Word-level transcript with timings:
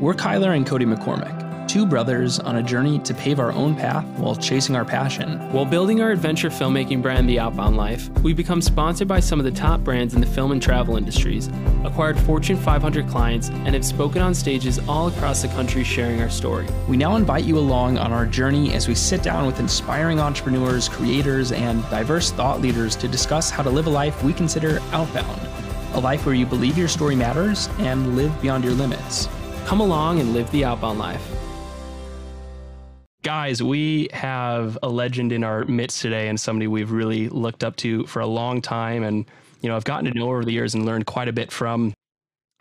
We're 0.00 0.14
Kyler 0.14 0.56
and 0.56 0.64
Cody 0.64 0.84
McCormick, 0.84 1.66
two 1.66 1.84
brothers 1.84 2.38
on 2.38 2.54
a 2.54 2.62
journey 2.62 3.00
to 3.00 3.12
pave 3.12 3.40
our 3.40 3.50
own 3.50 3.74
path 3.74 4.04
while 4.20 4.36
chasing 4.36 4.76
our 4.76 4.84
passion. 4.84 5.40
While 5.50 5.64
building 5.64 6.00
our 6.00 6.12
adventure 6.12 6.50
filmmaking 6.50 7.02
brand, 7.02 7.28
The 7.28 7.40
Outbound 7.40 7.76
Life, 7.76 8.08
we've 8.20 8.36
become 8.36 8.62
sponsored 8.62 9.08
by 9.08 9.18
some 9.18 9.40
of 9.40 9.44
the 9.44 9.50
top 9.50 9.80
brands 9.80 10.14
in 10.14 10.20
the 10.20 10.26
film 10.28 10.52
and 10.52 10.62
travel 10.62 10.96
industries, 10.96 11.50
acquired 11.82 12.16
Fortune 12.16 12.56
500 12.56 13.08
clients, 13.08 13.48
and 13.48 13.74
have 13.74 13.84
spoken 13.84 14.22
on 14.22 14.34
stages 14.34 14.78
all 14.88 15.08
across 15.08 15.42
the 15.42 15.48
country 15.48 15.82
sharing 15.82 16.22
our 16.22 16.30
story. 16.30 16.68
We 16.86 16.96
now 16.96 17.16
invite 17.16 17.42
you 17.42 17.58
along 17.58 17.98
on 17.98 18.12
our 18.12 18.24
journey 18.24 18.74
as 18.74 18.86
we 18.86 18.94
sit 18.94 19.24
down 19.24 19.46
with 19.46 19.58
inspiring 19.58 20.20
entrepreneurs, 20.20 20.88
creators, 20.88 21.50
and 21.50 21.82
diverse 21.90 22.30
thought 22.30 22.60
leaders 22.60 22.94
to 22.94 23.08
discuss 23.08 23.50
how 23.50 23.64
to 23.64 23.70
live 23.70 23.88
a 23.88 23.90
life 23.90 24.22
we 24.22 24.32
consider 24.32 24.78
outbound. 24.92 25.40
A 25.94 25.98
life 25.98 26.24
where 26.24 26.36
you 26.36 26.46
believe 26.46 26.78
your 26.78 26.86
story 26.86 27.16
matters 27.16 27.68
and 27.78 28.14
live 28.14 28.40
beyond 28.40 28.62
your 28.62 28.74
limits. 28.74 29.28
Come 29.68 29.80
along 29.80 30.18
and 30.18 30.32
live 30.32 30.50
the 30.50 30.64
outbound 30.64 30.98
life. 30.98 31.22
Guys, 33.22 33.62
we 33.62 34.08
have 34.14 34.78
a 34.82 34.88
legend 34.88 35.30
in 35.30 35.44
our 35.44 35.66
midst 35.66 36.00
today 36.00 36.28
and 36.28 36.40
somebody 36.40 36.66
we've 36.66 36.90
really 36.90 37.28
looked 37.28 37.62
up 37.62 37.76
to 37.76 38.06
for 38.06 38.20
a 38.20 38.26
long 38.26 38.62
time. 38.62 39.02
And, 39.02 39.26
you 39.60 39.68
know, 39.68 39.76
I've 39.76 39.84
gotten 39.84 40.10
to 40.10 40.18
know 40.18 40.28
over 40.28 40.42
the 40.42 40.52
years 40.52 40.74
and 40.74 40.86
learned 40.86 41.04
quite 41.04 41.28
a 41.28 41.34
bit 41.34 41.52
from. 41.52 41.92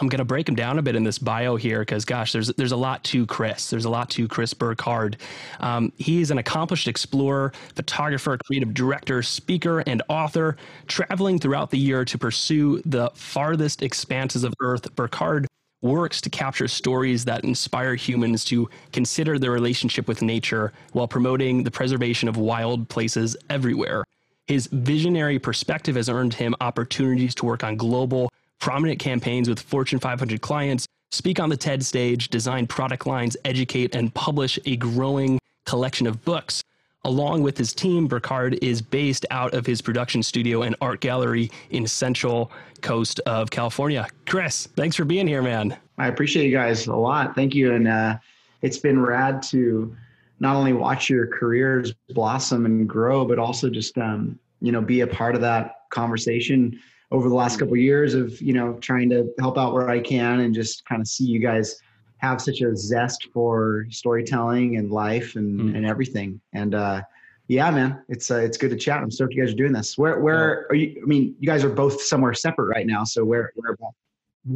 I'm 0.01 0.09
going 0.09 0.19
to 0.19 0.25
break 0.25 0.49
him 0.49 0.55
down 0.55 0.79
a 0.79 0.81
bit 0.81 0.97
in 0.97 1.05
this 1.05 1.17
bio 1.17 1.55
here 1.55 1.79
because, 1.79 2.03
gosh, 2.03 2.33
there's 2.33 2.49
there's 2.55 2.73
a 2.73 2.77
lot 2.77 3.05
to 3.05 3.25
Chris. 3.25 3.69
There's 3.69 3.85
a 3.85 3.89
lot 3.89 4.09
to 4.09 4.27
Chris 4.27 4.53
Burkard. 4.53 5.15
Um, 5.61 5.93
he's 5.97 6.29
an 6.29 6.39
accomplished 6.39 6.89
explorer, 6.89 7.53
photographer, 7.73 8.37
creative 8.45 8.73
director, 8.73 9.23
speaker, 9.23 9.79
and 9.87 10.03
author, 10.09 10.57
traveling 10.87 11.39
throughout 11.39 11.71
the 11.71 11.79
year 11.79 12.03
to 12.03 12.17
pursue 12.17 12.81
the 12.83 13.11
farthest 13.15 13.81
expanses 13.81 14.43
of 14.43 14.53
Earth. 14.59 14.93
Burkard 14.93 15.47
works 15.81 16.21
to 16.21 16.29
capture 16.29 16.67
stories 16.67 17.25
that 17.25 17.43
inspire 17.43 17.95
humans 17.95 18.43
to 18.45 18.69
consider 18.91 19.37
their 19.37 19.51
relationship 19.51 20.07
with 20.07 20.21
nature 20.21 20.73
while 20.93 21.07
promoting 21.07 21.63
the 21.63 21.71
preservation 21.71 22.27
of 22.27 22.37
wild 22.37 22.89
places 22.89 23.37
everywhere. 23.49 24.03
His 24.47 24.67
visionary 24.67 25.39
perspective 25.39 25.95
has 25.95 26.09
earned 26.09 26.33
him 26.33 26.55
opportunities 26.61 27.35
to 27.35 27.45
work 27.45 27.63
on 27.63 27.75
global, 27.75 28.31
prominent 28.59 28.99
campaigns 28.99 29.49
with 29.49 29.59
Fortune 29.59 29.99
500 29.99 30.41
clients, 30.41 30.87
speak 31.11 31.39
on 31.39 31.49
the 31.49 31.57
TED 31.57 31.85
stage, 31.85 32.29
design 32.29 32.65
product 32.65 33.05
lines, 33.05 33.37
educate, 33.45 33.93
and 33.93 34.13
publish 34.13 34.57
a 34.65 34.77
growing 34.77 35.37
collection 35.65 36.07
of 36.07 36.23
books. 36.23 36.63
Along 37.03 37.41
with 37.41 37.57
his 37.57 37.73
team, 37.73 38.07
Burkard 38.07 38.59
is 38.61 38.81
based 38.81 39.25
out 39.31 39.53
of 39.53 39.65
his 39.65 39.81
production 39.81 40.21
studio 40.21 40.63
and 40.63 40.75
art 40.81 40.99
gallery 40.99 41.51
in 41.69 41.87
Central 41.87 42.51
Coast 42.81 43.19
of 43.21 43.49
California. 43.49 44.07
Chris, 44.25 44.67
thanks 44.75 44.95
for 44.95 45.05
being 45.05 45.27
here, 45.27 45.41
man. 45.41 45.77
I 45.97 46.07
appreciate 46.07 46.45
you 46.45 46.51
guys 46.51 46.87
a 46.87 46.95
lot. 46.95 47.33
Thank 47.33 47.55
you. 47.55 47.73
And 47.73 47.87
uh, 47.87 48.17
it's 48.61 48.77
been 48.77 48.99
rad 48.99 49.41
to 49.43 49.95
not 50.39 50.55
only 50.55 50.73
watch 50.73 51.09
your 51.09 51.27
careers 51.27 51.93
blossom 52.09 52.65
and 52.65 52.87
grow, 52.87 53.25
but 53.25 53.39
also 53.39 53.69
just, 53.69 53.97
um, 53.97 54.37
you 54.61 54.71
know, 54.71 54.81
be 54.81 55.01
a 55.01 55.07
part 55.07 55.35
of 55.35 55.41
that 55.41 55.75
conversation 55.89 56.79
over 57.11 57.29
the 57.29 57.35
last 57.35 57.57
couple 57.57 57.73
of 57.73 57.79
years 57.79 58.13
of, 58.13 58.39
you 58.41 58.53
know, 58.53 58.73
trying 58.79 59.09
to 59.09 59.33
help 59.39 59.57
out 59.57 59.73
where 59.73 59.89
I 59.89 59.99
can 59.99 60.41
and 60.41 60.53
just 60.53 60.85
kind 60.85 61.01
of 61.01 61.07
see 61.07 61.23
you 61.23 61.39
guys 61.39 61.79
have 62.17 62.41
such 62.41 62.61
a 62.61 62.75
zest 62.75 63.27
for 63.33 63.85
storytelling 63.89 64.77
and 64.77 64.91
life 64.91 65.35
and, 65.35 65.59
mm. 65.59 65.75
and 65.75 65.85
everything. 65.85 66.41
And 66.53 66.73
uh, 66.75 67.01
yeah, 67.47 67.69
man, 67.71 68.03
it's 68.09 68.29
uh, 68.29 68.37
it's 68.37 68.57
good 68.57 68.71
to 68.71 68.75
chat. 68.75 69.01
I'm 69.01 69.11
stoked 69.11 69.33
you 69.33 69.43
guys 69.43 69.53
are 69.53 69.57
doing 69.57 69.71
this. 69.71 69.97
Where 69.97 70.19
where 70.19 70.61
yeah. 70.61 70.65
are 70.69 70.75
you? 70.75 71.01
I 71.01 71.05
mean, 71.05 71.35
you 71.39 71.47
guys 71.47 71.63
are 71.63 71.69
both 71.69 72.01
somewhere 72.01 72.33
separate 72.33 72.67
right 72.67 72.85
now. 72.85 73.03
So 73.03 73.23
where 73.23 73.51
where 73.55 73.73
about? 73.73 73.93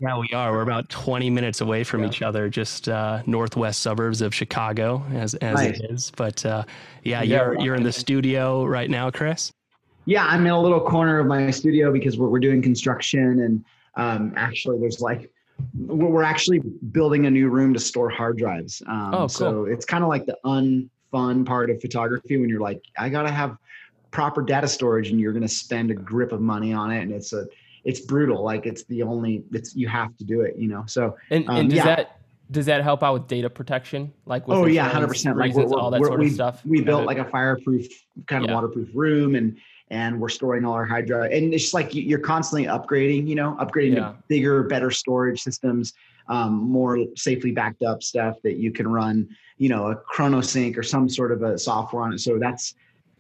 Yeah, 0.02 0.18
we 0.18 0.30
are. 0.34 0.54
We're 0.54 0.62
about 0.62 0.88
20 0.88 1.30
minutes 1.30 1.60
away 1.60 1.84
from 1.84 2.02
yeah. 2.02 2.08
each 2.08 2.22
other, 2.22 2.48
just 2.48 2.88
uh, 2.88 3.24
northwest 3.26 3.82
suburbs 3.82 4.22
of 4.22 4.34
Chicago, 4.34 5.04
as 5.14 5.36
as 5.36 5.56
nice. 5.56 5.80
it 5.80 5.92
is. 5.92 6.12
But 6.16 6.46
uh, 6.46 6.64
yeah, 7.04 7.22
yeah, 7.22 7.44
you're 7.44 7.60
you're 7.62 7.76
in 7.76 7.84
the 7.84 7.92
studio 7.92 8.66
right 8.66 8.90
now, 8.90 9.12
Chris. 9.12 9.52
Yeah, 10.06 10.26
I'm 10.26 10.46
in 10.46 10.52
a 10.52 10.62
little 10.62 10.80
corner 10.80 11.20
of 11.20 11.28
my 11.28 11.52
studio 11.52 11.92
because 11.92 12.18
we're 12.18 12.30
we're 12.30 12.40
doing 12.40 12.62
construction, 12.62 13.42
and 13.42 13.66
um, 13.96 14.34
actually, 14.36 14.80
there's 14.80 15.00
like 15.00 15.32
we're 15.76 16.24
actually 16.24 16.60
building 16.60 17.26
a 17.26 17.32
new 17.32 17.50
room 17.50 17.74
to 17.74 17.80
store 17.80 18.10
hard 18.10 18.38
drives. 18.38 18.82
Um, 18.88 19.14
oh, 19.14 19.18
cool. 19.20 19.30
So 19.30 19.66
it's 19.66 19.86
kind 19.86 20.04
of 20.04 20.10
like 20.10 20.26
the 20.26 20.38
unfun 20.46 21.46
part 21.46 21.70
of 21.70 21.82
photography 21.82 22.38
when 22.38 22.50
you're 22.50 22.62
like, 22.62 22.82
I 22.98 23.10
gotta 23.10 23.32
have 23.32 23.58
proper 24.12 24.42
data 24.42 24.68
storage, 24.68 25.10
and 25.10 25.20
you're 25.20 25.34
gonna 25.34 25.48
spend 25.48 25.92
a 25.92 25.96
grip 25.96 26.32
of 26.32 26.42
money 26.42 26.74
on 26.74 26.92
it, 26.92 27.02
and 27.02 27.12
it's 27.12 27.34
a 27.34 27.48
it's 27.84 28.00
brutal. 28.00 28.44
Like 28.44 28.66
it's 28.66 28.84
the 28.86 29.04
only 29.04 29.44
it's 29.52 29.76
you 29.76 29.88
have 29.88 30.16
to 30.18 30.24
do 30.24 30.42
it, 30.42 30.56
you 30.58 30.68
know. 30.68 30.84
So 30.88 31.18
and, 31.30 31.48
um, 31.50 31.56
and 31.58 31.70
does 31.70 31.78
yeah. 31.78 31.96
that 31.96 32.22
does 32.52 32.66
that 32.66 32.84
help 32.84 33.02
out 33.02 33.14
with 33.14 33.28
data 33.28 33.50
protection? 33.50 34.14
Like 34.26 34.44
oh 34.48 34.66
yeah, 34.66 34.90
hundred 34.90 35.08
percent. 35.08 35.38
Like 35.38 35.54
we're, 35.54 35.66
all 35.66 35.92
that 35.92 36.04
sort 36.04 36.22
of 36.22 36.32
stuff. 36.32 36.66
We 36.66 36.82
built 36.82 37.06
like 37.06 37.18
a 37.18 37.26
fireproof 37.26 37.88
kind 38.28 38.44
of 38.44 38.50
yeah. 38.50 38.56
waterproof 38.56 38.90
room 38.94 39.36
and 39.36 39.58
and 39.92 40.20
we're 40.20 40.30
storing 40.30 40.64
all 40.66 40.74
our 40.74 40.86
hard 40.86 41.06
drive. 41.06 41.32
And 41.32 41.54
it's 41.54 41.64
just 41.64 41.74
like 41.74 41.94
you're 41.94 42.18
constantly 42.18 42.66
upgrading, 42.66 43.28
you 43.28 43.36
know, 43.36 43.58
upgrading 43.60 43.96
yeah. 43.96 44.00
to 44.00 44.16
bigger, 44.30 44.64
better 44.64 44.90
storage 44.90 45.42
systems, 45.42 45.94
um, 46.30 46.54
more 46.54 47.06
safely 47.18 47.52
backed 47.52 47.84
up 47.84 48.02
stuff 48.02 48.38
that 48.44 48.56
you 48.56 48.72
can 48.72 48.88
run, 48.88 49.28
you 49.58 49.68
know, 49.68 49.88
a 49.88 49.96
ChronoSync 49.98 50.78
or 50.78 50.84
some 50.84 51.10
sort 51.10 51.34
of 51.34 51.44
a 51.44 51.60
software 51.60 52.04
on 52.04 52.14
it. 52.14 52.20
So 52.20 52.40
that's, 52.40 52.74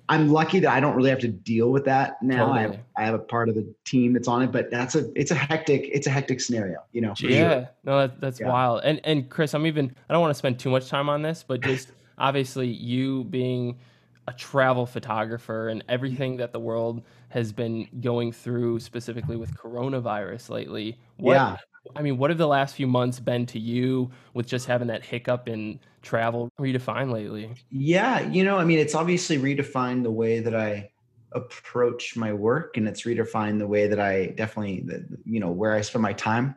I'm 0.07 0.29
lucky 0.29 0.59
that 0.61 0.71
I 0.71 0.79
don't 0.79 0.95
really 0.95 1.09
have 1.09 1.19
to 1.19 1.27
deal 1.27 1.71
with 1.71 1.85
that 1.85 2.21
now. 2.21 2.47
Totally. 2.47 2.59
I 2.59 2.61
have 2.63 2.79
I 2.97 3.03
have 3.03 3.13
a 3.13 3.19
part 3.19 3.47
of 3.47 3.55
the 3.55 3.73
team 3.85 4.11
that's 4.13 4.27
on 4.27 4.41
it, 4.41 4.51
but 4.51 4.69
that's 4.69 4.95
a 4.95 5.09
it's 5.15 5.31
a 5.31 5.35
hectic 5.35 5.89
it's 5.89 6.05
a 6.05 6.09
hectic 6.09 6.41
scenario, 6.41 6.79
you 6.91 6.99
know. 6.99 7.13
Yeah, 7.19 7.49
sure. 7.49 7.69
no, 7.85 7.99
that, 7.99 8.19
that's 8.19 8.39
yeah. 8.41 8.49
wild. 8.49 8.81
And 8.83 8.99
and 9.05 9.29
Chris, 9.29 9.53
I'm 9.53 9.65
even 9.65 9.95
I 10.09 10.13
don't 10.13 10.21
want 10.21 10.31
to 10.31 10.37
spend 10.37 10.59
too 10.59 10.69
much 10.69 10.89
time 10.89 11.07
on 11.07 11.21
this, 11.21 11.45
but 11.47 11.61
just 11.61 11.93
obviously 12.17 12.67
you 12.67 13.23
being 13.25 13.79
a 14.27 14.33
travel 14.33 14.85
photographer 14.85 15.69
and 15.69 15.83
everything 15.89 16.37
that 16.37 16.53
the 16.53 16.59
world 16.59 17.03
has 17.29 17.51
been 17.51 17.87
going 18.01 18.31
through 18.31 18.79
specifically 18.79 19.35
with 19.35 19.55
coronavirus 19.55 20.49
lately. 20.49 20.99
What, 21.17 21.33
yeah. 21.33 21.57
I 21.95 22.01
mean, 22.01 22.17
what 22.17 22.29
have 22.29 22.37
the 22.37 22.47
last 22.47 22.75
few 22.75 22.87
months 22.87 23.19
been 23.19 23.45
to 23.47 23.59
you 23.59 24.11
with 24.33 24.45
just 24.45 24.67
having 24.67 24.87
that 24.89 25.03
hiccup 25.03 25.49
in 25.49 25.79
travel 26.01 26.49
redefined 26.59 27.11
lately? 27.11 27.51
Yeah, 27.71 28.19
you 28.21 28.43
know, 28.43 28.57
I 28.57 28.63
mean, 28.65 28.77
it's 28.77 28.93
obviously 28.93 29.37
redefined 29.37 30.03
the 30.03 30.11
way 30.11 30.39
that 30.39 30.55
I 30.55 30.91
approach 31.33 32.15
my 32.15 32.33
work 32.33 32.77
and 32.77 32.87
it's 32.87 33.03
redefined 33.03 33.57
the 33.59 33.67
way 33.67 33.87
that 33.87 33.99
I 33.99 34.27
definitely, 34.27 34.85
you 35.25 35.39
know, 35.39 35.49
where 35.49 35.73
I 35.73 35.81
spend 35.81 36.03
my 36.03 36.13
time. 36.13 36.55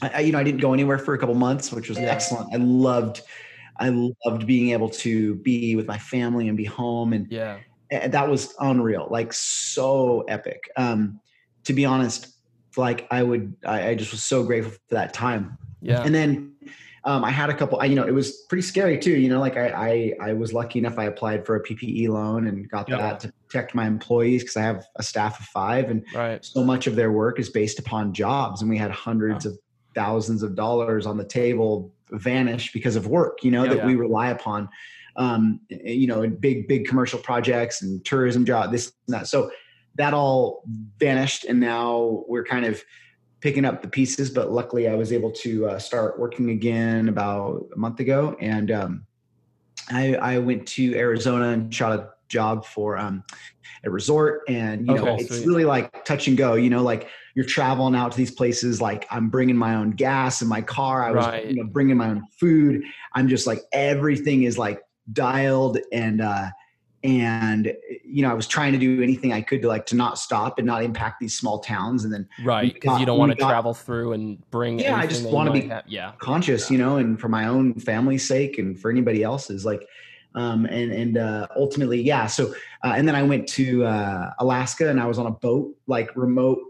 I, 0.00 0.20
you 0.20 0.32
know, 0.32 0.38
I 0.38 0.44
didn't 0.44 0.60
go 0.60 0.72
anywhere 0.72 0.98
for 0.98 1.14
a 1.14 1.18
couple 1.18 1.34
months, 1.34 1.72
which 1.72 1.88
was 1.88 1.98
yeah. 1.98 2.04
excellent. 2.04 2.52
I 2.52 2.56
loved 2.56 3.22
I 3.78 3.90
loved 3.90 4.46
being 4.46 4.70
able 4.70 4.90
to 4.90 5.36
be 5.36 5.76
with 5.76 5.86
my 5.86 5.98
family 5.98 6.48
and 6.48 6.56
be 6.56 6.64
home 6.64 7.12
and 7.12 7.30
yeah 7.30 7.58
and 7.90 8.12
that 8.12 8.28
was 8.28 8.54
unreal 8.60 9.08
like 9.10 9.32
so 9.32 10.22
epic 10.28 10.70
um 10.76 11.20
to 11.64 11.72
be 11.72 11.84
honest 11.84 12.34
like 12.76 13.06
I 13.10 13.22
would 13.22 13.54
I, 13.64 13.88
I 13.88 13.94
just 13.94 14.12
was 14.12 14.22
so 14.22 14.42
grateful 14.44 14.72
for 14.72 14.94
that 14.94 15.14
time 15.14 15.58
yeah 15.80 16.02
and 16.02 16.14
then 16.14 16.54
um, 17.04 17.24
I 17.24 17.30
had 17.30 17.48
a 17.48 17.54
couple. 17.54 17.80
I, 17.80 17.86
you 17.86 17.94
know, 17.94 18.06
it 18.06 18.12
was 18.12 18.42
pretty 18.48 18.62
scary 18.62 18.98
too. 18.98 19.12
You 19.12 19.30
know, 19.30 19.40
like 19.40 19.56
I, 19.56 19.68
I, 19.68 20.30
I 20.30 20.32
was 20.34 20.52
lucky 20.52 20.78
enough. 20.78 20.98
I 20.98 21.04
applied 21.04 21.46
for 21.46 21.56
a 21.56 21.62
PPE 21.62 22.08
loan 22.08 22.46
and 22.46 22.68
got 22.68 22.86
yeah. 22.88 22.98
that 22.98 23.20
to 23.20 23.32
protect 23.46 23.74
my 23.74 23.86
employees 23.86 24.42
because 24.42 24.58
I 24.58 24.62
have 24.62 24.84
a 24.96 25.02
staff 25.02 25.40
of 25.40 25.46
five, 25.46 25.90
and 25.90 26.04
right. 26.14 26.44
so 26.44 26.62
much 26.62 26.86
of 26.86 26.96
their 26.96 27.10
work 27.10 27.38
is 27.38 27.48
based 27.48 27.78
upon 27.78 28.12
jobs. 28.12 28.60
And 28.60 28.68
we 28.68 28.76
had 28.76 28.90
hundreds 28.90 29.46
of 29.46 29.58
thousands 29.94 30.42
of 30.42 30.54
dollars 30.54 31.06
on 31.06 31.16
the 31.16 31.24
table 31.24 31.92
vanish 32.10 32.72
because 32.72 32.96
of 32.96 33.06
work, 33.06 33.42
you 33.42 33.50
know, 33.50 33.64
yeah, 33.64 33.70
that 33.70 33.78
yeah. 33.78 33.86
we 33.86 33.94
rely 33.94 34.30
upon, 34.30 34.68
um, 35.16 35.60
you 35.68 36.06
know, 36.06 36.22
in 36.22 36.36
big, 36.36 36.68
big 36.68 36.86
commercial 36.86 37.18
projects 37.18 37.82
and 37.82 38.04
tourism 38.04 38.44
job, 38.44 38.72
this 38.72 38.92
and 39.06 39.14
that. 39.14 39.26
So 39.26 39.50
that 39.96 40.14
all 40.14 40.62
vanished. 40.98 41.44
And 41.44 41.60
now 41.60 42.24
we're 42.28 42.44
kind 42.44 42.64
of 42.64 42.82
picking 43.40 43.64
up 43.64 43.82
the 43.82 43.88
pieces, 43.88 44.30
but 44.30 44.50
luckily 44.50 44.88
I 44.88 44.94
was 44.94 45.12
able 45.12 45.30
to 45.32 45.66
uh, 45.66 45.78
start 45.78 46.18
working 46.18 46.50
again 46.50 47.08
about 47.08 47.66
a 47.74 47.78
month 47.78 48.00
ago. 48.00 48.36
And 48.40 48.70
um, 48.70 49.06
I, 49.90 50.14
I 50.14 50.38
went 50.38 50.66
to 50.68 50.94
Arizona 50.94 51.48
and 51.50 51.72
shot 51.74 51.98
a 51.98 52.10
job 52.28 52.64
for 52.64 52.98
um, 52.98 53.24
a 53.84 53.90
resort 53.90 54.42
and 54.48 54.86
you 54.86 54.94
know 54.94 55.16
it's 55.16 55.46
really 55.46 55.64
like 55.64 56.04
touch 56.04 56.28
and 56.28 56.36
go 56.36 56.54
you 56.54 56.70
know 56.70 56.82
like 56.82 57.08
you're 57.38 57.46
traveling 57.46 57.94
out 57.94 58.10
to 58.10 58.18
these 58.18 58.32
places 58.32 58.80
like 58.80 59.06
i'm 59.12 59.28
bringing 59.28 59.56
my 59.56 59.76
own 59.76 59.92
gas 59.92 60.42
in 60.42 60.48
my 60.48 60.60
car 60.60 61.04
i 61.04 61.12
was 61.12 61.24
right. 61.24 61.46
you 61.46 61.54
know 61.54 61.62
bringing 61.70 61.96
my 61.96 62.08
own 62.08 62.26
food 62.36 62.82
i'm 63.14 63.28
just 63.28 63.46
like 63.46 63.60
everything 63.72 64.42
is 64.42 64.58
like 64.58 64.82
dialed 65.12 65.78
and 65.92 66.20
uh 66.20 66.48
and 67.04 67.72
you 68.04 68.22
know 68.22 68.28
i 68.28 68.34
was 68.34 68.48
trying 68.48 68.72
to 68.72 68.78
do 68.78 69.00
anything 69.04 69.32
i 69.32 69.40
could 69.40 69.62
to 69.62 69.68
like 69.68 69.86
to 69.86 69.94
not 69.94 70.18
stop 70.18 70.58
and 70.58 70.66
not 70.66 70.82
impact 70.82 71.20
these 71.20 71.38
small 71.38 71.60
towns 71.60 72.02
and 72.02 72.12
then 72.12 72.28
right 72.42 72.74
because 72.74 72.98
you 72.98 73.06
don't 73.06 73.20
want 73.20 73.30
to 73.30 73.38
travel 73.38 73.72
through 73.72 74.14
and 74.14 74.42
bring 74.50 74.80
yeah 74.80 74.96
i 74.96 75.06
just 75.06 75.22
want 75.22 75.46
to 75.46 75.52
be 75.52 75.68
have, 75.68 75.84
yeah 75.86 76.10
conscious 76.18 76.68
yeah. 76.68 76.76
you 76.76 76.82
know 76.82 76.96
and 76.96 77.20
for 77.20 77.28
my 77.28 77.46
own 77.46 77.72
family's 77.74 78.26
sake 78.26 78.58
and 78.58 78.80
for 78.80 78.90
anybody 78.90 79.22
else's 79.22 79.64
like 79.64 79.86
um, 80.34 80.66
and 80.66 80.92
and 80.92 81.18
uh, 81.18 81.48
ultimately, 81.56 82.00
yeah. 82.00 82.26
So 82.26 82.54
uh, 82.84 82.92
and 82.94 83.08
then 83.08 83.16
I 83.16 83.22
went 83.22 83.48
to 83.50 83.84
uh, 83.84 84.30
Alaska 84.38 84.88
and 84.88 85.00
I 85.00 85.06
was 85.06 85.18
on 85.18 85.26
a 85.26 85.30
boat, 85.30 85.74
like 85.86 86.14
remote, 86.14 86.60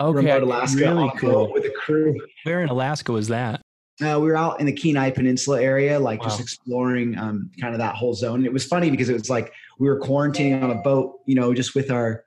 okay, 0.00 0.16
remote 0.16 0.42
Alaska, 0.42 0.80
really 0.80 1.12
cool. 1.18 1.52
with 1.52 1.64
a 1.64 1.70
crew. 1.70 2.18
Where 2.44 2.62
in 2.62 2.68
Alaska 2.68 3.12
was 3.12 3.28
that? 3.28 3.62
Uh, 4.00 4.18
we 4.20 4.28
were 4.28 4.36
out 4.36 4.60
in 4.60 4.66
the 4.66 4.72
Kenai 4.72 5.10
Peninsula 5.10 5.60
area, 5.60 5.98
like 5.98 6.20
wow. 6.20 6.28
just 6.28 6.40
exploring 6.40 7.18
um, 7.18 7.50
kind 7.60 7.74
of 7.74 7.78
that 7.80 7.96
whole 7.96 8.14
zone. 8.14 8.36
And 8.36 8.46
it 8.46 8.52
was 8.52 8.64
funny 8.64 8.90
because 8.90 9.08
it 9.08 9.14
was 9.14 9.28
like 9.28 9.52
we 9.78 9.88
were 9.88 9.98
quarantining 9.98 10.62
on 10.62 10.70
a 10.70 10.76
boat, 10.76 11.18
you 11.26 11.34
know, 11.34 11.52
just 11.52 11.74
with 11.74 11.90
our 11.90 12.24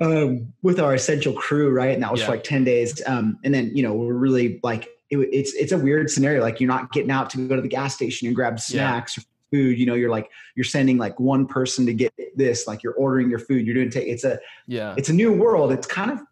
um, 0.00 0.52
with 0.62 0.78
our 0.78 0.94
essential 0.94 1.32
crew, 1.32 1.70
right? 1.70 1.94
And 1.94 2.02
that 2.02 2.12
was 2.12 2.20
yeah. 2.20 2.26
for 2.26 2.32
like 2.32 2.44
ten 2.44 2.64
days. 2.64 3.00
Um, 3.06 3.38
and 3.44 3.54
then 3.54 3.74
you 3.74 3.82
know 3.82 3.94
we're 3.94 4.12
really 4.12 4.60
like 4.62 4.88
it, 5.08 5.16
it's 5.32 5.54
it's 5.54 5.72
a 5.72 5.78
weird 5.78 6.10
scenario. 6.10 6.42
Like 6.42 6.60
you're 6.60 6.68
not 6.68 6.92
getting 6.92 7.10
out 7.10 7.30
to 7.30 7.48
go 7.48 7.56
to 7.56 7.62
the 7.62 7.68
gas 7.68 7.94
station 7.94 8.26
and 8.26 8.36
grab 8.36 8.60
snacks 8.60 9.16
yeah. 9.16 9.22
or 9.22 9.26
food. 9.50 9.78
You 9.78 9.86
know, 9.86 9.94
you're 9.94 10.10
like 10.10 10.30
you're 10.56 10.64
sending 10.64 10.98
like 10.98 11.18
one 11.18 11.46
person 11.46 11.86
to 11.86 11.94
get 11.94 12.12
this. 12.36 12.66
Like 12.66 12.82
you're 12.82 12.94
ordering 12.94 13.30
your 13.30 13.38
food. 13.38 13.66
You're 13.66 13.74
doing 13.74 13.90
take. 13.90 14.08
It's 14.08 14.24
a 14.24 14.38
yeah. 14.66 14.94
It's 14.98 15.08
a 15.08 15.14
new 15.14 15.32
world. 15.32 15.72
It's 15.72 15.86
kind 15.86 16.10
of 16.10 16.18
in 16.18 16.26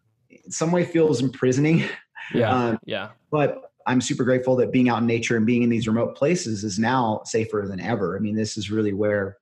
some 0.49 0.71
way 0.71 0.85
feels 0.85 1.21
imprisoning. 1.21 1.83
Yeah. 2.33 2.51
Um, 2.51 2.79
yeah. 2.85 3.09
But 3.29 3.71
I'm 3.85 4.01
super 4.01 4.23
grateful 4.23 4.55
that 4.55 4.71
being 4.71 4.89
out 4.89 4.99
in 4.99 5.05
nature 5.05 5.37
and 5.37 5.45
being 5.45 5.61
in 5.61 5.69
these 5.69 5.87
remote 5.87 6.15
places 6.15 6.63
is 6.63 6.79
now 6.79 7.21
safer 7.25 7.65
than 7.67 7.79
ever. 7.79 8.17
I 8.17 8.19
mean, 8.19 8.35
this 8.35 8.57
is 8.57 8.71
really 8.71 8.93
where 8.93 9.37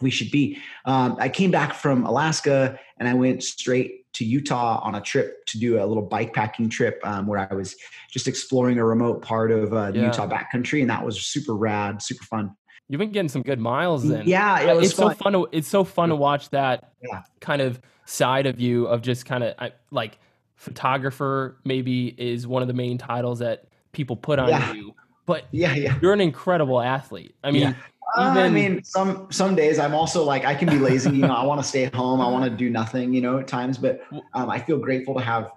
we 0.00 0.10
should 0.10 0.30
be. 0.30 0.58
Um, 0.84 1.16
I 1.18 1.28
came 1.28 1.50
back 1.50 1.74
from 1.74 2.06
Alaska 2.06 2.78
and 2.98 3.08
I 3.08 3.14
went 3.14 3.42
straight 3.42 4.02
to 4.14 4.24
Utah 4.24 4.80
on 4.82 4.94
a 4.94 5.00
trip 5.00 5.44
to 5.46 5.58
do 5.58 5.82
a 5.82 5.86
little 5.86 6.02
bike 6.02 6.34
packing 6.34 6.68
trip 6.68 7.00
um, 7.02 7.26
where 7.26 7.38
I 7.38 7.54
was 7.54 7.74
just 8.10 8.28
exploring 8.28 8.78
a 8.78 8.84
remote 8.84 9.22
part 9.22 9.50
of 9.50 9.72
uh, 9.72 9.90
the 9.90 10.00
yeah. 10.00 10.06
Utah 10.06 10.28
backcountry, 10.28 10.82
and 10.82 10.90
that 10.90 11.04
was 11.04 11.20
super 11.22 11.54
rad, 11.54 12.02
super 12.02 12.24
fun. 12.24 12.54
You've 12.88 12.98
been 12.98 13.10
getting 13.10 13.30
some 13.30 13.42
good 13.42 13.58
miles 13.58 14.04
in. 14.04 14.26
Yeah, 14.26 14.60
it 14.60 14.82
it's 14.82 14.92
fun. 14.92 15.16
so 15.16 15.22
fun. 15.22 15.32
To, 15.32 15.48
it's 15.50 15.68
so 15.68 15.82
fun 15.82 16.10
to 16.10 16.16
watch 16.16 16.50
that 16.50 16.92
yeah. 17.02 17.22
kind 17.40 17.62
of 17.62 17.80
side 18.04 18.46
of 18.46 18.60
you 18.60 18.86
of 18.86 19.00
just 19.00 19.24
kind 19.24 19.44
of 19.44 19.72
like 19.90 20.18
photographer. 20.62 21.56
Maybe 21.64 22.14
is 22.16 22.46
one 22.46 22.62
of 22.62 22.68
the 22.68 22.74
main 22.74 22.96
titles 22.96 23.40
that 23.40 23.64
people 23.92 24.16
put 24.16 24.38
on 24.38 24.48
yeah. 24.48 24.72
you, 24.72 24.94
but 25.26 25.44
yeah, 25.50 25.74
yeah, 25.74 25.98
you're 26.00 26.12
an 26.12 26.20
incredible 26.20 26.80
athlete. 26.80 27.34
I 27.44 27.50
mean. 27.50 27.64
Uh, 27.64 27.74
Even, 28.32 28.42
I 28.42 28.48
mean, 28.50 28.84
some 28.84 29.28
some 29.30 29.54
days 29.54 29.78
I'm 29.78 29.94
also 29.94 30.22
like 30.22 30.44
I 30.44 30.54
can 30.54 30.68
be 30.68 30.76
lazy. 30.78 31.08
You 31.10 31.22
know, 31.22 31.34
I 31.34 31.46
want 31.46 31.62
to 31.62 31.66
stay 31.66 31.86
home. 31.94 32.20
I 32.20 32.28
want 32.28 32.44
to 32.44 32.50
do 32.50 32.68
nothing. 32.68 33.14
You 33.14 33.22
know, 33.22 33.38
at 33.38 33.48
times, 33.48 33.78
but 33.78 34.02
um, 34.34 34.50
I 34.50 34.58
feel 34.58 34.76
grateful 34.76 35.14
to 35.14 35.20
have 35.22 35.50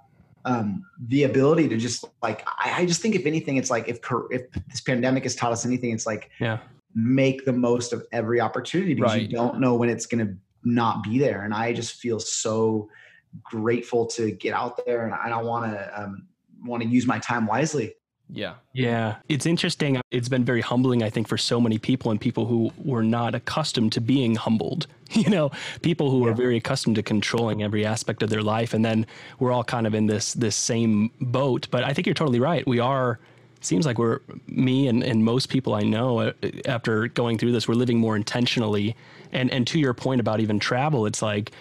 um, 0.46 0.86
the 1.08 1.24
ability 1.24 1.68
to 1.68 1.76
just 1.76 2.06
like 2.24 2.48
I, 2.48 2.84
I, 2.84 2.86
just 2.86 3.02
think 3.02 3.14
if 3.14 3.26
anything, 3.26 3.58
it's 3.58 3.70
like 3.70 3.90
if 3.90 4.00
if 4.32 4.50
this 4.70 4.80
pandemic 4.80 5.24
has 5.24 5.36
taught 5.36 5.52
us 5.52 5.66
anything, 5.66 5.92
it's 5.92 6.06
like 6.06 6.30
yeah, 6.40 6.60
make 6.94 7.44
the 7.44 7.52
most 7.52 7.92
of 7.92 8.06
every 8.14 8.40
opportunity 8.40 8.94
because 8.94 9.12
right. 9.12 9.22
you 9.24 9.28
don't 9.28 9.60
know 9.60 9.76
when 9.76 9.90
it's 9.90 10.06
going 10.06 10.26
to 10.26 10.34
not 10.64 11.04
be 11.04 11.20
there. 11.20 11.44
And 11.44 11.54
I 11.54 11.74
just 11.74 11.96
feel 11.96 12.20
so 12.22 12.90
grateful 13.44 14.06
to 14.08 14.32
get 14.32 14.54
out 14.54 14.86
there, 14.86 15.06
and 15.06 15.14
I, 15.14 15.30
I 15.30 15.42
want 15.42 15.72
to 15.72 16.02
um, 16.02 16.28
want 16.64 16.84
to 16.84 16.90
use 16.90 17.06
my 17.06 17.20
time 17.20 17.46
wisely. 17.46 17.96
Yeah. 18.30 18.56
Yeah. 18.74 19.18
It's 19.30 19.46
interesting. 19.46 20.02
It's 20.12 20.30
been 20.30 20.44
very 20.44 20.62
humbling, 20.62 21.04
I 21.04 21.10
think, 21.10 21.28
for 21.28 21.38
so 21.38 21.62
many 21.62 21.78
people 21.78 22.12
and 22.12 22.20
people 22.20 22.46
who 22.46 22.72
were 22.84 23.04
not 23.04 23.36
accustomed 23.36 23.92
to 23.94 24.02
being 24.02 24.36
humbled. 24.36 24.88
You 25.12 25.30
know, 25.30 25.52
people 25.84 26.10
who 26.10 26.26
yeah. 26.26 26.32
are 26.32 26.34
very 26.34 26.58
accustomed 26.58 26.96
to 26.96 27.04
controlling 27.04 27.62
every 27.62 27.86
aspect 27.86 28.24
of 28.24 28.30
their 28.32 28.42
life. 28.42 28.74
And 28.74 28.84
then 28.84 29.06
we're 29.40 29.52
all 29.52 29.64
kind 29.64 29.88
of 29.88 29.94
in 29.94 30.08
this 30.08 30.34
this 30.34 30.56
same 30.56 31.12
boat. 31.22 31.68
But 31.70 31.84
I 31.84 31.94
think 31.94 32.08
you're 32.08 32.16
totally 32.16 32.40
right. 32.40 32.68
We 32.68 32.80
are 32.80 33.20
seems 33.62 33.86
like 33.86 34.00
we're 34.00 34.20
me 34.48 34.88
and, 34.88 35.04
and 35.04 35.24
most 35.24 35.50
people 35.50 35.76
I 35.76 35.82
know 35.82 36.20
uh, 36.20 36.34
after 36.66 37.08
going 37.08 37.38
through 37.38 37.52
this, 37.52 37.68
we're 37.68 37.76
living 37.76 38.00
more 38.00 38.16
intentionally. 38.16 38.96
And 39.32 39.52
and 39.52 39.66
to 39.68 39.80
your 39.80 39.94
point 39.94 40.20
about 40.20 40.40
even 40.40 40.60
travel, 40.60 41.06
it's 41.06 41.22
like 41.22 41.52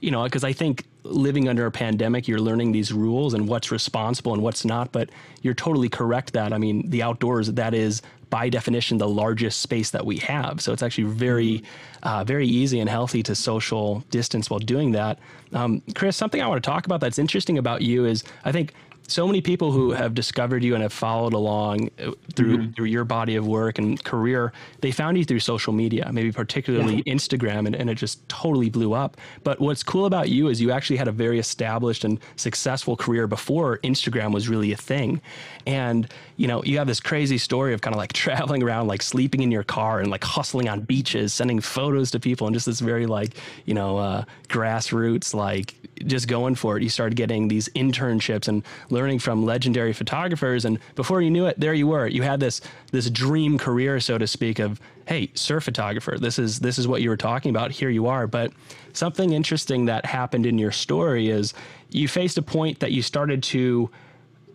you 0.00 0.10
know, 0.10 0.24
because 0.24 0.42
I 0.42 0.54
think 0.54 0.84
living 1.04 1.48
under 1.48 1.66
a 1.66 1.70
pandemic, 1.70 2.26
you're 2.26 2.40
learning 2.40 2.72
these 2.72 2.92
rules 2.92 3.34
and 3.34 3.46
what's 3.46 3.70
responsible 3.70 4.32
and 4.32 4.42
what's 4.42 4.64
not. 4.64 4.90
But 4.90 5.10
you're 5.42 5.54
totally 5.54 5.88
correct 5.88 6.32
that, 6.32 6.52
I 6.52 6.58
mean, 6.58 6.90
the 6.90 7.02
outdoors, 7.02 7.52
that 7.52 7.74
is 7.74 8.02
by 8.30 8.48
definition 8.48 8.98
the 8.98 9.08
largest 9.08 9.60
space 9.60 9.90
that 9.90 10.04
we 10.04 10.16
have. 10.18 10.60
So 10.60 10.72
it's 10.72 10.82
actually 10.82 11.04
very, 11.04 11.62
uh, 12.02 12.24
very 12.24 12.48
easy 12.48 12.80
and 12.80 12.90
healthy 12.90 13.22
to 13.24 13.34
social 13.34 14.00
distance 14.10 14.50
while 14.50 14.58
doing 14.58 14.92
that. 14.92 15.18
Um, 15.52 15.82
Chris, 15.94 16.16
something 16.16 16.42
I 16.42 16.46
want 16.48 16.62
to 16.62 16.68
talk 16.68 16.86
about 16.86 17.00
that's 17.00 17.18
interesting 17.18 17.58
about 17.58 17.82
you 17.82 18.06
is 18.06 18.24
I 18.44 18.50
think 18.50 18.74
so 19.06 19.26
many 19.26 19.40
people 19.40 19.70
who 19.70 19.90
have 19.90 20.14
discovered 20.14 20.62
you 20.64 20.74
and 20.74 20.82
have 20.82 20.92
followed 20.92 21.34
along 21.34 21.90
uh, 21.98 22.12
through 22.34 22.58
mm-hmm. 22.58 22.72
through 22.72 22.86
your 22.86 23.04
body 23.04 23.36
of 23.36 23.46
work 23.46 23.78
and 23.78 24.02
career 24.04 24.52
they 24.80 24.90
found 24.90 25.18
you 25.18 25.24
through 25.24 25.40
social 25.40 25.72
media 25.72 26.10
maybe 26.12 26.32
particularly 26.32 27.02
yeah. 27.04 27.14
instagram 27.14 27.66
and, 27.66 27.74
and 27.74 27.90
it 27.90 27.96
just 27.96 28.26
totally 28.28 28.70
blew 28.70 28.94
up 28.94 29.16
but 29.42 29.60
what's 29.60 29.82
cool 29.82 30.06
about 30.06 30.28
you 30.28 30.48
is 30.48 30.60
you 30.60 30.70
actually 30.70 30.96
had 30.96 31.08
a 31.08 31.12
very 31.12 31.38
established 31.38 32.04
and 32.04 32.18
successful 32.36 32.96
career 32.96 33.26
before 33.26 33.78
instagram 33.78 34.32
was 34.32 34.48
really 34.48 34.72
a 34.72 34.76
thing 34.76 35.20
and 35.66 36.08
you 36.36 36.46
know 36.46 36.62
you 36.64 36.78
have 36.78 36.86
this 36.86 37.00
crazy 37.00 37.38
story 37.38 37.74
of 37.74 37.80
kind 37.80 37.94
of 37.94 37.98
like 37.98 38.12
traveling 38.24 38.62
around 38.62 38.86
like 38.86 39.02
sleeping 39.02 39.42
in 39.42 39.50
your 39.50 39.64
car 39.64 40.00
and 40.00 40.10
like 40.10 40.24
hustling 40.24 40.68
on 40.68 40.80
beaches 40.80 41.32
sending 41.32 41.60
photos 41.60 42.10
to 42.10 42.20
people 42.20 42.46
and 42.46 42.54
just 42.54 42.66
this 42.66 42.80
very 42.80 43.06
like 43.06 43.36
you 43.64 43.74
know 43.74 43.98
uh, 43.98 44.24
grassroots 44.48 45.34
like 45.34 45.74
just 46.06 46.28
going 46.28 46.54
for 46.54 46.76
it 46.76 46.82
you 46.82 46.88
started 46.88 47.16
getting 47.16 47.48
these 47.48 47.68
internships 47.70 48.48
and 48.48 48.62
learning 48.90 49.18
from 49.18 49.44
legendary 49.44 49.92
photographers. 49.92 50.64
And 50.64 50.78
before 50.94 51.22
you 51.22 51.30
knew 51.30 51.46
it, 51.46 51.58
there 51.58 51.74
you 51.74 51.86
were. 51.86 52.06
You 52.06 52.22
had 52.22 52.40
this 52.40 52.60
this 52.92 53.10
dream 53.10 53.58
career, 53.58 54.00
so 54.00 54.18
to 54.18 54.26
speak, 54.26 54.58
of 54.58 54.80
hey, 55.06 55.30
surf 55.34 55.64
photographer. 55.64 56.16
This 56.18 56.38
is 56.38 56.60
this 56.60 56.78
is 56.78 56.88
what 56.88 57.02
you 57.02 57.10
were 57.10 57.16
talking 57.16 57.50
about. 57.50 57.72
Here 57.72 57.90
you 57.90 58.06
are. 58.06 58.26
But 58.26 58.52
something 58.92 59.32
interesting 59.32 59.86
that 59.86 60.06
happened 60.06 60.46
in 60.46 60.58
your 60.58 60.72
story 60.72 61.28
is 61.28 61.54
you 61.90 62.08
faced 62.08 62.38
a 62.38 62.42
point 62.42 62.80
that 62.80 62.92
you 62.92 63.02
started 63.02 63.42
to 63.44 63.90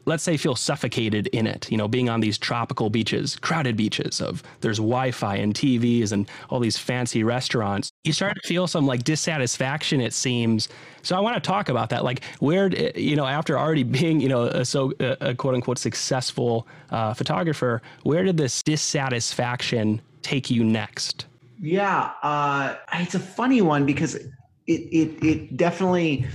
let's 0.09 0.23
say 0.23 0.35
feel 0.35 0.55
suffocated 0.55 1.27
in 1.27 1.47
it 1.47 1.71
you 1.71 1.77
know 1.77 1.87
being 1.87 2.09
on 2.09 2.19
these 2.19 2.37
tropical 2.37 2.89
beaches 2.89 3.37
crowded 3.37 3.77
beaches 3.77 4.19
of 4.19 4.43
there's 4.61 4.77
wi-fi 4.77 5.35
and 5.35 5.53
tvs 5.53 6.11
and 6.11 6.29
all 6.49 6.59
these 6.59 6.77
fancy 6.77 7.23
restaurants. 7.23 7.91
You 8.03 8.13
start 8.13 8.35
to 8.41 8.47
feel 8.47 8.67
some 8.67 8.85
like 8.85 9.03
dissatisfaction 9.03 10.01
it 10.01 10.13
seems. 10.13 10.69
So 11.01 11.15
i 11.15 11.19
want 11.19 11.35
to 11.35 11.41
talk 11.41 11.69
about 11.69 11.89
that. 11.91 12.03
Like 12.03 12.23
where 12.39 12.67
you 12.97 13.15
know 13.15 13.25
after 13.25 13.57
already 13.57 13.83
being 13.99 14.19
you 14.19 14.29
know 14.29 14.43
a 14.43 14.65
so 14.65 14.93
a, 14.99 15.35
quote 15.35 15.55
unquote 15.55 15.77
successful 15.77 16.67
uh, 16.89 17.13
photographer 17.13 17.81
where 18.03 18.23
did 18.23 18.37
this 18.37 18.63
dissatisfaction 18.63 20.01
take 20.21 20.49
you 20.49 20.63
next? 20.63 21.25
Yeah 21.59 22.11
uh, 22.23 22.75
it's 22.93 23.15
a 23.15 23.19
funny 23.19 23.61
one 23.61 23.85
because 23.85 24.15
it 24.15 24.29
it, 24.67 25.23
it 25.23 25.57
definitely 25.57 26.25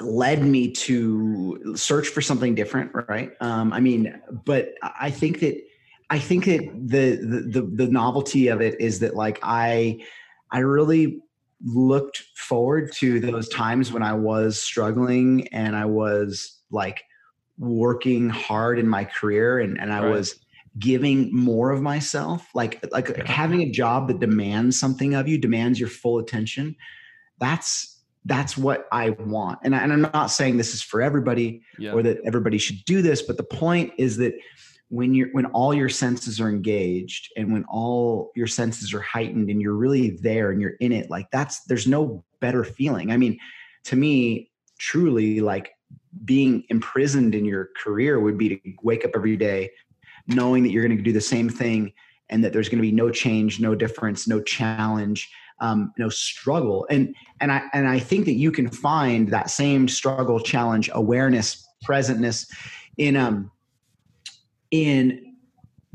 led 0.00 0.42
me 0.42 0.70
to 0.70 1.74
search 1.76 2.08
for 2.08 2.20
something 2.20 2.54
different 2.54 2.90
right 3.08 3.32
um, 3.40 3.72
i 3.72 3.80
mean 3.80 4.20
but 4.44 4.74
i 4.82 5.10
think 5.10 5.40
that 5.40 5.56
i 6.10 6.18
think 6.18 6.44
that 6.44 6.60
the, 6.86 7.16
the 7.50 7.62
the 7.62 7.90
novelty 7.90 8.48
of 8.48 8.60
it 8.60 8.80
is 8.80 9.00
that 9.00 9.14
like 9.14 9.38
i 9.42 10.00
i 10.50 10.58
really 10.58 11.20
looked 11.64 12.24
forward 12.36 12.92
to 12.92 13.18
those 13.20 13.48
times 13.48 13.92
when 13.92 14.02
i 14.02 14.12
was 14.12 14.60
struggling 14.60 15.48
and 15.48 15.76
i 15.76 15.84
was 15.84 16.60
like 16.70 17.02
working 17.58 18.28
hard 18.28 18.78
in 18.78 18.88
my 18.88 19.04
career 19.04 19.58
and 19.58 19.80
and 19.80 19.92
i 19.92 20.02
right. 20.02 20.10
was 20.10 20.38
giving 20.78 21.34
more 21.34 21.70
of 21.70 21.80
myself 21.80 22.48
like 22.54 22.84
like 22.90 23.08
yeah. 23.08 23.30
having 23.30 23.62
a 23.62 23.70
job 23.70 24.08
that 24.08 24.18
demands 24.18 24.78
something 24.78 25.14
of 25.14 25.28
you 25.28 25.38
demands 25.38 25.78
your 25.78 25.88
full 25.88 26.18
attention 26.18 26.74
that's 27.38 27.93
that's 28.24 28.56
what 28.56 28.86
I 28.90 29.10
want. 29.10 29.58
And, 29.62 29.74
I, 29.74 29.82
and 29.82 29.92
I'm 29.92 30.02
not 30.02 30.30
saying 30.30 30.56
this 30.56 30.74
is 30.74 30.82
for 30.82 31.02
everybody 31.02 31.62
yeah. 31.78 31.92
or 31.92 32.02
that 32.02 32.18
everybody 32.24 32.58
should 32.58 32.84
do 32.84 33.02
this, 33.02 33.22
but 33.22 33.36
the 33.36 33.44
point 33.44 33.92
is 33.98 34.16
that 34.18 34.34
when 34.88 35.14
you're 35.14 35.28
when 35.32 35.46
all 35.46 35.74
your 35.74 35.88
senses 35.88 36.40
are 36.40 36.48
engaged 36.48 37.32
and 37.36 37.52
when 37.52 37.64
all 37.64 38.30
your 38.36 38.46
senses 38.46 38.94
are 38.94 39.00
heightened 39.00 39.50
and 39.50 39.60
you're 39.60 39.74
really 39.74 40.10
there 40.22 40.50
and 40.50 40.60
you're 40.60 40.76
in 40.80 40.92
it, 40.92 41.10
like 41.10 41.26
that's 41.32 41.64
there's 41.64 41.86
no 41.86 42.24
better 42.40 42.64
feeling. 42.64 43.10
I 43.10 43.16
mean, 43.16 43.38
to 43.84 43.96
me, 43.96 44.50
truly 44.78 45.40
like 45.40 45.72
being 46.24 46.64
imprisoned 46.68 47.34
in 47.34 47.44
your 47.44 47.70
career 47.76 48.20
would 48.20 48.38
be 48.38 48.48
to 48.50 48.58
wake 48.82 49.04
up 49.04 49.12
every 49.14 49.36
day 49.36 49.70
knowing 50.26 50.62
that 50.62 50.70
you're 50.70 50.86
going 50.86 50.96
to 50.96 51.02
do 51.02 51.12
the 51.12 51.20
same 51.20 51.48
thing 51.48 51.92
and 52.30 52.42
that 52.44 52.52
there's 52.52 52.68
going 52.68 52.78
to 52.78 52.82
be 52.82 52.92
no 52.92 53.10
change, 53.10 53.60
no 53.60 53.74
difference, 53.74 54.26
no 54.26 54.40
challenge 54.40 55.30
um, 55.60 55.92
you 55.96 56.04
know 56.04 56.10
struggle. 56.10 56.86
And 56.90 57.14
and 57.40 57.50
i 57.52 57.62
and 57.72 57.88
i 57.88 57.98
think 57.98 58.24
that 58.26 58.34
you 58.34 58.52
can 58.52 58.68
find 58.68 59.28
that 59.28 59.50
same 59.50 59.88
struggle 59.88 60.40
challenge 60.40 60.90
awareness 60.92 61.66
presentness 61.84 62.48
in 62.96 63.16
um 63.16 63.50
in 64.70 65.34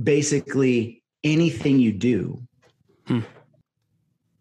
basically 0.01 1.03
anything 1.23 1.79
you 1.79 1.91
do. 1.91 2.41
Hmm. 3.07 3.21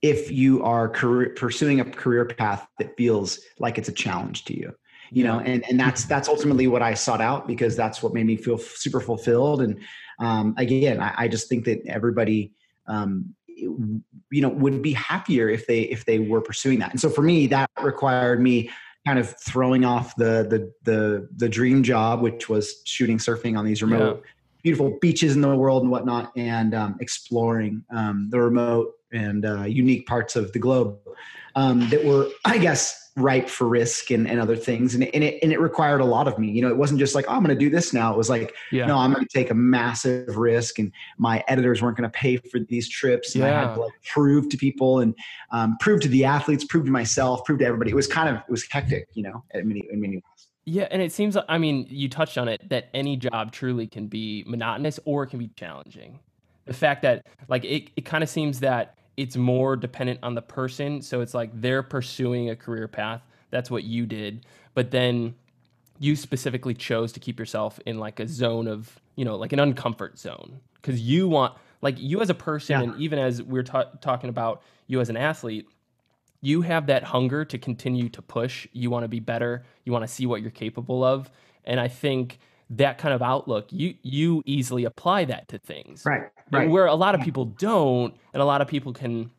if 0.02 0.30
you 0.30 0.62
are 0.62 0.90
career, 0.90 1.32
pursuing 1.34 1.80
a 1.80 1.84
career 1.84 2.26
path 2.26 2.68
that 2.78 2.94
feels 2.98 3.40
like 3.58 3.78
it's 3.78 3.88
a 3.88 3.92
challenge 3.92 4.44
to 4.44 4.54
you 4.54 4.74
you 5.10 5.24
know 5.24 5.40
and 5.40 5.64
and 5.68 5.80
that's 5.80 6.04
that's 6.04 6.28
ultimately 6.28 6.66
what 6.66 6.82
i 6.82 6.94
sought 6.94 7.20
out 7.20 7.46
because 7.46 7.76
that's 7.76 8.02
what 8.02 8.12
made 8.12 8.26
me 8.26 8.36
feel 8.36 8.58
super 8.58 9.00
fulfilled. 9.00 9.62
And 9.62 9.80
um, 10.20 10.54
again 10.58 11.00
I, 11.00 11.14
I, 11.16 11.28
just 11.28 11.48
think 11.48 11.64
that 11.64 11.80
everybody 11.86 12.52
um, 12.86 13.34
you 13.58 14.42
know 14.42 14.48
would 14.48 14.82
be 14.82 14.92
happier 14.92 15.48
if 15.48 15.66
they 15.66 15.82
if 15.82 16.04
they 16.04 16.18
were 16.18 16.40
pursuing 16.40 16.78
that 16.78 16.90
and 16.90 17.00
so 17.00 17.10
for 17.10 17.22
me 17.22 17.46
that 17.46 17.70
required 17.82 18.40
me 18.40 18.70
kind 19.08 19.18
of 19.18 19.34
throwing 19.40 19.86
off 19.86 20.14
the 20.16 20.46
the 20.50 20.72
the 20.82 21.28
the 21.36 21.48
dream 21.48 21.82
job, 21.82 22.20
which 22.20 22.48
was 22.48 22.82
shooting 22.84 23.16
surfing 23.16 23.58
on 23.58 23.64
these 23.64 23.82
remote, 23.82 24.22
yeah. 24.22 24.30
beautiful 24.62 24.98
beaches 25.00 25.34
in 25.34 25.40
the 25.40 25.56
world 25.56 25.82
and 25.82 25.90
whatnot, 25.90 26.30
and 26.36 26.74
um, 26.74 26.96
exploring 27.00 27.82
um, 27.90 28.28
the 28.30 28.38
remote 28.38 28.92
and 29.12 29.46
uh, 29.46 29.62
unique 29.62 30.06
parts 30.06 30.36
of 30.36 30.52
the 30.52 30.58
globe 30.58 30.98
um, 31.54 31.88
that 31.88 32.04
were, 32.04 32.28
I 32.44 32.58
guess, 32.58 32.97
ripe 33.18 33.48
for 33.48 33.66
risk 33.68 34.10
and, 34.10 34.28
and 34.28 34.40
other 34.40 34.56
things. 34.56 34.94
And, 34.94 35.04
and 35.14 35.24
it 35.24 35.38
and 35.42 35.52
it 35.52 35.60
required 35.60 36.00
a 36.00 36.04
lot 36.04 36.28
of 36.28 36.38
me. 36.38 36.50
You 36.50 36.62
know, 36.62 36.68
it 36.68 36.76
wasn't 36.76 37.00
just 37.00 37.14
like, 37.14 37.26
oh, 37.28 37.32
I'm 37.32 37.42
going 37.42 37.56
to 37.56 37.58
do 37.58 37.70
this 37.70 37.92
now. 37.92 38.12
It 38.12 38.16
was 38.16 38.30
like, 38.30 38.54
yeah. 38.72 38.86
no, 38.86 38.96
I'm 38.96 39.12
going 39.12 39.24
to 39.26 39.32
take 39.32 39.50
a 39.50 39.54
massive 39.54 40.36
risk, 40.36 40.78
and 40.78 40.92
my 41.18 41.44
editors 41.48 41.82
weren't 41.82 41.96
going 41.96 42.10
to 42.10 42.16
pay 42.16 42.36
for 42.36 42.60
these 42.60 42.88
trips. 42.88 43.34
And 43.34 43.44
yeah. 43.44 43.50
I 43.50 43.66
had 43.66 43.74
to 43.74 43.80
like 43.82 43.92
prove 44.04 44.48
to 44.50 44.56
people 44.56 45.00
and 45.00 45.14
um, 45.50 45.76
prove 45.80 46.00
to 46.02 46.08
the 46.08 46.24
athletes, 46.24 46.64
prove 46.64 46.84
to 46.86 46.90
myself, 46.90 47.44
prove 47.44 47.58
to 47.60 47.64
everybody. 47.64 47.90
It 47.90 47.96
was 47.96 48.06
kind 48.06 48.28
of 48.28 48.36
it 48.36 48.50
was 48.50 48.66
hectic, 48.70 49.08
you 49.14 49.22
know, 49.22 49.44
in 49.54 49.68
many 49.68 49.82
in 49.90 50.00
many 50.00 50.16
ways. 50.16 50.48
Yeah, 50.64 50.86
and 50.90 51.00
it 51.00 51.12
seems 51.12 51.34
like 51.34 51.46
I 51.48 51.58
mean, 51.58 51.86
you 51.88 52.08
touched 52.08 52.36
on 52.36 52.48
it 52.48 52.68
that 52.68 52.88
any 52.92 53.16
job 53.16 53.52
truly 53.52 53.86
can 53.86 54.06
be 54.06 54.44
monotonous 54.46 55.00
or 55.04 55.22
it 55.22 55.28
can 55.28 55.38
be 55.38 55.48
challenging. 55.56 56.20
The 56.66 56.74
fact 56.74 57.02
that 57.02 57.24
like 57.48 57.64
it, 57.64 57.90
it 57.96 58.04
kind 58.04 58.22
of 58.22 58.28
seems 58.28 58.60
that 58.60 58.97
it's 59.18 59.36
more 59.36 59.74
dependent 59.74 60.20
on 60.22 60.36
the 60.36 60.42
person. 60.42 61.02
So 61.02 61.20
it's 61.20 61.34
like 61.34 61.50
they're 61.52 61.82
pursuing 61.82 62.50
a 62.50 62.56
career 62.56 62.86
path. 62.86 63.20
That's 63.50 63.68
what 63.68 63.82
you 63.82 64.06
did. 64.06 64.46
But 64.74 64.92
then 64.92 65.34
you 65.98 66.14
specifically 66.14 66.72
chose 66.72 67.10
to 67.14 67.20
keep 67.20 67.36
yourself 67.36 67.80
in 67.84 67.98
like 67.98 68.20
a 68.20 68.28
zone 68.28 68.68
of, 68.68 69.00
you 69.16 69.24
know, 69.24 69.34
like 69.34 69.52
an 69.52 69.58
uncomfort 69.58 70.16
zone 70.16 70.60
because 70.74 71.00
you 71.00 71.26
want, 71.26 71.54
like 71.82 71.96
you 71.98 72.20
as 72.20 72.30
a 72.30 72.34
person, 72.34 72.80
yeah. 72.80 72.84
and 72.84 73.00
even 73.00 73.18
as 73.18 73.42
we're 73.42 73.64
ta- 73.64 73.90
talking 74.00 74.30
about 74.30 74.62
you 74.86 75.00
as 75.00 75.10
an 75.10 75.16
athlete, 75.16 75.66
you 76.40 76.62
have 76.62 76.86
that 76.86 77.02
hunger 77.02 77.44
to 77.44 77.58
continue 77.58 78.08
to 78.10 78.22
push. 78.22 78.68
You 78.72 78.88
want 78.88 79.02
to 79.02 79.08
be 79.08 79.18
better. 79.18 79.64
You 79.84 79.90
want 79.90 80.04
to 80.04 80.08
see 80.08 80.26
what 80.26 80.42
you're 80.42 80.52
capable 80.52 81.02
of. 81.02 81.28
And 81.64 81.80
I 81.80 81.88
think 81.88 82.38
that 82.70 82.98
kind 82.98 83.12
of 83.12 83.20
outlook, 83.20 83.66
you 83.70 83.94
you 84.02 84.44
easily 84.46 84.84
apply 84.84 85.24
that 85.24 85.48
to 85.48 85.58
things. 85.58 86.04
Right. 86.04 86.30
Right. 86.50 86.68
where 86.68 86.86
a 86.86 86.94
lot 86.94 87.14
of 87.14 87.20
people 87.20 87.46
don't, 87.46 88.14
and 88.32 88.42
a 88.42 88.44
lot 88.44 88.60
of 88.60 88.68
people 88.68 88.92
can 88.92 89.30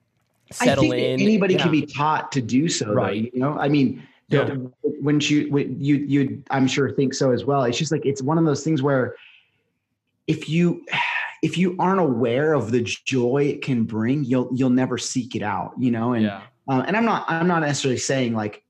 settle 0.52 0.92
in. 0.92 1.20
Anybody 1.20 1.56
yeah. 1.56 1.64
can 1.64 1.72
be 1.72 1.86
taught 1.86 2.32
to 2.34 2.42
do 2.42 2.70
so, 2.70 2.92
right? 2.92 3.24
Though, 3.24 3.30
you 3.34 3.40
know, 3.40 3.58
I 3.58 3.70
mean, 3.70 4.04
yeah. 4.30 4.54
when 4.84 5.20
you 5.20 5.52
when 5.52 5.80
you 5.80 5.96
you 5.96 6.44
I'm 6.50 6.68
sure 6.68 6.92
think 6.92 7.14
so 7.14 7.32
as 7.32 7.46
well. 7.46 7.64
It's 7.64 7.78
just 7.78 7.92
like 7.92 8.06
it's 8.06 8.22
one 8.22 8.38
of 8.38 8.46
those 8.46 8.64
things 8.64 8.82
where 8.82 9.16
if 10.28 10.50
you 10.50 10.86
if 11.42 11.58
you 11.58 11.76
aren't 11.80 12.02
aware 12.02 12.54
of 12.54 12.72
the 12.72 12.82
joy 12.82 13.46
it 13.46 13.62
can 13.62 13.84
bring, 13.84 14.24
you'll 14.24 14.50
you'll 14.54 14.70
never 14.70 14.98
seek 14.98 15.36
it 15.36 15.42
out. 15.42 15.74
You 15.78 15.92
know, 15.92 16.14
and 16.14 16.26
yeah. 16.26 16.42
uh, 16.68 16.84
and 16.86 16.96
I'm 16.96 17.06
not 17.06 17.26
I'm 17.28 17.48
not 17.48 17.62
necessarily 17.62 18.00
saying 18.00 18.34
like 18.34 18.64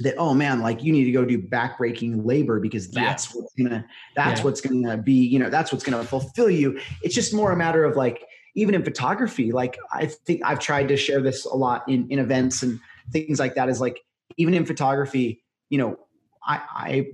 that 0.00 0.14
oh 0.18 0.34
man 0.34 0.60
like 0.60 0.82
you 0.82 0.92
need 0.92 1.04
to 1.04 1.12
go 1.12 1.24
do 1.24 1.40
backbreaking 1.40 2.24
labor 2.24 2.60
because 2.60 2.90
that's 2.90 3.34
yeah. 3.34 3.40
what's 3.40 3.54
gonna 3.54 3.86
that's 4.16 4.40
yeah. 4.40 4.44
what's 4.44 4.60
gonna 4.60 4.96
be 4.96 5.12
you 5.12 5.38
know 5.38 5.50
that's 5.50 5.72
what's 5.72 5.84
gonna 5.84 6.04
fulfill 6.04 6.50
you 6.50 6.78
it's 7.02 7.14
just 7.14 7.32
more 7.32 7.52
a 7.52 7.56
matter 7.56 7.84
of 7.84 7.96
like 7.96 8.24
even 8.54 8.74
in 8.74 8.84
photography 8.84 9.52
like 9.52 9.78
i 9.92 10.06
think 10.06 10.40
i've 10.44 10.58
tried 10.58 10.88
to 10.88 10.96
share 10.96 11.20
this 11.20 11.44
a 11.44 11.54
lot 11.54 11.86
in 11.88 12.06
in 12.10 12.18
events 12.18 12.62
and 12.62 12.80
things 13.12 13.38
like 13.38 13.54
that 13.54 13.68
is 13.68 13.80
like 13.80 14.00
even 14.36 14.54
in 14.54 14.64
photography 14.64 15.42
you 15.68 15.78
know 15.78 15.98
i 16.46 16.60
i 16.74 17.06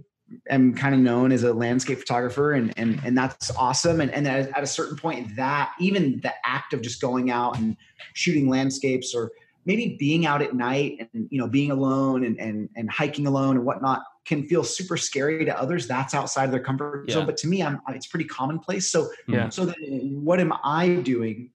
am 0.49 0.75
kind 0.75 0.94
of 0.94 1.00
known 1.00 1.32
as 1.32 1.42
a 1.42 1.52
landscape 1.52 1.99
photographer 1.99 2.52
and 2.52 2.72
and 2.76 3.00
and 3.04 3.18
that's 3.18 3.50
awesome 3.56 4.00
and 4.00 4.10
and 4.12 4.26
at 4.28 4.62
a 4.62 4.66
certain 4.66 4.96
point 4.96 5.34
that 5.37 5.72
even 5.80 6.20
the 6.22 6.32
act 6.44 6.72
of 6.72 6.82
just 6.82 7.00
going 7.00 7.30
out 7.30 7.58
and 7.58 7.76
shooting 8.14 8.49
landscapes 8.49 9.14
or 9.14 9.32
maybe 9.64 9.97
being 9.99 10.26
out 10.26 10.43
at 10.43 10.55
night 10.55 11.09
and 11.12 11.29
you 11.31 11.38
know 11.38 11.47
being 11.47 11.71
alone 11.71 12.25
and 12.25 12.38
and, 12.38 12.69
and 12.76 12.90
hiking 12.90 13.26
alone 13.26 13.57
and 13.57 13.64
whatnot 13.64 14.02
can 14.25 14.47
feel 14.47 14.62
super 14.62 14.97
scary 14.97 15.45
to 15.45 15.59
others 15.59 15.87
that's 15.87 16.14
outside 16.14 16.45
of 16.45 16.50
their 16.50 16.62
comfort 16.62 17.05
yeah. 17.09 17.14
zone 17.14 17.26
but 17.26 17.37
to 17.37 17.49
me 17.49 17.62
i'm 17.62 17.81
it's 17.88 18.07
pretty 18.07 18.25
commonplace 18.25 18.90
so 18.90 19.09
yeah. 19.29 19.49
so 19.49 19.67
then 19.67 20.21
what 20.25 20.40
am 20.40 20.52
i 20.64 20.95
doing 20.97 21.50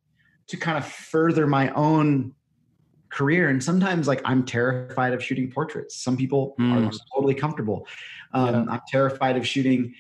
to 0.48 0.58
kind 0.58 0.78
of 0.78 0.86
further 0.86 1.48
my 1.48 1.70
own 1.72 2.34
career 3.10 3.50
and 3.50 3.64
sometimes 3.64 4.08
like 4.08 4.22
i'm 4.26 4.46
terrified 4.46 5.14
of 5.14 5.24
shooting 5.24 5.50
portraits 5.50 5.96
some 5.96 6.18
people 6.18 6.56
mm. 6.60 6.88
are 6.88 6.92
totally 7.16 7.36
comfortable 7.36 7.88
um, 8.34 8.66
yeah. 8.68 8.74
i'm 8.74 8.82
terrified 8.90 9.38
of 9.38 9.48
shooting 9.48 9.94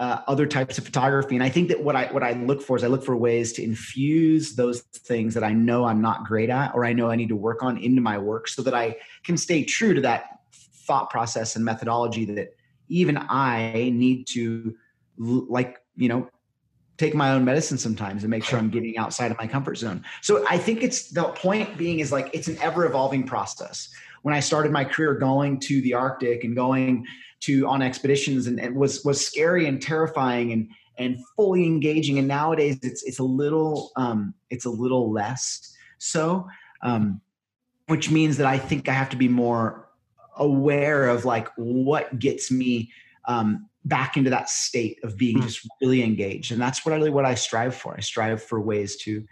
uh, 0.00 0.22
other 0.26 0.46
types 0.46 0.78
of 0.78 0.84
photography. 0.84 1.34
And 1.36 1.44
I 1.44 1.50
think 1.50 1.68
that 1.68 1.84
what 1.84 1.94
I 1.94 2.06
what 2.06 2.22
I 2.22 2.32
look 2.32 2.62
for 2.62 2.74
is 2.74 2.82
I 2.82 2.86
look 2.86 3.04
for 3.04 3.14
ways 3.16 3.52
to 3.52 3.62
infuse 3.62 4.54
those 4.54 4.80
things 4.80 5.34
that 5.34 5.44
I 5.44 5.52
know 5.52 5.84
I'm 5.84 6.00
not 6.00 6.24
great 6.24 6.48
at 6.48 6.74
or 6.74 6.86
I 6.86 6.94
know 6.94 7.10
I 7.10 7.16
need 7.16 7.28
to 7.28 7.36
work 7.36 7.62
on 7.62 7.76
into 7.76 8.00
my 8.00 8.16
work 8.16 8.48
so 8.48 8.62
that 8.62 8.72
I 8.72 8.96
can 9.24 9.36
stay 9.36 9.62
true 9.62 9.92
to 9.92 10.00
that 10.00 10.40
thought 10.86 11.10
process 11.10 11.54
and 11.54 11.64
methodology 11.64 12.24
that 12.24 12.56
even 12.88 13.18
I 13.18 13.92
need 13.94 14.26
to 14.28 14.74
like, 15.18 15.76
you 15.96 16.08
know, 16.08 16.30
take 16.96 17.14
my 17.14 17.32
own 17.32 17.44
medicine 17.44 17.76
sometimes 17.76 18.22
and 18.24 18.30
make 18.30 18.42
sure 18.42 18.58
I'm 18.58 18.70
getting 18.70 18.96
outside 18.96 19.30
of 19.30 19.36
my 19.36 19.46
comfort 19.46 19.76
zone. 19.76 20.02
So 20.22 20.46
I 20.48 20.56
think 20.56 20.82
it's 20.82 21.10
the 21.10 21.24
point 21.24 21.76
being 21.76 22.00
is 22.00 22.10
like 22.10 22.30
it's 22.32 22.48
an 22.48 22.56
ever 22.62 22.86
evolving 22.86 23.24
process. 23.24 23.90
When 24.22 24.34
I 24.34 24.40
started 24.40 24.72
my 24.72 24.84
career 24.84 25.14
going 25.14 25.60
to 25.60 25.82
the 25.82 25.92
Arctic 25.92 26.44
and 26.44 26.56
going 26.56 27.06
to 27.40 27.66
on 27.66 27.82
expeditions 27.82 28.46
and, 28.46 28.60
and 28.60 28.76
was 28.76 29.04
was 29.04 29.24
scary 29.24 29.66
and 29.66 29.80
terrifying 29.80 30.52
and 30.52 30.68
and 30.98 31.18
fully 31.36 31.64
engaging. 31.64 32.18
And 32.18 32.28
nowadays 32.28 32.78
it's 32.82 33.02
it's 33.02 33.18
a 33.18 33.24
little 33.24 33.90
um, 33.96 34.34
it's 34.50 34.64
a 34.64 34.70
little 34.70 35.10
less 35.12 35.74
so, 36.00 36.48
um, 36.82 37.20
which 37.86 38.10
means 38.10 38.38
that 38.38 38.46
I 38.46 38.58
think 38.58 38.88
I 38.88 38.92
have 38.92 39.10
to 39.10 39.16
be 39.16 39.28
more 39.28 39.88
aware 40.36 41.08
of 41.08 41.24
like 41.24 41.48
what 41.56 42.18
gets 42.18 42.50
me 42.50 42.90
um, 43.26 43.68
back 43.84 44.16
into 44.16 44.30
that 44.30 44.48
state 44.48 44.98
of 45.04 45.16
being 45.16 45.38
mm. 45.38 45.42
just 45.42 45.66
really 45.80 46.02
engaged. 46.02 46.52
And 46.52 46.60
that's 46.60 46.84
what 46.84 46.92
really 46.92 47.10
what 47.10 47.26
I 47.26 47.34
strive 47.34 47.74
for. 47.74 47.94
I 47.96 48.00
strive 48.00 48.42
for 48.42 48.60
ways 48.60 48.96
to 48.98 49.24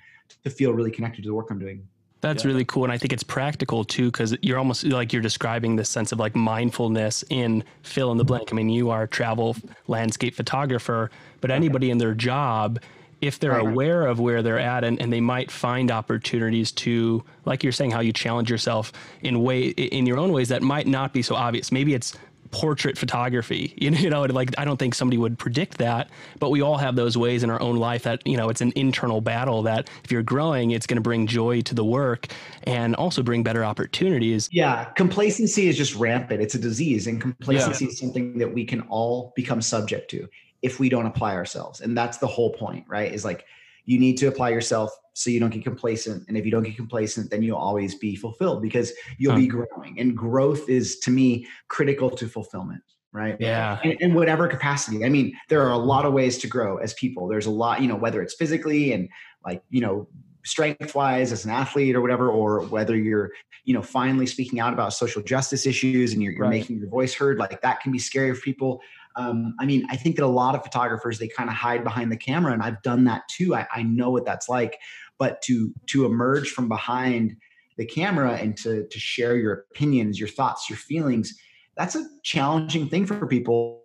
to 0.45 0.51
feel 0.51 0.73
really 0.73 0.91
connected 0.91 1.23
to 1.23 1.29
the 1.29 1.35
work 1.35 1.51
I'm 1.51 1.59
doing. 1.59 1.89
That's 2.21 2.45
yeah. 2.45 2.51
really 2.51 2.65
cool. 2.65 2.85
And 2.85 2.93
I 2.93 2.99
think 2.99 3.13
it's 3.13 3.23
practical 3.23 3.85
too, 3.85 4.11
because 4.11 4.37
you're 4.43 4.59
almost 4.59 4.85
like 4.85 5.13
you're 5.13 5.23
describing 5.23 5.77
this 5.77 5.89
sense 5.89 6.11
of 6.11 6.19
like 6.19 6.35
mindfulness 6.35 7.25
in 7.31 7.63
fill 7.83 8.11
in 8.11 8.19
the 8.19 8.25
blank. 8.25 8.49
I 8.53 8.57
mean, 8.57 8.69
you 8.69 8.91
are 8.91 9.05
a 9.05 9.09
travel 9.09 9.57
landscape 9.87 10.35
photographer, 10.35 11.11
but 11.41 11.51
anybody 11.51 11.91
in 11.91 11.99
their 11.99 12.15
job, 12.15 12.81
if 13.21 13.39
they're 13.39 13.59
aware 13.59 14.07
of 14.07 14.21
where 14.21 14.43
they're 14.43 14.59
at 14.59 14.85
and, 14.85 15.01
and 15.01 15.13
they 15.13 15.21
might 15.21 15.51
find 15.51 15.91
opportunities 15.91 16.71
to, 16.73 17.25
like 17.45 17.63
you're 17.63 17.73
saying, 17.73 17.91
how 17.91 18.01
you 18.01 18.13
challenge 18.13 18.51
yourself 18.51 18.93
in 19.23 19.43
way 19.43 19.69
in 19.69 20.07
your 20.07 20.19
own 20.19 20.33
ways 20.33 20.49
that 20.49 20.63
might 20.63 20.87
not 20.87 21.13
be 21.13 21.23
so 21.23 21.35
obvious. 21.35 21.73
Maybe 21.73 21.95
it's 21.95 22.17
portrait 22.51 22.99
photography. 22.99 23.75
You 23.99 24.11
know, 24.11 24.23
like 24.25 24.55
I 24.59 24.65
don't 24.65 24.77
think 24.77 24.95
somebody 24.95 25.17
would 25.17 25.39
predict 25.39 25.79
that, 25.79 26.11
but 26.39 26.51
we 26.51 26.61
all 26.61 26.77
have 26.77 26.95
those 26.95 27.17
ways 27.17 27.43
in 27.43 27.51
our 27.51 27.61
own 27.61 27.77
life 27.77 28.03
that, 28.03 28.25
you 28.27 28.37
know, 28.37 28.49
it's 28.49 28.61
an 28.61 28.73
internal 28.77 29.21
battle 29.21 29.63
that 29.63 29.89
if 30.05 30.13
you're 30.13 30.23
growing, 30.23 30.73
it's 30.73 30.87
going 30.87 30.97
to 30.97 31.03
bring 31.03 31.27
joy 31.27 31.63
to 31.63 31.75
the 31.75 31.85
work 31.85 32.27
and 32.65 32.95
also 32.97 33.23
bring 33.23 33.43
better 33.43 33.65
opportunities. 33.65 34.49
Yeah. 34.53 34.85
Complacency 34.85 35.69
is 35.69 35.77
just 35.77 35.95
rampant. 35.95 36.43
It's 36.43 36.55
a 36.55 36.59
disease 36.59 37.07
and 37.07 37.21
complacency 37.21 37.87
yeah. 37.87 37.91
is 37.91 37.99
something 37.99 38.39
that 38.39 38.53
we 38.53 38.65
can 38.65 38.83
all 38.83 39.33
become 39.35 39.63
subject 39.63 40.11
to 40.11 40.29
if 40.63 40.79
we 40.79 40.89
don't 40.89 41.07
apply 41.07 41.35
ourselves. 41.35 41.81
And 41.81 41.97
that's 41.97 42.19
the 42.19 42.27
whole 42.27 42.53
point, 42.53 42.85
right? 42.89 43.13
Is 43.13 43.25
like 43.25 43.47
you 43.85 43.99
need 43.99 44.19
to 44.19 44.27
apply 44.27 44.51
yourself 44.51 44.97
so 45.19 45.31
you 45.31 45.41
don't 45.41 45.51
get 45.51 45.65
complacent. 45.65 46.25
And 46.29 46.37
if 46.37 46.45
you 46.45 46.53
don't 46.53 46.63
get 46.63 46.77
complacent, 46.77 47.31
then 47.31 47.43
you'll 47.43 47.59
always 47.59 47.97
be 47.97 48.15
fulfilled 48.15 48.63
because 48.63 48.93
you'll 49.19 49.33
huh. 49.33 49.39
be 49.39 49.49
growing. 49.49 49.99
And 49.99 50.17
growth 50.17 50.69
is 50.69 51.01
to 51.01 51.11
me 51.11 51.45
critical 51.67 52.09
to 52.11 52.29
fulfillment. 52.29 52.83
Right. 53.13 53.37
Yeah. 53.41 53.81
In, 53.83 53.97
in, 53.99 54.15
whatever 54.15 54.47
capacity. 54.47 55.05
I 55.05 55.09
mean, 55.09 55.37
there 55.49 55.63
are 55.63 55.73
a 55.73 55.79
lot 55.79 56.05
of 56.05 56.13
ways 56.13 56.39
to 56.39 56.47
grow 56.47 56.77
as 56.77 56.95
people. 56.95 57.27
There's 57.27 57.47
a 57.47 57.51
lot, 57.51 57.83
you 57.83 57.89
know, 57.89 57.97
whether 57.97 58.23
it's 58.23 58.35
physically 58.35 58.93
and 58.93 59.09
like, 59.45 59.61
you 59.71 59.81
know, 59.81 60.07
strength 60.45 60.95
wise 60.95 61.33
as 61.33 61.45
an 61.45 61.51
athlete 61.51 61.97
or 61.97 62.01
whatever, 62.01 62.31
or 62.31 62.61
whether 62.67 62.95
you're, 62.95 63.33
you 63.65 63.75
know, 63.75 63.83
finally 63.83 64.27
speaking 64.27 64.61
out 64.61 64.73
about 64.73 64.93
social 64.93 65.23
justice 65.23 65.67
issues 65.67 66.13
and 66.13 66.23
you're, 66.23 66.33
you're 66.33 66.43
right. 66.43 66.51
making 66.51 66.79
your 66.79 66.89
voice 66.89 67.13
heard, 67.13 67.39
like 67.39 67.61
that 67.61 67.81
can 67.81 67.91
be 67.91 67.99
scary 67.99 68.33
for 68.35 68.41
people 68.43 68.81
um, 69.19 69.55
I 69.59 69.67
mean, 69.67 69.85
I 69.91 69.97
think 69.97 70.17
that 70.17 70.25
a 70.25 70.27
lot 70.27 70.55
of 70.55 70.63
photographers 70.63 71.19
they 71.19 71.27
kind 71.27 71.51
of 71.51 71.57
hide 71.57 71.83
behind 71.83 72.13
the 72.13 72.17
camera, 72.17 72.53
and 72.53 72.63
I've 72.63 72.81
done 72.83 73.05
that 73.05 73.23
too. 73.29 73.55
I, 73.55 73.67
I 73.75 73.83
know 73.83 74.11
what 74.11 74.25
that's 74.25 74.49
like. 74.49 74.79
But 75.19 75.43
to 75.43 75.73
to 75.87 76.05
emerge 76.05 76.51
from 76.51 76.69
behind 76.69 77.37
the 77.77 77.87
camera 77.87 78.33
and 78.33 78.57
to 78.59 78.87
to 78.87 78.99
share 78.99 79.37
your 79.37 79.65
opinions, 79.71 80.19
your 80.19 80.29
thoughts, 80.29 80.69
your 80.69 80.77
feelings, 80.77 81.35
that's 81.77 81.95
a 81.95 82.07
challenging 82.23 82.89
thing 82.89 83.07
for 83.07 83.27
people 83.27 83.83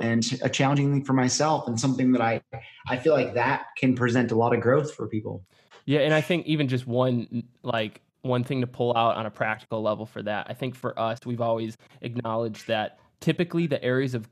and 0.00 0.24
a 0.42 0.48
challenging 0.48 0.90
thing 0.92 1.04
for 1.04 1.12
myself 1.12 1.68
and 1.68 1.78
something 1.78 2.12
that 2.12 2.22
I 2.22 2.40
I 2.88 2.96
feel 2.96 3.12
like 3.12 3.34
that 3.34 3.66
can 3.78 3.94
present 3.94 4.32
a 4.32 4.34
lot 4.34 4.54
of 4.54 4.60
growth 4.60 4.94
for 4.94 5.06
people. 5.06 5.44
Yeah, 5.86 6.00
and 6.00 6.14
I 6.14 6.20
think 6.20 6.46
even 6.46 6.68
just 6.68 6.86
one 6.86 7.44
like 7.62 8.00
one 8.22 8.42
thing 8.42 8.62
to 8.62 8.66
pull 8.66 8.96
out 8.96 9.16
on 9.16 9.26
a 9.26 9.30
practical 9.30 9.82
level 9.82 10.06
for 10.06 10.22
that. 10.22 10.46
I 10.48 10.54
think 10.54 10.74
for 10.74 10.98
us, 10.98 11.18
we've 11.26 11.42
always 11.42 11.76
acknowledged 12.00 12.66
that 12.68 12.98
typically 13.20 13.66
the 13.66 13.82
areas 13.84 14.14
of 14.14 14.28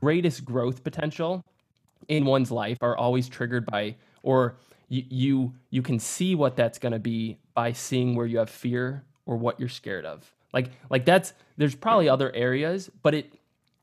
greatest 0.00 0.44
growth 0.44 0.82
potential 0.82 1.44
in 2.08 2.24
one's 2.24 2.50
life 2.50 2.78
are 2.80 2.96
always 2.96 3.28
triggered 3.28 3.66
by 3.66 3.94
or 4.22 4.56
you 4.88 5.04
you, 5.08 5.54
you 5.70 5.82
can 5.82 5.98
see 5.98 6.34
what 6.34 6.56
that's 6.56 6.78
going 6.78 6.92
to 6.92 6.98
be 6.98 7.38
by 7.54 7.72
seeing 7.72 8.14
where 8.14 8.26
you 8.26 8.38
have 8.38 8.50
fear 8.50 9.04
or 9.26 9.36
what 9.36 9.58
you're 9.58 9.68
scared 9.68 10.04
of 10.04 10.32
Like 10.52 10.70
like 10.90 11.04
that's 11.04 11.32
there's 11.56 11.74
probably 11.74 12.08
other 12.08 12.32
areas, 12.34 12.90
but 13.02 13.14
it 13.14 13.38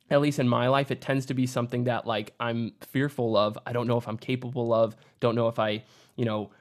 at 0.09 0.19
least 0.19 0.39
in 0.39 0.47
my 0.47 0.67
life, 0.67 0.91
it 0.91 0.99
tends 1.01 1.25
to 1.27 1.33
be 1.33 1.47
something 1.47 1.85
that 1.85 2.05
like 2.05 2.33
I'm 2.39 2.73
fearful 2.81 3.37
of. 3.37 3.57
I 3.65 3.73
don't 3.73 3.87
know 3.87 3.97
if 3.97 4.07
I'm 4.07 4.17
capable 4.17 4.73
of, 4.73 4.95
don't 5.21 5.35
know 5.35 5.47
if 5.47 5.57
I, 5.57 5.83
you 6.17 6.25
know, 6.25 6.51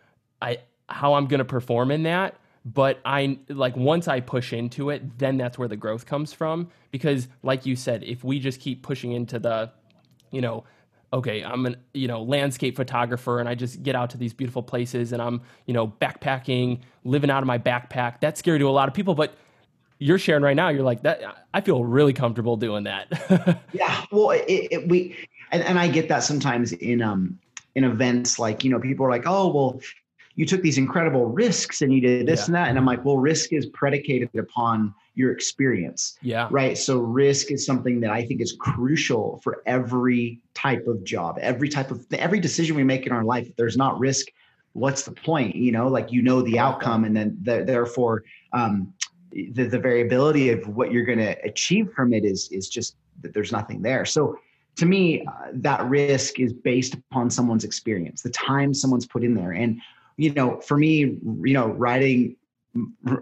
I 0.40 0.59
how 0.88 1.14
I'm 1.14 1.26
going 1.26 1.38
to 1.38 1.44
perform 1.44 1.90
in 1.90 2.04
that, 2.04 2.37
but 2.64 3.00
I 3.04 3.38
like 3.49 3.76
once 3.76 4.09
I 4.09 4.20
push 4.20 4.52
into 4.52 4.90
it, 4.90 5.18
then 5.18 5.37
that's 5.37 5.59
where 5.59 5.68
the 5.68 5.76
growth 5.76 6.06
comes 6.06 6.32
from 6.32 6.68
because 6.92 7.28
like 7.42 7.66
you 7.66 7.76
said, 7.76 8.04
if 8.04 8.23
we 8.25 8.38
just 8.38 8.61
keep 8.61 8.82
pushing 8.82 9.12
into 9.12 9.38
the 9.38 9.73
you 10.30 10.40
know, 10.40 10.64
okay, 11.12 11.43
I'm 11.43 11.67
an 11.67 11.76
you 11.93 12.09
know 12.09 12.23
landscape 12.23 12.76
photographer 12.76 13.40
and 13.40 13.49
I 13.49 13.55
just 13.55 13.83
get 13.83 13.95
out 13.95 14.11
to 14.11 14.17
these 14.17 14.33
beautiful 14.33 14.62
places 14.62 15.12
and 15.12 15.21
I'm 15.21 15.43
you 15.67 15.75
know 15.75 15.88
backpacking, 15.88 16.81
living 17.05 17.31
out 17.31 17.43
of 17.43 17.47
my 17.47 17.59
backpack. 17.59 18.21
That's 18.21 18.38
scary 18.38 18.59
to 18.59 18.69
a 18.69 18.71
lot 18.71 18.88
of 18.88 18.95
people, 18.95 19.14
but 19.14 19.35
you're 19.99 20.19
sharing 20.19 20.43
right 20.43 20.57
now. 20.57 20.69
You're 20.69 20.83
like 20.83 21.02
that. 21.02 21.23
I 21.52 21.61
feel 21.61 21.85
really 21.85 22.12
comfortable 22.12 22.57
doing 22.57 22.85
that. 22.85 23.61
yeah, 23.73 24.05
well, 24.11 24.31
it, 24.31 24.45
it, 24.49 24.88
we 24.88 25.17
and, 25.52 25.62
and 25.62 25.79
I 25.79 25.88
get 25.88 26.09
that 26.09 26.23
sometimes 26.23 26.73
in 26.73 27.02
um 27.02 27.38
in 27.75 27.85
events 27.85 28.38
like 28.38 28.64
you 28.64 28.71
know 28.71 28.81
people 28.81 29.05
are 29.07 29.11
like, 29.11 29.25
oh 29.26 29.49
well, 29.52 29.81
you 30.37 30.47
took 30.47 30.62
these 30.62 30.79
incredible 30.79 31.26
risks 31.26 31.83
and 31.83 31.93
you 31.93 32.00
did 32.00 32.26
this 32.26 32.40
yeah. 32.40 32.47
and 32.47 32.55
that, 32.55 32.69
and 32.69 32.79
I'm 32.79 32.87
like, 32.87 33.05
well, 33.05 33.19
risk 33.19 33.52
is 33.52 33.67
predicated 33.67 34.31
upon 34.37 34.95
your 35.21 35.33
experience. 35.33 36.19
Yeah. 36.23 36.49
Right. 36.50 36.77
So 36.77 36.99
risk 36.99 37.50
is 37.50 37.65
something 37.65 38.00
that 38.00 38.11
I 38.11 38.25
think 38.25 38.41
is 38.41 38.57
crucial 38.59 39.41
for 39.45 39.62
every 39.67 40.41
type 40.55 40.87
of 40.87 41.05
job, 41.05 41.39
every 41.41 41.69
type 41.69 41.91
of 41.91 42.07
every 42.12 42.41
decision 42.41 42.75
we 42.75 42.85
make 42.85 43.07
in 43.07 43.12
our 43.12 43.25
life. 43.25 43.47
If 43.49 43.57
there's 43.57 43.77
not 43.77 44.00
risk, 44.00 44.27
what's 44.73 45.03
the 45.03 45.12
point? 45.12 45.55
You 45.55 45.73
know, 45.73 45.89
like 45.89 46.11
you 46.11 46.23
know 46.23 46.43
the 46.43 46.59
outcome, 46.59 47.05
and 47.05 47.15
then 47.15 47.39
the, 47.43 47.65
therefore 47.65 48.25
um, 48.53 48.93
the, 49.31 49.65
the 49.65 49.79
variability 49.79 50.50
of 50.50 50.67
what 50.69 50.91
you're 50.91 51.05
going 51.05 51.19
to 51.19 51.37
achieve 51.45 51.93
from 51.95 52.12
it 52.12 52.25
is 52.25 52.49
is 52.50 52.69
just 52.69 52.97
that 53.21 53.35
there's 53.35 53.53
nothing 53.53 53.83
there. 53.83 54.05
So 54.05 54.39
to 54.77 54.87
me, 54.87 55.27
uh, 55.27 55.49
that 55.53 55.85
risk 55.85 56.41
is 56.41 56.53
based 56.53 56.95
upon 56.95 57.29
someone's 57.29 57.65
experience, 57.65 58.23
the 58.23 58.31
time 58.31 58.73
someone's 58.73 59.07
put 59.07 59.23
in 59.23 59.35
there, 59.35 59.53
and 59.53 59.81
you 60.17 60.33
know, 60.35 60.61
for 60.61 60.77
me, 60.77 60.99
you 60.99 61.55
know, 61.55 61.69
riding 61.69 62.37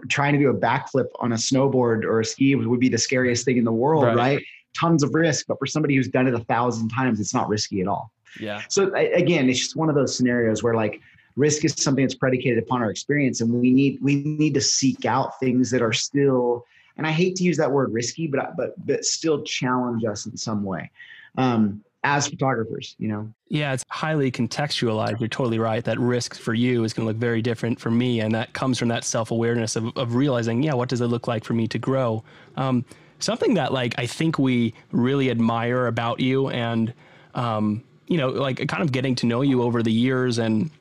trying 0.09 0.33
to 0.33 0.39
do 0.39 0.49
a 0.49 0.53
backflip 0.53 1.07
on 1.19 1.33
a 1.33 1.35
snowboard 1.35 2.03
or 2.03 2.19
a 2.19 2.25
ski 2.25 2.55
would 2.55 2.79
be 2.79 2.89
the 2.89 2.97
scariest 2.97 3.45
thing 3.45 3.57
in 3.57 3.63
the 3.63 3.71
world, 3.71 4.03
right? 4.03 4.15
right? 4.15 4.43
Tons 4.77 5.03
of 5.03 5.13
risk, 5.13 5.47
but 5.47 5.57
for 5.57 5.65
somebody 5.65 5.95
who's 5.95 6.07
done 6.07 6.27
it 6.27 6.33
a 6.33 6.43
thousand 6.45 6.89
times, 6.89 7.19
it's 7.19 7.33
not 7.33 7.49
risky 7.49 7.81
at 7.81 7.87
all. 7.87 8.11
Yeah. 8.39 8.61
So 8.69 8.93
again, 8.93 9.49
it's 9.49 9.59
just 9.59 9.75
one 9.75 9.89
of 9.89 9.95
those 9.95 10.15
scenarios 10.15 10.61
where 10.61 10.75
like 10.75 11.01
risk 11.35 11.65
is 11.65 11.73
something 11.77 12.03
that's 12.03 12.15
predicated 12.15 12.61
upon 12.61 12.81
our 12.81 12.91
experience, 12.91 13.41
and 13.41 13.51
we 13.51 13.71
need 13.71 13.99
we 14.01 14.23
need 14.23 14.53
to 14.53 14.61
seek 14.61 15.05
out 15.05 15.39
things 15.39 15.71
that 15.71 15.81
are 15.81 15.93
still. 15.93 16.65
And 16.97 17.07
I 17.07 17.11
hate 17.11 17.35
to 17.37 17.43
use 17.43 17.57
that 17.57 17.71
word 17.71 17.93
risky, 17.93 18.27
but 18.27 18.55
but 18.55 18.73
but 18.85 19.05
still 19.05 19.43
challenge 19.43 20.03
us 20.05 20.25
in 20.25 20.37
some 20.37 20.63
way. 20.63 20.91
Um, 21.37 21.83
as 22.03 22.27
photographers, 22.27 22.95
you 22.97 23.07
know? 23.07 23.31
Yeah, 23.49 23.73
it's 23.73 23.83
highly 23.89 24.31
contextualized. 24.31 25.19
You're 25.19 25.27
totally 25.29 25.59
right. 25.59 25.83
That 25.83 25.99
risk 25.99 26.35
for 26.35 26.53
you 26.53 26.83
is 26.83 26.93
going 26.93 27.05
to 27.05 27.07
look 27.09 27.17
very 27.17 27.41
different 27.41 27.79
for 27.79 27.91
me. 27.91 28.21
And 28.21 28.33
that 28.33 28.53
comes 28.53 28.77
from 28.77 28.87
that 28.89 29.03
self 29.03 29.31
awareness 29.31 29.75
of, 29.75 29.95
of 29.97 30.15
realizing, 30.15 30.63
yeah, 30.63 30.73
what 30.73 30.89
does 30.89 31.01
it 31.01 31.07
look 31.07 31.27
like 31.27 31.43
for 31.43 31.53
me 31.53 31.67
to 31.67 31.79
grow? 31.79 32.23
Um, 32.55 32.85
something 33.19 33.53
that, 33.55 33.73
like, 33.73 33.95
I 33.97 34.05
think 34.05 34.39
we 34.39 34.73
really 34.91 35.29
admire 35.29 35.87
about 35.87 36.19
you 36.19 36.49
and, 36.49 36.93
um, 37.35 37.83
you 38.07 38.17
know, 38.17 38.29
like 38.29 38.65
kind 38.67 38.81
of 38.81 38.91
getting 38.91 39.15
to 39.15 39.25
know 39.25 39.41
you 39.41 39.61
over 39.61 39.83
the 39.83 39.91
years 39.91 40.39
and 40.39 40.71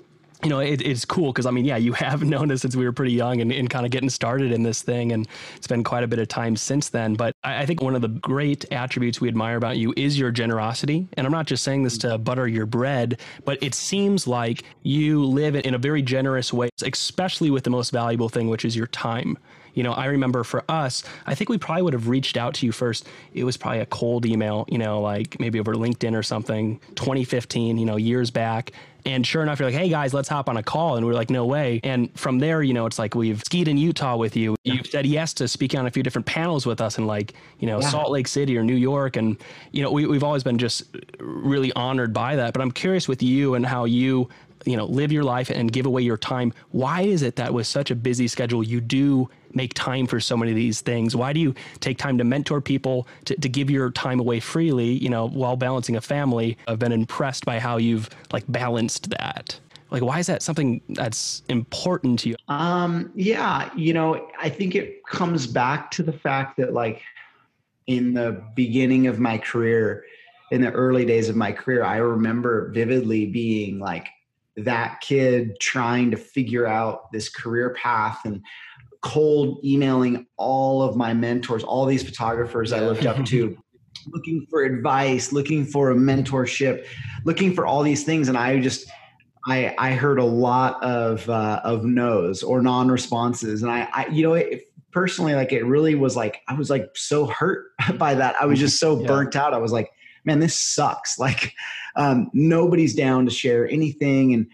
you 0.43 0.49
know, 0.49 0.61
it, 0.61 0.81
it's 0.83 1.05
cool 1.05 1.33
because 1.33 1.47
I 1.47 1.51
mean, 1.51 1.65
yeah, 1.65 1.77
you 1.77 1.93
have 1.95 2.23
known 2.23 2.51
us 2.51 2.63
since 2.63 2.77
we 2.77 2.85
were 2.85 2.93
pretty 2.93 3.13
young 3.13 3.41
and, 3.41 3.53
and 3.53 3.69
kind 3.69 3.85
of 3.85 3.91
getting 3.91 4.11
started 4.11 4.53
in 4.53 4.63
this 4.63 4.83
thing, 4.83 5.13
and 5.13 5.27
it's 5.57 5.67
been 5.67 5.85
quite 5.85 6.05
a 6.05 6.07
bit 6.07 6.19
of 6.19 6.29
time 6.29 6.57
since 6.57 6.89
then. 6.91 7.15
But 7.15 7.35
I, 7.43 7.63
I, 7.63 7.67
think 7.67 7.83
one 7.83 7.95
of 7.95 8.03
the 8.03 8.09
great 8.09 8.65
attributes 8.73 9.21
we 9.21 9.29
admire 9.29 9.57
about 9.57 9.79
you 9.79 9.93
is 9.97 10.19
your 10.19 10.31
generosity. 10.31 11.09
And 11.15 11.27
I'm 11.27 11.33
not 11.33 11.47
just 11.47 11.65
saying 11.65 11.83
this 11.83 11.99
to 11.99 12.19
butter 12.19 12.47
your 12.47 12.67
bread, 12.67 13.21
but 13.45 13.63
it 13.63 13.75
seems 13.75 14.27
like 14.27 14.65
you 14.83 15.25
live 15.25 15.57
in 15.57 15.75
a 15.75 15.79
very 15.79 16.03
generous 16.03 16.53
way, 16.53 16.71
especially 16.83 17.51
with 17.51 17.65
the 17.65 17.71
most 17.71 17.91
valuable 17.91 18.29
thing, 18.29 18.49
which 18.49 18.65
is 18.65 18.77
your 18.77 18.87
time. 18.89 19.39
You 19.79 19.85
know, 19.85 19.93
I 19.93 20.07
remember 20.07 20.43
for 20.43 20.65
us, 20.69 21.05
I 21.25 21.37
think 21.37 21.49
we 21.49 21.57
probably 21.57 21.83
would 21.83 21.93
have 21.93 22.09
reached 22.09 22.37
out 22.37 22.53
to 22.55 22.67
you 22.67 22.73
first. 22.73 23.07
It 23.33 23.45
was 23.45 23.57
probably 23.57 23.79
a 23.79 23.87
cold 23.87 24.27
email, 24.27 24.65
you 24.69 24.77
know, 24.77 25.01
like 25.01 25.39
maybe 25.39 25.61
over 25.61 25.77
LinkedIn 25.77 26.19
or 26.19 26.23
something, 26.25 26.81
2015, 26.97 27.79
you 27.79 27.87
know, 27.87 27.95
years 27.95 28.33
back. 28.33 28.73
And 29.07 29.25
sure 29.25 29.41
enough, 29.41 29.61
you're 29.61 29.71
like, 29.71 29.79
hey 29.79 29.89
guys, 29.89 30.13
let's 30.13 30.29
hop 30.29 30.49
on 30.49 30.57
a 30.57 30.65
call. 30.65 30.97
And 30.97 31.07
we're 31.07 31.15
like, 31.15 31.31
no 31.31 31.47
way. 31.47 31.79
And 31.85 32.13
from 32.19 32.41
there, 32.41 32.61
you 32.61 32.75
know, 32.75 32.87
it's 32.87 32.99
like 32.99 33.15
we've 33.15 33.41
skied 33.45 33.69
in 33.69 33.79
Utah 33.79 34.17
with 34.17 34.37
you. 34.37 34.57
You've 34.65 34.89
said 34.89 35.07
yes 35.07 35.33
to 35.35 35.47
speaking 35.47 35.79
on 35.79 35.87
a 35.87 35.93
few 35.93 36.03
different 36.03 36.27
panels 36.27 36.67
with 36.67 36.81
us 36.81 36.99
in 36.99 37.07
like, 37.07 37.35
you 37.61 37.69
know, 37.69 37.81
yeah. 37.81 37.89
Salt 37.89 38.11
Lake 38.11 38.27
City 38.27 38.59
or 38.59 38.65
New 38.65 38.75
York. 38.75 39.15
And, 39.15 39.37
you 39.71 39.85
know, 39.85 39.93
we, 39.93 40.07
we've 40.07 40.25
always 40.25 40.43
been 40.43 40.59
just 40.59 40.83
really 41.21 41.73
honored 41.75 42.13
by 42.13 42.35
that. 42.35 42.53
But 42.53 42.63
I'm 42.63 42.73
curious 42.73 43.07
with 43.07 43.23
you 43.23 43.55
and 43.55 43.65
how 43.65 43.85
you 43.85 44.29
you 44.67 44.77
know 44.77 44.87
live 44.87 45.13
your 45.13 45.23
life 45.23 45.51
and 45.51 45.73
give 45.73 45.87
away 45.87 46.03
your 46.03 46.17
time 46.17 46.53
why 46.73 47.03
is 47.03 47.23
it 47.23 47.37
that 47.37 47.55
with 47.55 47.65
such 47.65 47.93
a 47.93 47.95
busy 47.95 48.27
schedule 48.27 48.61
you 48.61 48.81
do 48.81 49.31
make 49.55 49.75
time 49.75 50.07
for 50.07 50.21
so 50.21 50.37
many 50.37 50.51
of 50.51 50.57
these 50.57 50.81
things? 50.81 51.17
Why 51.17 51.33
do 51.33 51.41
you 51.41 51.55
take 51.81 51.99
time 51.99 52.19
to 52.19 52.25
mentor 52.25 52.61
people 52.61 53.07
to, 53.27 53.35
to 53.37 53.49
give 53.49 53.71
your 53.71 53.91
time 53.91 54.21
away 54.21 54.41
freely 54.41 54.93
you 54.93 55.09
know 55.09 55.29
while 55.29 55.57
balancing 55.57 55.97
a 55.97 56.01
family? 56.01 56.57
I've 56.67 56.79
been 56.79 56.93
impressed 56.93 57.45
by 57.45 57.59
how 57.59 57.77
you've 57.77 58.09
like 58.33 58.45
balanced 58.49 59.11
that. 59.11 59.59
Like 59.91 60.03
why 60.03 60.19
is 60.19 60.27
that 60.27 60.43
something 60.43 60.83
that's 60.91 61.43
important 61.49 62.19
to 62.21 62.31
you? 62.31 62.37
Um 62.49 63.11
yeah 63.15 63.71
you 63.77 63.93
know 63.93 64.29
i 64.39 64.49
think 64.49 64.75
it 64.75 65.05
comes 65.07 65.47
back 65.47 65.91
to 65.93 66.03
the 66.03 66.13
fact 66.13 66.57
that 66.59 66.73
like 66.73 67.03
in 67.87 68.15
the 68.15 68.43
beginning 68.55 69.07
of 69.07 69.19
my 69.19 69.39
career 69.39 70.05
in 70.51 70.61
the 70.61 70.71
early 70.73 71.05
days 71.05 71.29
of 71.29 71.37
my 71.37 71.53
career 71.53 71.85
i 71.85 71.97
remember 71.97 72.71
vividly 72.73 73.27
being 73.27 73.79
like 73.79 74.09
that 74.57 75.01
kid 75.01 75.59
trying 75.61 76.11
to 76.11 76.17
figure 76.17 76.67
out 76.67 77.11
this 77.13 77.29
career 77.29 77.71
path 77.71 78.21
and 78.25 78.43
cold 79.03 79.65
emailing 79.65 80.27
all 80.37 80.83
of 80.83 80.97
my 80.97 81.15
mentors, 81.15 81.63
all 81.63 81.87
these 81.87 82.03
photographers 82.03 82.73
I 82.73 82.81
looked 82.81 83.07
up 83.07 83.25
to, 83.27 83.57
looking 84.09 84.47
for 84.51 84.63
advice, 84.63 85.33
looking 85.33 85.65
for 85.65 85.91
a 85.91 85.95
mentorship, 85.95 86.87
looking 87.25 87.55
for 87.55 87.67
all 87.67 87.83
these 87.83 88.05
things. 88.05 88.29
And 88.29 88.37
I 88.37 88.59
just, 88.61 88.91
I, 89.47 89.75
I 89.79 89.93
heard 89.93 90.19
a 90.19 90.25
lot 90.25 90.83
of, 90.83 91.29
uh, 91.29 91.61
of 91.65 91.85
no's 91.85 92.43
or 92.43 92.61
non-responses. 92.61 93.63
And 93.63 93.71
I, 93.71 93.89
I 93.93 94.07
you 94.09 94.23
know, 94.23 94.35
it, 94.35 94.65
personally, 94.91 95.35
like 95.35 95.53
it 95.53 95.65
really 95.65 95.95
was 95.95 96.17
like, 96.17 96.41
I 96.49 96.55
was 96.55 96.71
like 96.71 96.89
so 96.95 97.27
hurt 97.27 97.67
by 97.99 98.15
that. 98.15 98.37
I 98.41 98.47
was 98.47 98.59
just 98.59 98.79
so 98.81 99.01
yeah. 99.01 99.07
burnt 99.07 99.37
out. 99.37 99.55
I 99.55 99.59
was 99.59 99.73
like, 99.73 99.91
man, 100.25 100.41
this 100.41 100.57
sucks. 100.57 101.19
Like, 101.19 101.55
um, 101.97 102.31
nobody's 102.33 102.95
down 102.95 103.25
to 103.27 103.31
share 103.31 103.69
anything. 103.69 104.35
And, 104.35 104.49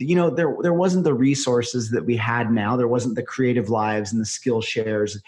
you 0.00 0.16
know, 0.16 0.30
there, 0.30 0.56
there 0.62 0.74
wasn't 0.74 1.04
the 1.04 1.14
resources 1.14 1.90
that 1.90 2.04
we 2.04 2.16
had 2.16 2.50
now. 2.50 2.76
There 2.76 2.88
wasn't 2.88 3.16
the 3.16 3.22
creative 3.22 3.68
lives 3.68 4.12
and 4.12 4.20
the 4.20 4.26
skill 4.26 4.60
shares. 4.60 5.20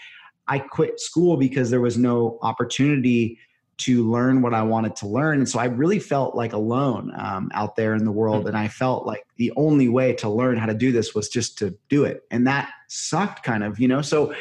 I 0.47 0.59
quit 0.59 0.99
school 0.99 1.37
because 1.37 1.69
there 1.69 1.81
was 1.81 1.97
no 1.97 2.39
opportunity 2.41 3.39
to 3.75 4.09
learn 4.09 4.41
what 4.41 4.53
I 4.53 4.61
wanted 4.61 4.95
to 4.97 5.07
learn. 5.07 5.39
And 5.39 5.49
so 5.49 5.59
I 5.59 5.65
really 5.65 5.99
felt 5.99 6.35
like 6.35 6.53
alone 6.53 7.11
um, 7.17 7.49
out 7.53 7.75
there 7.75 7.95
in 7.95 8.05
the 8.05 8.11
world. 8.11 8.43
Hmm. 8.43 8.49
And 8.49 8.57
I 8.57 8.67
felt 8.67 9.05
like 9.05 9.25
the 9.37 9.51
only 9.55 9.89
way 9.89 10.13
to 10.15 10.29
learn 10.29 10.57
how 10.57 10.65
to 10.67 10.73
do 10.73 10.91
this 10.91 11.15
was 11.15 11.29
just 11.29 11.57
to 11.59 11.75
do 11.89 12.03
it. 12.05 12.23
And 12.29 12.45
that 12.47 12.71
sucked 12.87 13.43
kind 13.43 13.63
of, 13.63 13.79
you 13.79 13.87
know? 13.87 14.01
So 14.01 14.33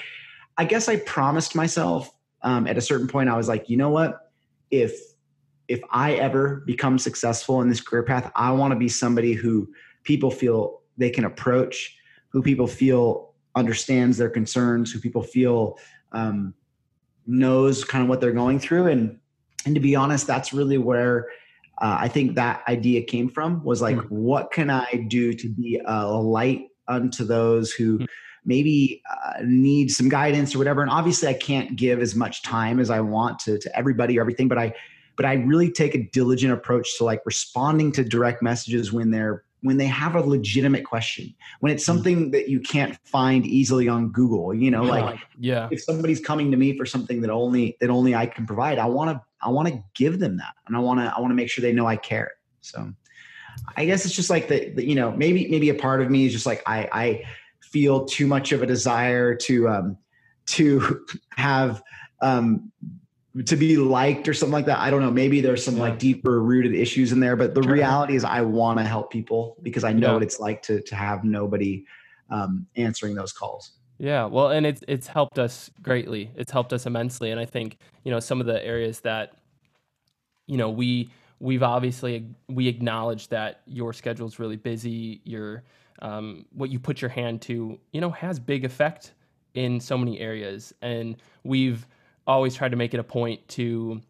I 0.59 0.65
guess 0.65 0.89
I 0.89 0.97
promised 0.97 1.55
myself 1.55 2.11
um, 2.43 2.67
at 2.67 2.77
a 2.77 2.81
certain 2.81 3.07
point, 3.07 3.29
I 3.29 3.37
was 3.37 3.49
like, 3.49 3.71
you 3.71 3.77
know 3.77 3.91
what? 3.91 4.33
If 4.71 4.93
if 5.69 5.81
I 5.91 6.15
ever 6.15 6.63
become 6.67 6.99
successful 6.99 7.63
in 7.63 7.69
this 7.69 7.81
career 7.81 8.03
path, 8.03 8.31
I 8.35 8.51
want 8.51 8.73
to 8.73 8.79
be 8.79 8.89
somebody 8.89 9.33
who 9.33 9.69
people 10.05 10.31
feel 10.31 10.81
they 10.99 11.11
can 11.11 11.25
approach, 11.25 11.97
who 12.29 12.43
people 12.43 12.67
feel 12.67 13.35
understands 13.55 14.17
their 14.19 14.31
concerns, 14.31 14.91
who 14.91 15.01
people 15.01 15.23
feel 15.23 15.79
um, 16.13 16.55
knows 17.27 17.85
kind 17.85 18.03
of 18.03 18.09
what 18.09 18.21
they're 18.21 18.33
going 18.33 18.59
through. 18.59 18.87
And 18.89 19.19
and 19.65 19.75
to 19.75 19.81
be 19.81 19.95
honest, 19.95 20.27
that's 20.27 20.53
really 20.53 20.79
where 20.79 21.29
uh, 21.79 21.97
I 22.01 22.09
think 22.09 22.35
that 22.35 22.63
idea 22.69 23.03
came 23.03 23.29
from. 23.29 23.63
Was 23.63 23.81
like, 23.81 23.97
mm-hmm. 23.97 24.15
what 24.15 24.51
can 24.51 24.71
I 24.71 25.07
do 25.09 25.33
to 25.35 25.49
be 25.49 25.81
a 25.85 26.07
light 26.07 26.69
unto 26.89 27.25
those 27.25 27.73
who. 27.73 27.99
Mm-hmm 27.99 28.05
maybe 28.45 29.01
uh, 29.09 29.35
need 29.45 29.89
some 29.89 30.09
guidance 30.09 30.53
or 30.53 30.59
whatever 30.59 30.83
and 30.83 30.91
obviously 30.91 31.29
i 31.29 31.33
can't 31.33 31.77
give 31.77 32.01
as 32.01 32.17
much 32.17 32.43
time 32.43 32.81
as 32.81 32.91
i 32.91 32.99
want 32.99 33.39
to, 33.39 33.57
to 33.57 33.79
everybody 33.79 34.19
or 34.19 34.21
everything 34.21 34.49
but 34.49 34.59
i 34.59 34.75
but 35.17 35.27
I 35.27 35.35
really 35.35 35.71
take 35.71 35.95
a 35.95 36.03
diligent 36.11 36.53
approach 36.53 36.97
to 36.99 37.05
like 37.05 37.21
responding 37.25 37.93
to 37.93 38.05
direct 38.05 38.43
messages 38.43 38.93
when 38.93 39.11
they're 39.11 39.45
when 39.63 39.77
they 39.77 39.87
have 39.87 40.15
a 40.15 40.21
legitimate 40.21 40.85
question 40.85 41.35
when 41.61 41.73
it's 41.73 41.83
mm-hmm. 41.83 41.97
something 41.97 42.31
that 42.31 42.49
you 42.49 42.61
can't 42.61 42.99
find 43.05 43.47
easily 43.47 43.89
on 43.89 44.11
google 44.11 44.55
you 44.55 44.71
know 44.71 44.83
like 44.83 45.19
yeah. 45.39 45.69
if 45.71 45.83
somebody's 45.83 46.21
coming 46.21 46.51
to 46.51 46.57
me 46.57 46.77
for 46.77 46.85
something 46.85 47.21
that 47.21 47.31
only 47.31 47.77
that 47.81 47.91
only 47.91 48.15
i 48.15 48.27
can 48.27 48.47
provide 48.47 48.79
i 48.79 48.87
want 48.87 49.11
to 49.11 49.21
i 49.41 49.49
want 49.49 49.69
to 49.69 49.83
give 49.95 50.19
them 50.19 50.37
that 50.37 50.55
and 50.67 50.77
i 50.77 50.79
want 50.79 51.01
to 51.01 51.13
i 51.17 51.21
want 51.21 51.31
to 51.31 51.35
make 51.35 51.51
sure 51.51 51.63
they 51.63 51.73
know 51.73 51.87
i 51.87 51.97
care. 51.97 52.33
So 52.61 52.93
i 53.77 53.85
guess 53.85 54.05
it's 54.05 54.15
just 54.15 54.31
like 54.31 54.49
the, 54.49 54.73
you 54.77 54.95
know 54.95 55.13
maybe 55.13 55.49
maybe 55.49 55.69
a 55.69 55.75
part 55.75 56.01
of 56.01 56.11
me 56.11 56.27
is 56.27 56.33
just 56.33 56.47
like 56.47 56.63
i 56.67 56.89
i 56.93 57.25
feel 57.61 58.05
too 58.05 58.27
much 58.27 58.53
of 58.53 58.63
a 58.63 58.67
desire 58.67 59.35
to 59.35 59.69
um 59.69 59.99
to 60.47 61.05
have 61.31 61.83
um, 62.23 62.71
to 63.47 63.57
be 63.57 63.77
liked 63.77 64.29
or 64.29 64.35
something 64.35 64.53
like 64.53 64.67
that. 64.67 64.79
I 64.79 64.91
don't 64.91 65.01
know. 65.01 65.11
Maybe 65.11 65.41
there's 65.41 65.65
some 65.65 65.77
yeah. 65.77 65.83
like 65.83 65.99
deeper 65.99 66.43
rooted 66.43 66.75
issues 66.75 67.13
in 67.13 67.21
there, 67.21 67.37
but 67.37 67.55
the 67.55 67.63
sure. 67.63 67.73
reality 67.73 68.15
is 68.15 68.25
I 68.25 68.43
want 68.43 68.79
to 68.79 68.85
help 68.85 69.11
people 69.11 69.57
because 69.63 69.85
I 69.85 69.93
know 69.93 70.09
yeah. 70.09 70.15
what 70.15 70.23
it's 70.23 70.39
like 70.39 70.63
to 70.63 70.81
to 70.83 70.95
have 70.95 71.25
nobody 71.25 71.87
um, 72.31 72.67
answering 72.77 73.15
those 73.15 73.33
calls. 73.33 73.73
Yeah, 73.99 74.25
well, 74.25 74.49
and 74.49 74.67
it's 74.67 74.83
it's 74.89 75.07
helped 75.07 75.39
us 75.39 75.71
greatly. 75.81 76.31
It's 76.37 76.51
helped 76.51 76.73
us 76.73 76.87
immensely, 76.87 77.31
and 77.31 77.41
I 77.41 77.45
think 77.45 77.79
you 78.05 78.11
know 78.11 78.21
some 78.21 78.41
of 78.41 78.47
the 78.47 78.65
areas 78.65 79.01
that 79.01 79.37
you 80.47 80.57
know 80.57 80.71
we 80.71 81.11
we've 81.39 81.63
obviously 81.63 82.27
we 82.49 82.69
acknowledge 82.69 83.29
that 83.29 83.63
your 83.67 83.93
schedule 83.93 84.27
is 84.27 84.39
really 84.39 84.57
busy. 84.57 85.21
Your 85.25 85.63
um, 86.01 86.47
what 86.53 86.71
you 86.71 86.79
put 86.79 87.01
your 87.01 87.11
hand 87.11 87.43
to, 87.43 87.79
you 87.93 88.01
know, 88.01 88.11
has 88.11 88.39
big 88.39 88.65
effect 88.65 89.13
in 89.55 89.79
so 89.79 89.97
many 89.97 90.19
areas, 90.19 90.75
and 90.83 91.17
we've 91.45 91.87
always 92.27 92.55
tried 92.55 92.71
to 92.71 92.77
make 92.77 92.95
it 92.95 93.01
a 93.01 93.05
point 93.05 93.47
to, 93.49 94.01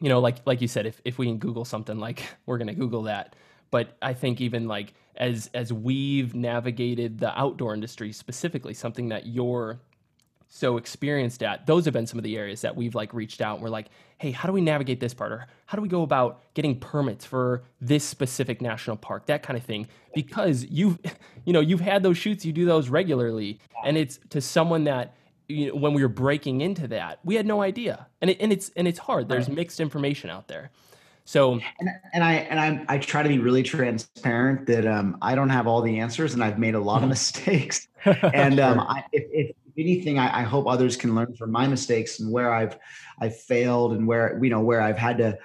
you 0.00 0.08
know, 0.08 0.20
like 0.20 0.36
like 0.46 0.60
you 0.60 0.68
said, 0.68 0.86
if 0.86 1.00
if 1.04 1.18
we 1.18 1.26
can 1.26 1.38
Google 1.38 1.64
something, 1.64 1.98
like 1.98 2.22
we're 2.46 2.58
gonna 2.58 2.74
Google 2.74 3.04
that. 3.04 3.36
But 3.70 3.96
I 4.02 4.14
think 4.14 4.40
even 4.40 4.66
like 4.66 4.94
as 5.16 5.50
as 5.54 5.72
we've 5.72 6.34
navigated 6.34 7.18
the 7.18 7.38
outdoor 7.38 7.74
industry 7.74 8.12
specifically, 8.12 8.74
something 8.74 9.08
that 9.10 9.26
you're 9.26 9.80
so 10.52 10.76
experienced 10.76 11.44
at, 11.44 11.64
those 11.66 11.84
have 11.84 11.94
been 11.94 12.06
some 12.06 12.18
of 12.18 12.24
the 12.24 12.36
areas 12.36 12.60
that 12.62 12.74
we've 12.74 12.96
like 12.96 13.14
reached 13.14 13.40
out 13.40 13.54
and 13.54 13.62
we're 13.62 13.70
like, 13.70 13.86
hey, 14.18 14.32
how 14.32 14.48
do 14.48 14.52
we 14.52 14.60
navigate 14.60 14.98
this 14.98 15.14
part? 15.14 15.30
Or 15.30 15.46
how 15.66 15.76
do 15.76 15.82
we 15.82 15.88
go 15.88 16.02
about 16.02 16.42
getting 16.54 16.78
permits 16.78 17.24
for 17.24 17.62
this 17.80 18.02
specific 18.02 18.60
national 18.60 18.96
park, 18.96 19.26
that 19.26 19.44
kind 19.44 19.56
of 19.56 19.64
thing? 19.64 19.86
Because 20.12 20.66
you've, 20.68 20.98
you 21.44 21.52
know, 21.52 21.60
you've 21.60 21.80
had 21.80 22.02
those 22.02 22.18
shoots, 22.18 22.44
you 22.44 22.52
do 22.52 22.64
those 22.64 22.88
regularly, 22.88 23.60
and 23.84 23.96
it's 23.96 24.18
to 24.30 24.40
someone 24.40 24.84
that 24.84 25.14
you 25.50 25.68
know, 25.68 25.74
when 25.74 25.94
we 25.94 26.02
were 26.02 26.08
breaking 26.08 26.60
into 26.60 26.88
that, 26.88 27.20
we 27.24 27.34
had 27.34 27.46
no 27.46 27.62
idea, 27.62 28.06
and 28.20 28.30
it, 28.30 28.38
and 28.40 28.52
it's 28.52 28.70
and 28.76 28.86
it's 28.86 28.98
hard. 28.98 29.28
There's 29.28 29.48
mixed 29.48 29.80
information 29.80 30.30
out 30.30 30.48
there. 30.48 30.70
So 31.24 31.52
and, 31.52 31.90
and 32.12 32.24
I 32.24 32.32
and 32.34 32.58
I 32.58 32.94
I 32.94 32.98
try 32.98 33.22
to 33.22 33.28
be 33.28 33.38
really 33.38 33.62
transparent 33.62 34.66
that 34.66 34.86
um, 34.86 35.18
I 35.22 35.34
don't 35.34 35.50
have 35.50 35.66
all 35.66 35.82
the 35.82 36.00
answers 36.00 36.34
and 36.34 36.42
I've 36.42 36.58
made 36.58 36.74
a 36.74 36.80
lot 36.80 37.02
of 37.02 37.08
mistakes. 37.16 37.88
and 38.04 38.58
um, 38.58 38.80
I, 38.80 39.04
if, 39.12 39.24
if, 39.32 39.56
anything, 39.78 40.18
I, 40.18 40.40
I, 40.40 40.42
hope 40.42 40.66
others 40.66 40.96
can 40.96 41.14
learn 41.14 41.34
from 41.36 41.52
my 41.52 41.66
mistakes 41.66 42.20
and 42.20 42.32
where 42.32 42.52
I've 42.52 42.78
I've 43.20 43.36
failed 43.36 43.92
and 43.92 44.06
where 44.06 44.42
you 44.42 44.50
know 44.50 44.60
where 44.60 44.80
I've 44.80 44.98
had 44.98 45.18
to 45.18 45.38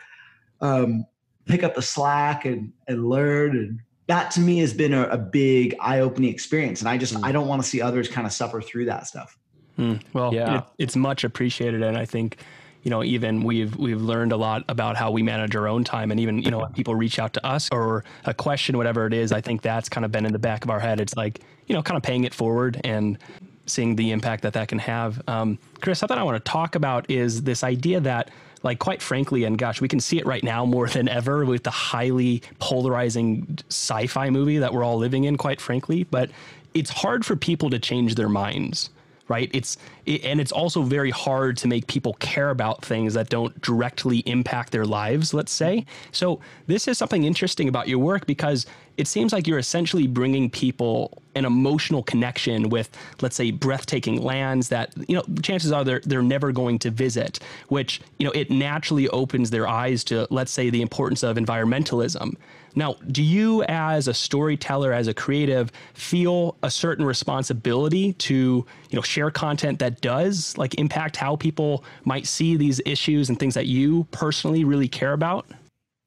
um, 0.61 1.05
pick 1.45 1.63
up 1.63 1.75
the 1.75 1.81
slack 1.81 2.45
and 2.45 2.73
and 2.87 3.07
learn 3.07 3.55
and 3.55 3.79
that 4.07 4.31
to 4.31 4.39
me 4.39 4.59
has 4.59 4.73
been 4.73 4.93
a, 4.93 5.03
a 5.07 5.17
big 5.17 5.75
eye-opening 5.79 6.29
experience 6.29 6.81
and 6.81 6.89
i 6.89 6.97
just 6.97 7.13
mm. 7.13 7.23
i 7.23 7.31
don't 7.31 7.47
want 7.47 7.61
to 7.61 7.67
see 7.67 7.81
others 7.81 8.07
kind 8.07 8.27
of 8.27 8.33
suffer 8.33 8.61
through 8.61 8.85
that 8.85 9.07
stuff 9.07 9.37
Mm, 9.77 10.01
well, 10.13 10.33
yeah. 10.33 10.59
It, 10.59 10.63
it's 10.77 10.95
much 10.95 11.23
appreciated, 11.23 11.83
and 11.83 11.97
I 11.97 12.05
think 12.05 12.37
you 12.83 12.91
know 12.91 13.03
even 13.03 13.43
we've 13.43 13.75
we've 13.75 14.01
learned 14.01 14.31
a 14.31 14.37
lot 14.37 14.63
about 14.69 14.95
how 14.95 15.11
we 15.11 15.23
manage 15.23 15.55
our 15.55 15.67
own 15.67 15.83
time, 15.83 16.11
and 16.11 16.19
even 16.19 16.39
you 16.39 16.51
know 16.51 16.67
people 16.73 16.95
reach 16.95 17.19
out 17.19 17.33
to 17.33 17.45
us 17.45 17.69
or 17.71 18.03
a 18.25 18.33
question, 18.33 18.77
whatever 18.77 19.05
it 19.05 19.13
is. 19.13 19.31
I 19.31 19.41
think 19.41 19.61
that's 19.61 19.89
kind 19.89 20.05
of 20.05 20.11
been 20.11 20.25
in 20.25 20.33
the 20.33 20.39
back 20.39 20.63
of 20.63 20.69
our 20.69 20.79
head. 20.79 20.99
It's 20.99 21.15
like 21.15 21.41
you 21.67 21.75
know, 21.75 21.81
kind 21.81 21.97
of 21.97 22.03
paying 22.03 22.23
it 22.23 22.33
forward 22.33 22.79
and 22.83 23.17
seeing 23.65 23.95
the 23.95 24.11
impact 24.11 24.43
that 24.43 24.53
that 24.53 24.67
can 24.67 24.79
have. 24.79 25.21
Um, 25.27 25.57
Chris, 25.81 25.99
something 25.99 26.17
I 26.17 26.23
want 26.23 26.43
to 26.43 26.51
talk 26.51 26.75
about 26.75 27.09
is 27.09 27.41
this 27.43 27.63
idea 27.63 27.99
that 28.01 28.29
like 28.63 28.79
quite 28.79 29.01
frankly 29.01 29.43
and 29.43 29.57
gosh 29.57 29.79
we 29.79 29.87
can 29.87 29.99
see 29.99 30.17
it 30.17 30.25
right 30.25 30.43
now 30.43 30.65
more 30.65 30.89
than 30.89 31.07
ever 31.07 31.45
with 31.45 31.63
the 31.63 31.69
highly 31.69 32.41
polarizing 32.59 33.59
sci-fi 33.69 34.29
movie 34.29 34.57
that 34.57 34.73
we're 34.73 34.83
all 34.83 34.97
living 34.97 35.25
in 35.25 35.37
quite 35.37 35.61
frankly 35.61 36.03
but 36.03 36.31
it's 36.73 36.89
hard 36.89 37.23
for 37.23 37.35
people 37.35 37.69
to 37.69 37.77
change 37.77 38.15
their 38.15 38.27
minds 38.27 38.89
right? 39.27 39.49
It's 39.53 39.77
it, 40.05 40.23
and 40.23 40.39
it's 40.39 40.51
also 40.51 40.83
very 40.83 41.11
hard 41.11 41.57
to 41.57 41.67
make 41.67 41.87
people 41.87 42.13
care 42.15 42.49
about 42.49 42.83
things 42.85 43.13
that 43.15 43.29
don't 43.29 43.59
directly 43.61 44.19
impact 44.19 44.71
their 44.71 44.85
lives, 44.85 45.33
let's 45.33 45.51
say. 45.51 45.85
So 46.11 46.39
this 46.67 46.87
is 46.87 46.97
something 46.97 47.23
interesting 47.23 47.67
about 47.67 47.87
your 47.87 47.99
work 47.99 48.25
because 48.25 48.65
it 48.97 49.07
seems 49.07 49.33
like 49.33 49.45
you're 49.47 49.59
essentially 49.59 50.07
bringing 50.07 50.49
people 50.49 51.21
an 51.35 51.43
emotional 51.43 52.01
connection 52.01 52.69
with, 52.69 52.89
let's 53.21 53.35
say, 53.35 53.51
breathtaking 53.51 54.21
lands 54.21 54.69
that 54.69 54.93
you 55.07 55.15
know 55.15 55.23
chances 55.41 55.71
are 55.71 55.83
they're 55.83 56.01
they're 56.05 56.21
never 56.21 56.51
going 56.51 56.79
to 56.79 56.89
visit, 56.89 57.39
which 57.67 58.01
you 58.19 58.25
know 58.25 58.31
it 58.31 58.49
naturally 58.49 59.09
opens 59.09 59.49
their 59.49 59.67
eyes 59.67 60.03
to, 60.05 60.27
let's 60.29 60.51
say, 60.51 60.69
the 60.69 60.81
importance 60.81 61.23
of 61.23 61.37
environmentalism. 61.37 62.35
Now, 62.75 62.95
do 63.07 63.23
you, 63.23 63.63
as 63.63 64.07
a 64.07 64.13
storyteller, 64.13 64.91
as 64.91 65.07
a 65.07 65.13
creative, 65.13 65.71
feel 65.93 66.57
a 66.61 66.69
certain 66.69 67.05
responsibility 67.05 68.13
to 68.13 68.35
you 68.35 68.95
know 68.95 69.01
share 69.01 69.31
content 69.31 69.79
that 69.79 70.01
does 70.01 70.57
like 70.57 70.75
impact 70.75 71.15
how 71.15 71.35
people 71.35 71.83
might 72.03 72.27
see 72.27 72.57
these 72.57 72.81
issues 72.85 73.29
and 73.29 73.39
things 73.39 73.53
that 73.53 73.67
you 73.67 74.05
personally 74.11 74.63
really 74.63 74.87
care 74.87 75.13
about? 75.13 75.47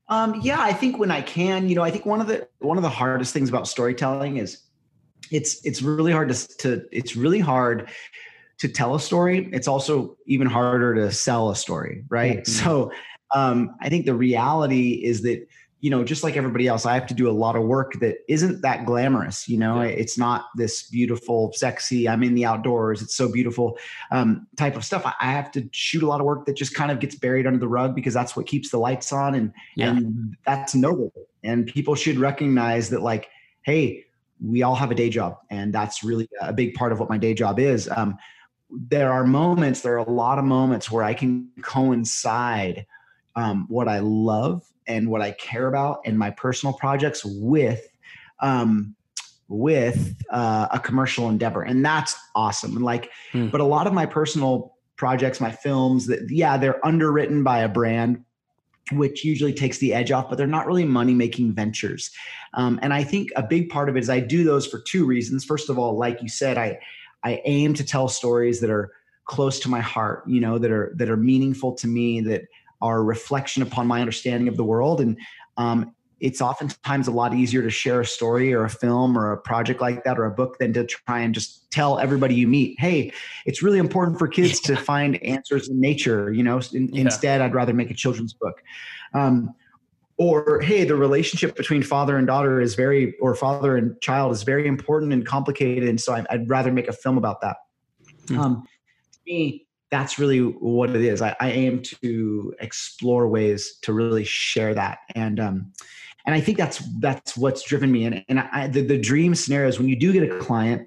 Um, 0.08 0.40
yeah, 0.42 0.60
I 0.60 0.72
think 0.72 0.98
when 0.98 1.10
I 1.10 1.20
can, 1.20 1.68
you 1.68 1.74
know, 1.74 1.82
I 1.82 1.90
think 1.90 2.06
one 2.06 2.20
of 2.20 2.26
the 2.26 2.48
one 2.60 2.78
of 2.78 2.82
the 2.82 2.90
hardest 2.90 3.32
things 3.32 3.48
about 3.48 3.68
storytelling 3.68 4.38
is 4.38 4.62
it's 5.30 5.64
it's 5.64 5.82
really 5.82 6.12
hard 6.12 6.28
to, 6.30 6.48
to 6.58 6.84
it's 6.92 7.16
really 7.16 7.40
hard 7.40 7.88
to 8.58 8.68
tell 8.68 8.94
a 8.94 9.00
story. 9.00 9.48
It's 9.52 9.68
also 9.68 10.16
even 10.26 10.46
harder 10.46 10.94
to 10.94 11.12
sell 11.12 11.50
a 11.50 11.56
story, 11.56 12.04
right? 12.08 12.38
Mm-hmm. 12.38 12.64
So 12.64 12.92
um, 13.34 13.76
I 13.80 13.88
think 13.88 14.06
the 14.06 14.14
reality 14.14 15.04
is 15.04 15.22
that 15.22 15.46
you 15.80 15.90
know, 15.90 16.02
just 16.02 16.24
like 16.24 16.36
everybody 16.36 16.66
else, 16.66 16.86
I 16.86 16.94
have 16.94 17.06
to 17.06 17.14
do 17.14 17.30
a 17.30 17.32
lot 17.32 17.54
of 17.54 17.62
work 17.62 18.00
that 18.00 18.18
isn't 18.26 18.62
that 18.62 18.84
glamorous. 18.84 19.48
You 19.48 19.58
know, 19.58 19.80
yeah. 19.80 19.88
it's 19.88 20.18
not 20.18 20.46
this 20.56 20.82
beautiful, 20.84 21.52
sexy, 21.54 22.08
I'm 22.08 22.22
in 22.24 22.34
the 22.34 22.44
outdoors, 22.44 23.00
it's 23.00 23.14
so 23.14 23.30
beautiful 23.30 23.78
um, 24.10 24.46
type 24.56 24.74
of 24.74 24.84
stuff. 24.84 25.04
I 25.04 25.30
have 25.30 25.52
to 25.52 25.68
shoot 25.72 26.02
a 26.02 26.06
lot 26.06 26.20
of 26.20 26.26
work 26.26 26.46
that 26.46 26.56
just 26.56 26.74
kind 26.74 26.90
of 26.90 26.98
gets 26.98 27.14
buried 27.14 27.46
under 27.46 27.60
the 27.60 27.68
rug 27.68 27.94
because 27.94 28.12
that's 28.12 28.34
what 28.34 28.46
keeps 28.46 28.70
the 28.70 28.78
lights 28.78 29.12
on. 29.12 29.34
And, 29.34 29.52
yeah. 29.76 29.90
and 29.90 30.36
that's 30.44 30.74
noble. 30.74 31.12
And 31.44 31.66
people 31.66 31.94
should 31.94 32.18
recognize 32.18 32.90
that, 32.90 33.02
like, 33.02 33.28
hey, 33.62 34.04
we 34.44 34.62
all 34.62 34.74
have 34.74 34.90
a 34.90 34.94
day 34.94 35.10
job. 35.10 35.38
And 35.50 35.72
that's 35.72 36.02
really 36.02 36.28
a 36.40 36.52
big 36.52 36.74
part 36.74 36.90
of 36.90 36.98
what 36.98 37.08
my 37.08 37.18
day 37.18 37.34
job 37.34 37.60
is. 37.60 37.88
Um, 37.88 38.16
there 38.70 39.12
are 39.12 39.24
moments, 39.24 39.82
there 39.82 39.94
are 39.94 39.98
a 39.98 40.10
lot 40.10 40.38
of 40.38 40.44
moments 40.44 40.90
where 40.90 41.04
I 41.04 41.14
can 41.14 41.48
coincide 41.62 42.86
um, 43.36 43.66
what 43.68 43.88
I 43.88 44.00
love 44.00 44.64
and 44.88 45.10
what 45.10 45.22
I 45.22 45.32
care 45.32 45.68
about 45.68 46.00
and 46.04 46.18
my 46.18 46.30
personal 46.30 46.72
projects 46.72 47.24
with 47.24 47.86
um, 48.40 48.94
with 49.48 50.14
uh, 50.30 50.68
a 50.72 50.78
commercial 50.78 51.28
endeavor, 51.28 51.62
and 51.62 51.84
that's 51.84 52.16
awesome. 52.34 52.76
And 52.76 52.84
like, 52.84 53.10
hmm. 53.32 53.48
but 53.48 53.60
a 53.60 53.64
lot 53.64 53.86
of 53.86 53.92
my 53.92 54.06
personal 54.06 54.74
projects, 54.96 55.40
my 55.40 55.50
films, 55.50 56.06
that 56.06 56.30
yeah, 56.30 56.56
they're 56.56 56.84
underwritten 56.84 57.42
by 57.42 57.60
a 57.60 57.68
brand, 57.68 58.22
which 58.92 59.24
usually 59.24 59.54
takes 59.54 59.78
the 59.78 59.94
edge 59.94 60.10
off, 60.10 60.28
but 60.28 60.36
they're 60.36 60.46
not 60.46 60.66
really 60.66 60.84
money 60.84 61.14
making 61.14 61.52
ventures. 61.52 62.10
Um, 62.54 62.78
and 62.82 62.92
I 62.92 63.04
think 63.04 63.30
a 63.36 63.42
big 63.42 63.70
part 63.70 63.88
of 63.88 63.96
it 63.96 64.00
is 64.00 64.10
I 64.10 64.20
do 64.20 64.44
those 64.44 64.66
for 64.66 64.80
two 64.80 65.06
reasons. 65.06 65.44
First 65.44 65.70
of 65.70 65.78
all, 65.78 65.96
like 65.96 66.22
you 66.22 66.28
said, 66.28 66.58
I 66.58 66.78
I 67.24 67.40
aim 67.44 67.74
to 67.74 67.84
tell 67.84 68.08
stories 68.08 68.60
that 68.60 68.70
are 68.70 68.92
close 69.24 69.60
to 69.60 69.68
my 69.68 69.80
heart, 69.80 70.24
you 70.26 70.40
know, 70.40 70.58
that 70.58 70.70
are 70.70 70.92
that 70.96 71.08
are 71.08 71.16
meaningful 71.16 71.72
to 71.74 71.86
me, 71.86 72.20
that 72.22 72.42
are 72.80 72.98
a 72.98 73.02
reflection 73.02 73.62
upon 73.62 73.86
my 73.86 74.00
understanding 74.00 74.48
of 74.48 74.56
the 74.56 74.64
world. 74.64 75.00
And 75.00 75.18
um, 75.56 75.94
it's 76.20 76.40
oftentimes 76.40 77.06
a 77.06 77.12
lot 77.12 77.34
easier 77.34 77.62
to 77.62 77.70
share 77.70 78.00
a 78.00 78.06
story 78.06 78.52
or 78.52 78.64
a 78.64 78.70
film 78.70 79.16
or 79.16 79.32
a 79.32 79.36
project 79.36 79.80
like 79.80 80.04
that 80.04 80.18
or 80.18 80.24
a 80.24 80.30
book 80.30 80.58
than 80.58 80.72
to 80.72 80.84
try 80.84 81.20
and 81.20 81.34
just 81.34 81.70
tell 81.70 81.98
everybody 81.98 82.34
you 82.34 82.48
meet, 82.48 82.78
hey, 82.80 83.12
it's 83.46 83.62
really 83.62 83.78
important 83.78 84.18
for 84.18 84.26
kids 84.26 84.60
to 84.60 84.76
find 84.76 85.22
answers 85.22 85.68
in 85.68 85.80
nature. 85.80 86.32
You 86.32 86.42
know, 86.42 86.60
in, 86.72 86.88
yeah. 86.88 87.02
instead, 87.02 87.40
I'd 87.40 87.54
rather 87.54 87.72
make 87.72 87.90
a 87.90 87.94
children's 87.94 88.32
book. 88.32 88.62
Um, 89.14 89.54
or 90.16 90.60
hey, 90.60 90.84
the 90.84 90.96
relationship 90.96 91.54
between 91.56 91.82
father 91.84 92.16
and 92.16 92.26
daughter 92.26 92.60
is 92.60 92.74
very, 92.74 93.14
or 93.20 93.36
father 93.36 93.76
and 93.76 94.00
child 94.00 94.32
is 94.32 94.42
very 94.42 94.66
important 94.66 95.12
and 95.12 95.24
complicated, 95.24 95.88
and 95.88 96.00
so 96.00 96.12
I'd, 96.14 96.26
I'd 96.28 96.50
rather 96.50 96.72
make 96.72 96.88
a 96.88 96.92
film 96.92 97.16
about 97.16 97.40
that. 97.42 97.56
Mm-hmm. 98.26 98.40
Um, 98.40 98.66
to 99.12 99.18
me, 99.24 99.67
that's 99.90 100.18
really 100.18 100.40
what 100.40 100.90
it 100.90 101.02
is. 101.02 101.22
I, 101.22 101.34
I, 101.40 101.50
aim 101.50 101.82
to 101.82 102.54
explore 102.60 103.28
ways 103.28 103.78
to 103.82 103.92
really 103.92 104.24
share 104.24 104.74
that, 104.74 104.98
and 105.14 105.40
um, 105.40 105.72
and 106.26 106.34
I 106.34 106.40
think 106.40 106.58
that's 106.58 106.82
that's 107.00 107.36
what's 107.36 107.62
driven 107.62 107.90
me. 107.90 108.04
And 108.04 108.24
and 108.28 108.40
I, 108.40 108.68
the, 108.68 108.82
the 108.82 108.98
dream 108.98 109.34
scenario 109.34 109.68
is 109.68 109.78
when 109.78 109.88
you 109.88 109.96
do 109.96 110.12
get 110.12 110.30
a 110.30 110.38
client 110.38 110.86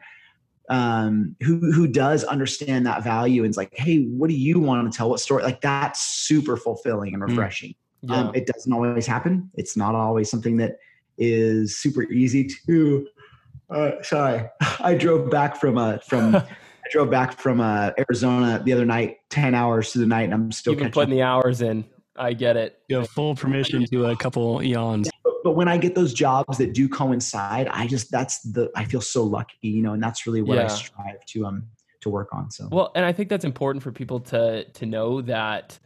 um, 0.69 1.35
who 1.41 1.71
who 1.71 1.87
does 1.87 2.23
understand 2.23 2.85
that 2.85 3.03
value 3.03 3.43
and 3.43 3.49
is 3.49 3.57
like, 3.57 3.73
hey, 3.75 4.05
what 4.05 4.29
do 4.29 4.35
you 4.35 4.59
want 4.59 4.91
to 4.91 4.95
tell? 4.95 5.09
What 5.09 5.19
story? 5.19 5.43
Like 5.43 5.61
that's 5.61 6.01
super 6.01 6.55
fulfilling 6.55 7.13
and 7.13 7.23
mm. 7.23 7.27
refreshing. 7.27 7.71
Mm. 8.05 8.09
Yeah. 8.09 8.15
Um, 8.15 8.31
it 8.35 8.47
doesn't 8.47 8.71
always 8.71 9.05
happen. 9.05 9.51
It's 9.55 9.75
not 9.75 9.95
always 9.95 10.29
something 10.29 10.57
that 10.57 10.77
is 11.17 11.77
super 11.77 12.03
easy 12.03 12.49
to. 12.67 13.07
Uh, 13.69 13.91
sorry, 14.01 14.47
I 14.79 14.95
drove 14.95 15.29
back 15.29 15.55
from 15.55 15.77
uh, 15.77 15.97
from 15.99 16.41
drove 16.91 17.09
back 17.09 17.39
from 17.39 17.59
uh, 17.59 17.91
Arizona 17.97 18.61
the 18.63 18.73
other 18.73 18.85
night, 18.85 19.17
ten 19.29 19.55
hours 19.55 19.91
to 19.93 19.99
the 19.99 20.05
night, 20.05 20.23
and 20.23 20.33
I'm 20.33 20.51
still 20.51 20.73
You've 20.73 20.91
putting 20.91 21.15
the 21.15 21.23
hours 21.23 21.61
in. 21.61 21.85
I 22.15 22.33
get 22.33 22.57
it. 22.57 22.79
You 22.89 22.97
have 22.97 23.09
full 23.09 23.35
permission 23.35 23.85
to 23.85 24.05
a 24.07 24.15
couple 24.15 24.61
yawns. 24.61 25.09
But, 25.23 25.33
but, 25.43 25.51
when 25.51 25.67
I 25.67 25.77
get 25.77 25.95
those 25.95 26.13
jobs 26.13 26.57
that 26.57 26.73
do 26.73 26.87
coincide, 26.87 27.67
I 27.69 27.87
just 27.87 28.11
that's 28.11 28.41
the 28.41 28.69
I 28.75 28.85
feel 28.85 29.01
so 29.01 29.23
lucky, 29.23 29.55
you 29.61 29.81
know, 29.81 29.93
and 29.93 30.03
that's 30.03 30.27
really 30.27 30.41
what 30.41 30.57
yeah. 30.57 30.65
I 30.65 30.67
strive 30.67 31.25
to 31.27 31.45
um 31.45 31.63
to 32.01 32.09
work 32.09 32.29
on. 32.33 32.51
So 32.51 32.67
well, 32.71 32.91
and 32.95 33.05
I 33.05 33.13
think 33.13 33.29
that's 33.29 33.45
important 33.45 33.81
for 33.81 33.91
people 33.91 34.19
to 34.19 34.65
to 34.65 34.85
know 34.85 35.21
that, 35.21 35.79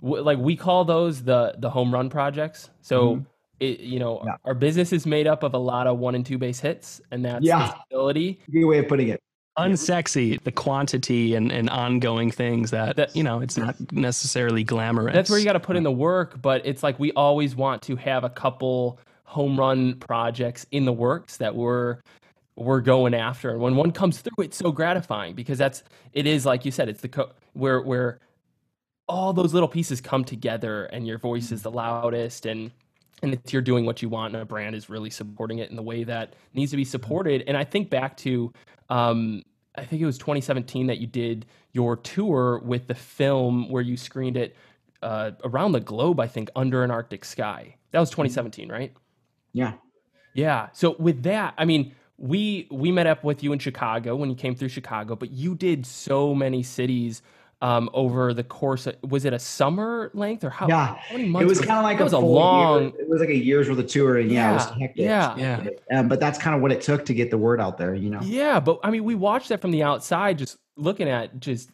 w- 0.00 0.22
like 0.22 0.38
we 0.38 0.56
call 0.56 0.84
those 0.84 1.22
the 1.22 1.56
the 1.58 1.68
home 1.68 1.92
run 1.92 2.08
projects. 2.08 2.70
So. 2.80 3.16
Mm-hmm. 3.16 3.24
It, 3.60 3.78
you 3.78 4.00
know, 4.00 4.20
yeah. 4.26 4.34
our 4.44 4.54
business 4.54 4.92
is 4.92 5.06
made 5.06 5.28
up 5.28 5.44
of 5.44 5.54
a 5.54 5.58
lot 5.58 5.86
of 5.86 5.96
one 5.96 6.16
and 6.16 6.26
two 6.26 6.36
base 6.36 6.58
hits, 6.58 7.00
and 7.12 7.24
that's 7.24 7.44
yeah. 7.44 7.74
ability. 7.92 8.40
Good 8.50 8.64
way 8.64 8.78
of 8.78 8.88
putting 8.88 9.06
it 9.06 9.22
unsexy 9.58 10.42
the 10.44 10.52
quantity 10.52 11.34
and, 11.34 11.52
and 11.52 11.68
ongoing 11.68 12.30
things 12.30 12.70
that, 12.70 12.96
that 12.96 13.14
you 13.14 13.22
know 13.22 13.40
it's 13.40 13.58
not 13.58 13.74
necessarily 13.92 14.64
glamorous. 14.64 15.14
That's 15.14 15.28
where 15.28 15.38
you 15.38 15.44
got 15.44 15.52
to 15.52 15.60
put 15.60 15.76
in 15.76 15.82
the 15.82 15.92
work 15.92 16.40
but 16.40 16.64
it's 16.64 16.82
like 16.82 16.98
we 16.98 17.12
always 17.12 17.54
want 17.54 17.82
to 17.82 17.96
have 17.96 18.24
a 18.24 18.30
couple 18.30 18.98
home 19.24 19.58
run 19.58 19.94
projects 19.96 20.66
in 20.70 20.84
the 20.86 20.92
works 20.92 21.36
that 21.36 21.54
we're 21.54 21.98
we're 22.54 22.80
going 22.80 23.14
after. 23.14 23.50
And 23.50 23.60
when 23.60 23.76
one 23.76 23.92
comes 23.92 24.20
through 24.20 24.44
it's 24.44 24.56
so 24.56 24.72
gratifying 24.72 25.34
because 25.34 25.58
that's 25.58 25.82
it 26.14 26.26
is 26.26 26.46
like 26.46 26.64
you 26.64 26.70
said 26.70 26.88
it's 26.88 27.02
the 27.02 27.08
co- 27.08 27.32
where 27.52 27.82
where 27.82 28.20
all 29.08 29.34
those 29.34 29.52
little 29.52 29.68
pieces 29.68 30.00
come 30.00 30.24
together 30.24 30.84
and 30.86 31.06
your 31.06 31.18
voice 31.18 31.52
is 31.52 31.62
the 31.62 31.70
loudest 31.70 32.46
and 32.46 32.70
and 33.22 33.34
it's 33.34 33.52
you're 33.52 33.62
doing 33.62 33.86
what 33.86 34.02
you 34.02 34.08
want 34.08 34.34
and 34.34 34.42
a 34.42 34.46
brand 34.46 34.74
is 34.74 34.90
really 34.90 35.10
supporting 35.10 35.58
it 35.58 35.70
in 35.70 35.76
the 35.76 35.82
way 35.82 36.04
that 36.04 36.34
needs 36.54 36.70
to 36.70 36.76
be 36.76 36.84
supported 36.84 37.44
and 37.46 37.56
i 37.56 37.64
think 37.64 37.88
back 37.90 38.16
to 38.16 38.52
um, 38.90 39.42
I 39.74 39.84
think 39.84 40.02
it 40.02 40.06
was 40.06 40.18
2017 40.18 40.86
that 40.88 40.98
you 40.98 41.06
did 41.06 41.46
your 41.72 41.96
tour 41.96 42.60
with 42.64 42.86
the 42.88 42.94
film 42.94 43.70
where 43.70 43.82
you 43.82 43.96
screened 43.96 44.36
it 44.36 44.54
uh, 45.02 45.32
around 45.44 45.72
the 45.72 45.80
globe, 45.80 46.20
I 46.20 46.26
think, 46.26 46.50
under 46.54 46.84
an 46.84 46.90
Arctic 46.90 47.24
sky. 47.24 47.76
That 47.90 48.00
was 48.00 48.10
2017, 48.10 48.68
right? 48.68 48.92
Yeah. 49.52 49.74
Yeah. 50.34 50.68
So 50.72 50.96
with 50.98 51.22
that, 51.24 51.54
I 51.58 51.64
mean, 51.64 51.94
we 52.18 52.68
we 52.70 52.92
met 52.92 53.06
up 53.06 53.24
with 53.24 53.42
you 53.42 53.52
in 53.52 53.58
Chicago 53.58 54.14
when 54.14 54.30
you 54.30 54.36
came 54.36 54.54
through 54.54 54.68
Chicago, 54.68 55.16
but 55.16 55.30
you 55.32 55.54
did 55.54 55.86
so 55.86 56.34
many 56.34 56.62
cities 56.62 57.22
um, 57.62 57.88
over 57.94 58.34
the 58.34 58.42
course. 58.42 58.86
Of, 58.88 58.96
was 59.08 59.24
it 59.24 59.32
a 59.32 59.38
summer 59.38 60.10
length 60.12 60.44
or 60.44 60.50
how? 60.50 60.68
Yeah, 60.68 60.96
how 60.96 61.16
many 61.16 61.28
months? 61.28 61.44
It 61.44 61.48
was 61.48 61.60
kind 61.60 61.78
of 61.78 61.84
like 61.84 62.00
a, 62.00 62.04
was 62.04 62.12
a 62.12 62.18
long. 62.18 62.82
Year. 62.82 62.92
It 62.98 63.08
was 63.08 63.20
like 63.20 63.30
a 63.30 63.36
year's 63.36 63.70
worth 63.70 63.78
of 63.78 63.86
touring. 63.86 64.28
Yeah, 64.28 64.34
yeah, 64.34 64.50
it 64.50 64.54
was 64.54 64.64
hectic. 64.66 64.96
Yeah, 64.96 65.36
yeah. 65.36 65.98
Um, 65.98 66.08
but 66.08 66.20
that's 66.20 66.38
kind 66.38 66.56
of 66.56 66.60
what 66.60 66.72
it 66.72 66.82
took 66.82 67.06
to 67.06 67.14
get 67.14 67.30
the 67.30 67.38
word 67.38 67.60
out 67.60 67.78
there. 67.78 67.94
You 67.94 68.10
know. 68.10 68.20
Yeah, 68.22 68.60
but 68.60 68.80
I 68.82 68.90
mean, 68.90 69.04
we 69.04 69.14
watched 69.14 69.48
that 69.50 69.60
from 69.60 69.70
the 69.70 69.84
outside, 69.84 70.38
just 70.38 70.58
looking 70.76 71.08
at 71.08 71.38
just 71.38 71.70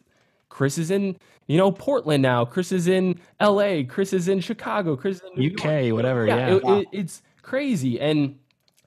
Chris 0.51 0.77
is 0.77 0.91
in 0.91 1.17
you 1.47 1.57
know 1.57 1.73
Portland 1.73 2.23
now. 2.23 2.45
Chris 2.45 2.71
is 2.71 2.87
in 2.87 3.19
L.A. 3.41 3.85
Chris 3.85 4.13
is 4.13 4.29
in 4.29 4.41
Chicago. 4.41 4.95
Chris 4.95 5.17
is 5.17 5.23
in 5.35 5.53
UK, 5.53 5.87
York. 5.87 5.95
whatever. 5.95 6.27
Yeah, 6.27 6.37
yeah. 6.37 6.55
It, 6.55 6.65
it, 6.65 6.89
it's 6.93 7.23
crazy, 7.41 7.99
and 7.99 8.39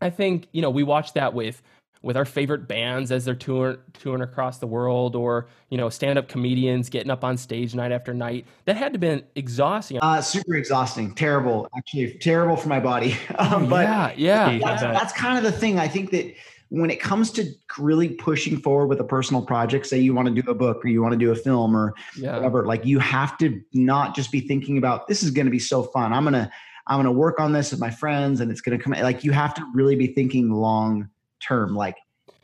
I 0.01 0.11
think 0.11 0.47
you 0.51 0.61
know 0.61 0.69
we 0.69 0.83
watched 0.83 1.15
that 1.15 1.33
with 1.33 1.63
with 2.01 2.17
our 2.17 2.25
favorite 2.25 2.67
bands 2.67 3.11
as 3.11 3.25
they're 3.25 3.35
touring 3.35 3.77
touring 3.93 4.21
across 4.21 4.57
the 4.57 4.67
world, 4.67 5.15
or 5.15 5.47
you 5.69 5.77
know, 5.77 5.89
stand 5.89 6.17
up 6.17 6.27
comedians 6.27 6.89
getting 6.89 7.11
up 7.11 7.23
on 7.23 7.37
stage 7.37 7.75
night 7.75 7.91
after 7.91 8.13
night. 8.13 8.45
That 8.65 8.77
had 8.77 8.93
to 8.93 8.99
been 8.99 9.23
exhausting. 9.35 9.99
Uh, 10.01 10.21
super 10.21 10.55
exhausting, 10.55 11.13
terrible, 11.13 11.67
actually 11.77 12.13
terrible 12.19 12.55
for 12.55 12.69
my 12.69 12.79
body. 12.79 13.15
um, 13.37 13.69
but 13.69 13.87
yeah, 14.17 14.51
yeah, 14.51 14.57
that's, 14.59 14.81
that's 14.81 15.13
kind 15.13 15.37
of 15.37 15.43
the 15.43 15.51
thing. 15.51 15.79
I 15.79 15.87
think 15.87 16.11
that 16.11 16.33
when 16.71 16.89
it 16.89 17.01
comes 17.01 17.31
to 17.31 17.45
really 17.77 18.07
pushing 18.07 18.57
forward 18.57 18.87
with 18.87 18.99
a 19.01 19.03
personal 19.03 19.41
project, 19.41 19.85
say 19.85 19.99
you 19.99 20.13
want 20.15 20.33
to 20.33 20.41
do 20.41 20.49
a 20.49 20.55
book 20.55 20.83
or 20.85 20.87
you 20.87 21.01
want 21.01 21.11
to 21.11 21.19
do 21.19 21.29
a 21.29 21.35
film 21.35 21.75
or 21.75 21.93
yeah. 22.15 22.33
whatever, 22.35 22.65
like 22.65 22.85
you 22.85 22.97
have 22.97 23.37
to 23.39 23.61
not 23.73 24.15
just 24.15 24.31
be 24.31 24.39
thinking 24.39 24.77
about 24.77 25.05
this 25.07 25.21
is 25.21 25.31
going 25.31 25.45
to 25.45 25.51
be 25.51 25.59
so 25.59 25.83
fun. 25.83 26.13
I'm 26.13 26.23
gonna 26.23 26.49
I'm 26.87 26.97
gonna 26.97 27.11
work 27.11 27.39
on 27.39 27.51
this 27.51 27.71
with 27.71 27.79
my 27.79 27.89
friends 27.91 28.39
and 28.39 28.49
it's 28.49 28.61
gonna 28.61 28.79
come. 28.79 28.93
Like 28.93 29.23
you 29.23 29.33
have 29.33 29.53
to 29.55 29.71
really 29.73 29.97
be 29.97 30.07
thinking 30.07 30.49
long 30.49 31.09
term. 31.41 31.75
Like 31.75 31.97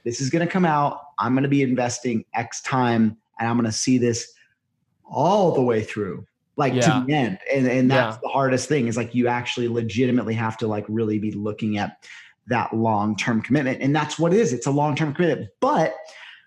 this 0.04 0.22
is 0.22 0.30
going 0.30 0.46
to 0.46 0.52
come 0.52 0.66
out. 0.66 1.02
I'm 1.20 1.34
going 1.34 1.44
to 1.44 1.50
be 1.50 1.64
investing 1.64 2.26
X 2.34 2.62
time 2.62 3.18
and 3.40 3.50
I'm 3.50 3.56
going 3.56 3.66
to 3.66 3.72
see 3.72 3.98
this 3.98 4.34
all 5.06 5.54
the 5.54 5.62
way 5.62 5.84
through 5.84 6.26
like 6.58 6.74
yeah. 6.74 6.82
to 6.82 7.06
the 7.06 7.14
end. 7.14 7.40
And, 7.54 7.68
and 7.68 7.90
that's 7.90 8.16
yeah. 8.16 8.20
the 8.24 8.30
hardest 8.30 8.68
thing 8.68 8.88
is 8.88 8.98
like 8.98 9.14
you 9.14 9.28
actually 9.28 9.68
legitimately 9.68 10.34
have 10.34 10.58
to 10.58 10.68
like 10.68 10.86
really 10.90 11.20
be 11.20 11.32
looking 11.32 11.78
at 11.78 12.04
that 12.48 12.74
long-term 12.74 13.42
commitment. 13.42 13.82
And 13.82 13.96
that's 13.96 14.18
what 14.18 14.34
it 14.34 14.40
is. 14.40 14.54
It's 14.54 14.66
a 14.66 14.72
long-term 14.72 15.14
commitment. 15.14 15.50
But 15.60 15.94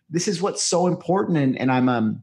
this 0.09 0.27
is 0.27 0.43
what's 0.43 0.63
so 0.63 0.87
important. 0.87 1.39
And, 1.39 1.59
and 1.59 1.71
I'm 1.71 1.89
um 1.89 2.23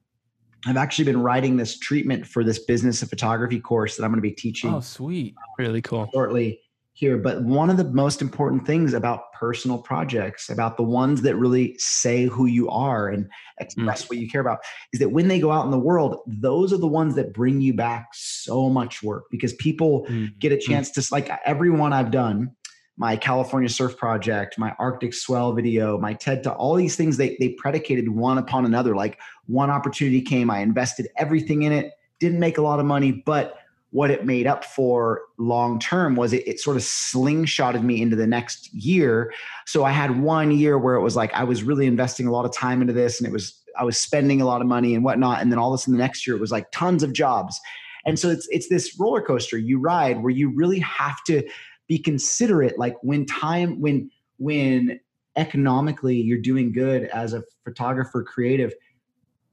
I've 0.66 0.78
actually 0.78 1.06
been 1.06 1.22
writing 1.22 1.56
this 1.56 1.78
treatment 1.80 2.26
for 2.26 2.44
this 2.44 2.60
business 2.60 3.02
of 3.02 3.10
photography 3.10 3.60
course 3.60 3.96
that 3.96 4.04
I'm 4.04 4.10
going 4.10 4.18
to 4.18 4.22
be 4.22 4.32
teaching. 4.32 4.74
Oh, 4.74 4.82
sweet. 4.82 5.36
Really 5.58 5.82
cool. 5.82 6.10
Shortly 6.14 6.60
here. 6.98 7.18
But 7.18 7.44
one 7.44 7.70
of 7.70 7.78
the 7.78 7.84
most 7.84 8.24
important 8.24 8.66
things 8.66 8.96
about 8.96 9.32
personal 9.32 9.78
projects, 9.78 10.50
about 10.50 10.78
the 10.78 10.84
ones 10.84 11.22
that 11.22 11.36
really 11.36 11.78
say 11.78 12.26
who 12.26 12.48
you 12.48 12.68
are 12.70 13.08
and 13.08 13.30
express 13.60 14.06
mm. 14.06 14.10
what 14.10 14.18
you 14.18 14.28
care 14.28 14.42
about, 14.42 14.60
is 14.94 15.00
that 15.00 15.10
when 15.10 15.28
they 15.28 15.40
go 15.40 15.52
out 15.52 15.66
in 15.66 15.72
the 15.72 15.78
world, 15.78 16.22
those 16.26 16.74
are 16.74 16.78
the 16.78 16.88
ones 16.88 17.14
that 17.14 17.34
bring 17.34 17.62
you 17.62 17.72
back 17.74 18.08
so 18.14 18.68
much 18.68 19.04
work 19.04 19.26
because 19.30 19.54
people 19.54 20.08
mm. 20.08 20.38
get 20.40 20.52
a 20.52 20.58
chance 20.58 20.90
mm. 20.90 20.94
to, 20.96 21.14
like 21.14 21.30
everyone 21.46 21.94
I've 21.94 22.10
done, 22.10 22.52
my 22.98 23.16
California 23.16 23.70
Surf 23.70 23.96
Project, 23.96 24.58
my 24.58 24.76
Arctic 24.80 25.14
Swell 25.14 25.54
video, 25.54 26.00
my 26.00 26.14
TED 26.16 26.44
Talk, 26.44 26.58
all 26.58 26.74
these 26.74 26.96
things 26.96 27.18
they 27.18 27.38
they 27.40 27.50
predicated 27.50 28.10
one 28.10 28.40
upon 28.40 28.66
another. 28.66 28.96
Like 28.96 29.20
one 29.46 29.70
opportunity 29.70 30.20
came, 30.20 30.50
I 30.50 30.62
invested 30.62 31.08
everything 31.16 31.62
in 31.62 31.72
it, 31.72 31.92
didn't 32.20 32.40
make 32.40 32.58
a 32.58 32.64
lot 32.64 32.80
of 32.80 32.88
money, 32.88 33.12
but 33.12 33.60
what 33.98 34.12
it 34.12 34.28
made 34.28 34.46
up 34.46 34.64
for 34.64 35.24
long 35.40 35.80
term 35.80 36.16
was 36.16 36.32
it, 36.32 36.48
it, 36.48 36.60
sort 36.60 36.78
of 36.78 36.84
slingshotted 36.84 37.82
me 37.82 38.00
into 38.00 38.16
the 38.16 38.28
next 38.28 38.72
year. 38.72 39.34
So 39.66 39.86
I 39.86 39.90
had 39.90 40.22
one 40.22 40.52
year 40.52 40.78
where 40.78 40.94
it 40.94 41.02
was 41.02 41.16
like 41.16 41.34
I 41.34 41.44
was 41.44 41.64
really 41.64 41.88
investing 41.88 42.28
a 42.28 42.32
lot 42.32 42.46
of 42.46 42.54
time 42.54 42.80
into 42.82 42.94
this 42.94 43.20
and 43.20 43.28
it 43.28 43.34
was 43.34 43.60
I 43.76 43.84
was 43.84 43.98
spending 43.98 44.40
a 44.40 44.46
lot 44.46 44.62
of 44.62 44.68
money 44.68 44.94
and 44.94 45.04
whatnot. 45.04 45.42
And 45.42 45.52
then 45.52 45.58
all 45.58 45.74
of 45.74 45.80
a 45.80 45.82
sudden 45.82 45.94
the 45.98 46.04
next 46.04 46.28
year 46.28 46.36
it 46.36 46.40
was 46.40 46.52
like 46.52 46.70
tons 46.72 47.02
of 47.02 47.12
jobs. 47.12 47.60
And 48.06 48.20
so 48.20 48.30
it's 48.30 48.48
it's 48.52 48.70
this 48.70 48.96
roller 49.00 49.20
coaster 49.20 49.58
you 49.58 49.80
ride 49.80 50.22
where 50.22 50.32
you 50.32 50.54
really 50.54 50.78
have 50.78 51.24
to 51.24 51.42
be 51.88 51.98
considerate 51.98 52.78
like 52.78 52.98
when 53.02 53.26
time 53.26 53.82
when 53.82 54.12
when 54.38 55.00
economically 55.38 56.22
you're 56.22 56.38
doing 56.38 56.72
good 56.72 57.06
as 57.06 57.34
a 57.34 57.42
photographer 57.64 58.24
creative 58.24 58.76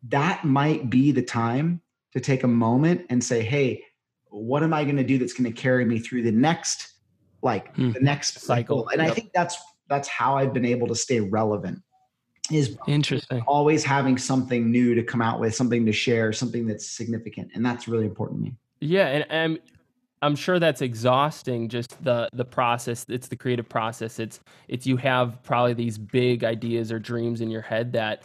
that 0.06 0.44
might 0.44 0.90
be 0.90 1.12
the 1.12 1.22
time 1.22 1.80
to 2.12 2.20
take 2.20 2.42
a 2.42 2.48
moment 2.48 3.06
and 3.08 3.24
say 3.24 3.42
hey 3.42 3.82
what 4.34 4.62
am 4.62 4.74
I 4.74 4.84
going 4.84 4.96
to 4.96 5.04
do 5.04 5.18
that's 5.18 5.32
going 5.32 5.50
to 5.52 5.60
carry 5.60 5.84
me 5.84 5.98
through 5.98 6.22
the 6.22 6.32
next 6.32 6.94
like 7.42 7.74
hmm. 7.76 7.92
the 7.92 8.00
next 8.00 8.40
cycle? 8.40 8.88
And 8.88 9.00
yep. 9.00 9.10
I 9.10 9.14
think 9.14 9.32
that's 9.32 9.56
that's 9.88 10.08
how 10.08 10.36
I've 10.36 10.52
been 10.52 10.64
able 10.64 10.88
to 10.88 10.94
stay 10.94 11.20
relevant. 11.20 11.82
Is 12.50 12.76
interesting. 12.86 13.40
Always 13.46 13.84
having 13.84 14.18
something 14.18 14.70
new 14.70 14.94
to 14.94 15.02
come 15.02 15.22
out 15.22 15.40
with, 15.40 15.54
something 15.54 15.86
to 15.86 15.92
share, 15.92 16.30
something 16.32 16.66
that's 16.66 16.86
significant, 16.86 17.52
and 17.54 17.64
that's 17.64 17.88
really 17.88 18.04
important 18.04 18.40
to 18.40 18.50
me. 18.50 18.56
Yeah, 18.80 19.06
and, 19.06 19.26
and 19.30 19.58
I'm 20.20 20.36
sure 20.36 20.58
that's 20.58 20.82
exhausting. 20.82 21.70
Just 21.70 22.02
the 22.04 22.28
the 22.34 22.44
process. 22.44 23.06
It's 23.08 23.28
the 23.28 23.36
creative 23.36 23.66
process. 23.68 24.18
It's 24.18 24.40
it's 24.68 24.86
you 24.86 24.98
have 24.98 25.42
probably 25.42 25.72
these 25.72 25.96
big 25.96 26.44
ideas 26.44 26.92
or 26.92 26.98
dreams 26.98 27.40
in 27.40 27.50
your 27.50 27.62
head 27.62 27.92
that 27.92 28.24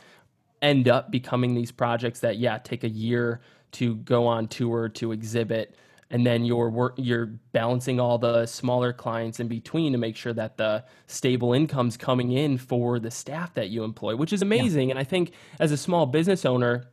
end 0.61 0.89
up 0.89 1.11
becoming 1.11 1.53
these 1.53 1.71
projects 1.71 2.19
that 2.19 2.37
yeah 2.37 2.57
take 2.57 2.83
a 2.83 2.89
year 2.89 3.39
to 3.71 3.95
go 3.97 4.27
on 4.27 4.47
tour 4.47 4.89
to 4.89 5.13
exhibit 5.13 5.77
and 6.11 6.25
then 6.25 6.43
you're 6.45 6.69
work 6.69 6.93
you're 6.97 7.27
balancing 7.51 7.99
all 7.99 8.17
the 8.17 8.45
smaller 8.45 8.91
clients 8.91 9.39
in 9.39 9.47
between 9.47 9.91
to 9.91 9.97
make 9.97 10.15
sure 10.15 10.33
that 10.33 10.57
the 10.57 10.83
stable 11.07 11.53
income's 11.53 11.97
coming 11.97 12.31
in 12.31 12.57
for 12.57 12.99
the 12.99 13.11
staff 13.11 13.53
that 13.53 13.69
you 13.69 13.83
employ 13.83 14.15
which 14.15 14.33
is 14.33 14.41
amazing 14.41 14.89
yeah. 14.89 14.93
and 14.93 14.99
i 14.99 15.03
think 15.03 15.31
as 15.59 15.71
a 15.71 15.77
small 15.77 16.05
business 16.05 16.45
owner 16.45 16.85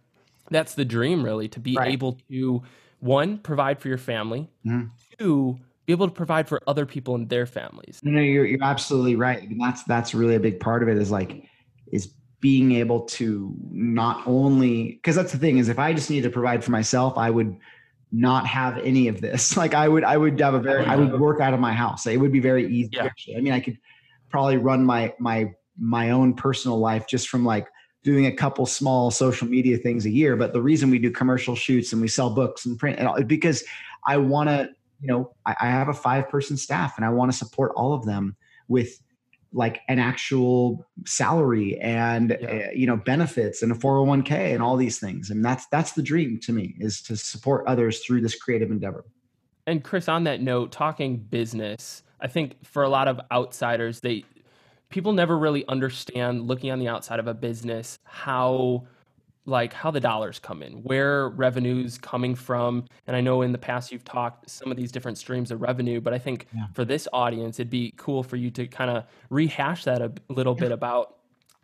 that's 0.51 0.75
the 0.75 0.85
dream 0.85 1.25
really 1.25 1.49
to 1.49 1.61
be 1.61 1.77
right. 1.77 1.93
able 1.93 2.19
to 2.29 2.63
one 3.01 3.39
provide 3.39 3.79
for 3.79 3.89
your 3.89 3.99
family 3.99 4.49
mm-hmm. 4.65 4.87
two 5.19 5.59
be 5.87 5.93
able 5.93 6.09
to 6.09 6.15
provide 6.15 6.49
for 6.49 6.61
other 6.67 6.85
people 6.85 7.15
and 7.15 7.29
their 7.29 7.47
families 7.47 8.01
no, 8.03 8.13
no 8.13 8.21
you're, 8.21 8.45
you're 8.45 8.63
absolutely 8.63 9.17
right 9.17 9.43
I 9.43 9.47
mean, 9.47 9.59
that's 9.59 9.83
that's 9.85 10.15
really 10.15 10.35
a 10.35 10.41
big 10.41 10.61
part 10.61 10.83
of 10.83 10.89
it 10.89 10.99
is 10.99 11.11
like 11.11 11.49
is 11.93 12.13
being 12.41 12.73
able 12.73 13.01
to 13.01 13.55
not 13.71 14.23
only 14.27 14.93
because 14.93 15.17
that's 15.17 15.33
the 15.33 15.39
thing 15.39 15.59
is 15.59 15.69
if 15.69 15.79
i 15.79 15.93
just 15.93 16.11
need 16.11 16.23
to 16.23 16.31
provide 16.31 16.63
for 16.63 16.71
myself 16.71 17.17
i 17.17 17.31
would 17.31 17.57
not 18.17 18.47
have 18.47 18.79
any 18.79 19.09
of 19.09 19.21
this. 19.21 19.57
Like 19.67 19.75
I 19.75 19.89
would, 19.89 20.05
I 20.05 20.17
would 20.17 20.39
have 20.41 20.55
a 20.55 20.61
very, 20.61 20.85
oh, 20.85 20.89
I 20.89 20.97
would 20.97 21.19
work 21.21 21.41
out 21.41 21.55
of 21.55 21.61
my 21.61 21.73
house. 21.73 22.07
It 22.07 22.19
would 22.19 22.33
be 22.33 22.41
very 22.41 22.67
easy. 22.67 22.91
Yeah. 22.93 23.09
I 23.37 23.41
mean, 23.41 23.53
I 23.53 23.61
could 23.61 23.79
probably 24.29 24.57
run 24.57 24.85
my, 24.85 25.13
my, 25.19 25.53
my 25.79 26.11
own 26.11 26.35
personal 26.35 26.79
life 26.79 27.07
just 27.07 27.29
from 27.29 27.45
like 27.45 27.69
doing 28.05 28.27
a 28.27 28.33
couple 28.33 28.65
small 28.67 29.11
social 29.11 29.49
media 29.49 29.77
things 29.77 30.07
a 30.07 30.11
year. 30.11 30.37
But 30.37 30.53
the 30.53 30.63
reason 30.63 30.91
we 30.91 30.99
do 30.99 31.11
commercial 31.11 31.55
shoots 31.55 31.93
and 31.93 32.01
we 32.01 32.09
sell 32.09 32.31
books 32.31 32.65
and 32.65 32.79
print 32.79 32.99
and 32.99 33.09
all, 33.09 33.23
because 33.23 33.65
I 34.07 34.17
want 34.17 34.49
to, 34.49 34.71
you 35.01 35.09
know, 35.09 35.35
I, 35.45 35.57
I 35.63 35.67
have 35.67 35.89
a 35.89 35.95
five 35.95 36.29
person 36.29 36.57
staff 36.57 36.97
and 36.97 37.05
I 37.05 37.11
want 37.11 37.33
to 37.33 37.37
support 37.37 37.73
all 37.77 37.93
of 37.93 38.05
them 38.05 38.37
with 38.69 38.99
like 39.57 39.81
an 39.89 39.99
actual 39.99 40.87
salary 41.07 41.79
and 41.81 42.37
yeah. 42.41 42.49
uh, 42.49 42.71
you 42.75 42.87
know 42.87 42.97
benefits 42.97 43.63
and 43.63 43.73
a 43.73 43.75
401k 43.75 44.53
and 44.53 44.63
all 44.63 44.77
these 44.77 44.99
things 44.99 45.31
and 45.31 45.45
that's 45.45 45.67
that's 45.69 45.93
the 45.93 46.03
dream 46.03 46.39
to 46.43 46.53
me 46.53 46.75
is 46.79 47.01
to 47.01 47.17
support 47.17 47.67
others 47.67 48.01
through 48.01 48.21
this 48.21 48.37
creative 48.37 48.71
endeavor 48.71 49.05
and 49.67 49.83
chris 49.83 50.09
on 50.09 50.25
that 50.25 50.43
note 50.43 50.71
talking 50.71 51.17
business 51.17 52.03
i 52.21 52.27
think 52.27 52.63
for 52.65 52.83
a 52.83 52.89
lot 52.89 53.09
of 53.09 53.19
outsiders 53.33 54.01
they 54.01 54.25
people 54.91 55.13
never 55.13 55.39
really 55.39 55.67
understand 55.69 56.47
looking 56.47 56.71
on 56.71 56.79
the 56.79 56.87
outside 56.87 57.19
of 57.19 57.27
a 57.27 57.35
business 57.35 57.99
how 58.05 58.87
like 59.47 59.73
how 59.73 59.91
the 59.91 60.01
dollars 60.01 60.39
come 60.39 60.63
in, 60.63 60.83
where 60.83 61.29
revenue's 61.31 61.97
coming 61.97 62.35
from. 62.35 62.85
And 63.07 63.17
I 63.17 63.21
know 63.21 63.43
in 63.43 63.53
the 63.53 63.59
past 63.59 63.93
you've 63.93 64.05
talked 64.05 64.51
some 64.51 64.71
of 64.71 64.77
these 64.77 64.93
different 64.93 65.19
streams 65.19 65.51
of 65.51 65.63
revenue, 65.63 66.01
but 66.01 66.13
I 66.13 66.19
think 66.19 66.49
yeah. 66.55 66.67
for 66.75 66.85
this 66.85 67.09
audience, 67.13 67.59
it'd 67.59 67.71
be 67.71 67.95
cool 67.97 68.23
for 68.23 68.37
you 68.37 68.51
to 68.51 68.67
kind 68.67 68.91
of 68.91 69.05
rehash 69.31 69.85
that 69.85 70.03
a 70.03 70.13
little 70.29 70.55
bit 70.55 70.73
about 70.73 71.17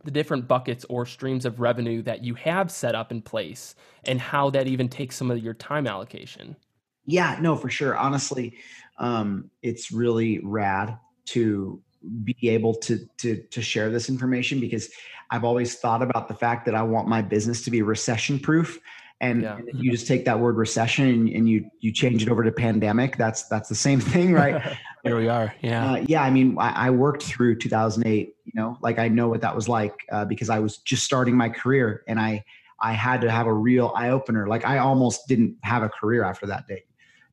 the 0.05 0.11
different 0.11 0.49
buckets 0.49 0.85
or 0.89 1.07
streams 1.07 1.45
of 1.45 1.61
revenue 1.61 2.03
that 2.03 2.25
you 2.25 2.35
have 2.35 2.71
set 2.71 2.95
up 2.95 3.13
in 3.13 3.21
place 3.21 3.75
and 4.05 4.21
how 4.21 4.51
that 4.51 4.67
even 4.67 4.89
takes 4.89 5.17
some 5.17 5.31
of 5.31 5.39
your 5.39 5.55
time 5.55 5.87
allocation. 5.87 6.57
Yeah, 7.05 7.37
no, 7.41 7.57
for 7.57 7.69
sure. 7.69 7.97
Honestly, 7.97 8.55
um, 8.99 9.51
it's 9.63 9.93
really 9.93 10.41
rad 10.43 10.99
to 11.27 11.81
be 12.25 12.37
able 12.43 12.75
to 12.75 13.07
to 13.19 13.43
to 13.51 13.63
share 13.63 13.91
this 13.91 14.09
information 14.09 14.61
because 14.61 14.89
I've 15.33 15.45
always 15.45 15.77
thought 15.77 16.03
about 16.03 16.29
the 16.29 16.35
fact 16.35 16.67
that 16.67 16.75
I 16.75 16.83
want 16.83 17.09
my 17.09 17.23
business 17.23 17.63
to 17.63 17.71
be 17.71 17.81
recession 17.81 18.39
proof. 18.39 18.79
And, 19.23 19.43
yeah. 19.43 19.57
and 19.57 19.83
you 19.83 19.91
just 19.91 20.07
take 20.09 20.25
that 20.25 20.41
word 20.41 20.57
recession 20.57 21.09
and, 21.09 21.29
and, 21.29 21.49
you 21.49 21.71
you 21.79 21.93
change 21.93 22.25
it 22.25 22.29
over 22.29 22.43
to 22.43 22.51
pandemic. 22.51 23.17
That's 23.17 23.45
that's 23.45 23.69
the 23.69 23.75
same 23.75 24.01
thing, 24.01 24.33
right? 24.33 24.61
Here 25.05 25.17
we 25.17 25.29
are. 25.29 25.55
Yeah. 25.63 25.93
Uh, 25.93 26.05
yeah. 26.09 26.23
I 26.23 26.31
mean, 26.31 26.57
I, 26.59 26.89
I, 26.89 26.91
worked 26.91 27.23
through 27.23 27.59
2008. 27.59 28.35
You 28.45 28.53
know, 28.55 28.77
like 28.83 28.99
I 28.99 29.07
know 29.09 29.29
what 29.29 29.41
that 29.41 29.55
was 29.55 29.69
like 29.69 29.95
uh, 30.11 30.25
because 30.25 30.51
I 30.51 30.59
was 30.59 30.79
just 30.79 31.05
starting 31.05 31.37
my 31.37 31.49
career 31.49 32.03
and 32.09 32.19
I 32.19 32.45
I 32.81 32.93
had 32.93 33.21
to 33.21 33.31
have 33.31 33.47
a 33.47 33.55
real 33.55 33.93
eye 33.95 34.11
opener. 34.11 34.49
Like 34.49 34.67
I 34.67 34.79
almost 34.79 35.29
didn't 35.29 35.57
have 35.63 35.85
a 35.85 35.89
career 35.89 36.25
after 36.25 36.47
that 36.47 36.67
day, 36.67 36.83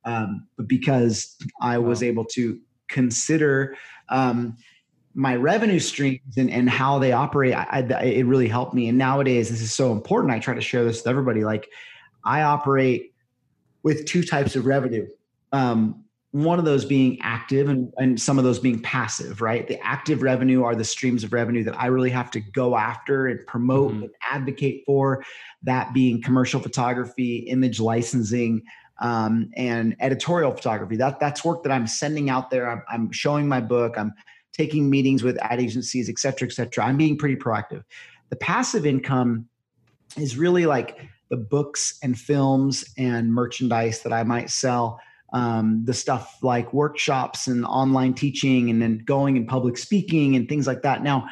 um, 0.04 0.46
but 0.56 0.68
because 0.68 1.36
I 1.60 1.78
was 1.78 2.04
able 2.04 2.24
to 2.26 2.60
consider 2.88 3.76
um, 4.10 4.56
my 5.14 5.34
revenue 5.34 5.80
streams 5.80 6.36
and, 6.36 6.50
and 6.50 6.70
how 6.70 6.98
they 6.98 7.12
operate, 7.12 7.54
I, 7.54 7.86
I, 7.90 8.04
it 8.04 8.26
really 8.26 8.48
helped 8.48 8.74
me. 8.74 8.88
And 8.88 8.98
nowadays, 8.98 9.50
this 9.50 9.60
is 9.60 9.72
so 9.72 9.92
important. 9.92 10.32
I 10.32 10.38
try 10.38 10.54
to 10.54 10.60
share 10.60 10.84
this 10.84 10.98
with 10.98 11.08
everybody. 11.08 11.44
Like, 11.44 11.68
I 12.24 12.42
operate 12.42 13.14
with 13.82 14.04
two 14.04 14.22
types 14.22 14.56
of 14.56 14.66
revenue. 14.66 15.08
Um, 15.52 16.04
one 16.32 16.60
of 16.60 16.64
those 16.64 16.84
being 16.84 17.18
active 17.22 17.68
and, 17.68 17.92
and 17.96 18.20
some 18.20 18.38
of 18.38 18.44
those 18.44 18.60
being 18.60 18.80
passive, 18.80 19.40
right? 19.40 19.66
The 19.66 19.84
active 19.84 20.22
revenue 20.22 20.62
are 20.62 20.76
the 20.76 20.84
streams 20.84 21.24
of 21.24 21.32
revenue 21.32 21.64
that 21.64 21.76
I 21.80 21.86
really 21.86 22.10
have 22.10 22.30
to 22.32 22.40
go 22.40 22.76
after 22.76 23.26
and 23.26 23.44
promote 23.48 23.92
mm-hmm. 23.92 24.02
and 24.04 24.10
advocate 24.30 24.84
for. 24.86 25.24
That 25.64 25.92
being 25.92 26.22
commercial 26.22 26.60
photography, 26.60 27.38
image 27.38 27.80
licensing, 27.80 28.62
um, 29.00 29.50
and 29.56 29.96
editorial 30.00 30.52
photography. 30.52 30.96
That 30.96 31.20
that's 31.20 31.44
work 31.44 31.62
that 31.64 31.72
I'm 31.72 31.86
sending 31.86 32.30
out 32.30 32.50
there. 32.50 32.70
I'm, 32.70 32.82
I'm 32.90 33.12
showing 33.12 33.48
my 33.48 33.60
book. 33.60 33.96
I'm 33.98 34.12
taking 34.52 34.90
meetings 34.90 35.22
with 35.22 35.38
ad 35.42 35.60
agencies, 35.60 36.08
et 36.08 36.18
cetera, 36.18 36.48
et 36.48 36.52
cetera. 36.52 36.84
I'm 36.84 36.96
being 36.96 37.16
pretty 37.16 37.36
proactive. 37.36 37.82
The 38.28 38.36
passive 38.36 38.86
income 38.86 39.48
is 40.16 40.36
really 40.36 40.66
like 40.66 40.98
the 41.30 41.36
books 41.36 41.98
and 42.02 42.18
films 42.18 42.84
and 42.98 43.32
merchandise 43.32 44.02
that 44.02 44.12
I 44.12 44.22
might 44.24 44.50
sell. 44.50 45.00
Um, 45.32 45.84
the 45.84 45.94
stuff 45.94 46.38
like 46.42 46.72
workshops 46.72 47.46
and 47.46 47.64
online 47.64 48.14
teaching 48.14 48.68
and 48.68 48.82
then 48.82 48.98
going 49.04 49.36
and 49.36 49.46
public 49.46 49.78
speaking 49.78 50.34
and 50.34 50.48
things 50.48 50.66
like 50.66 50.82
that. 50.82 51.04
Now, 51.04 51.28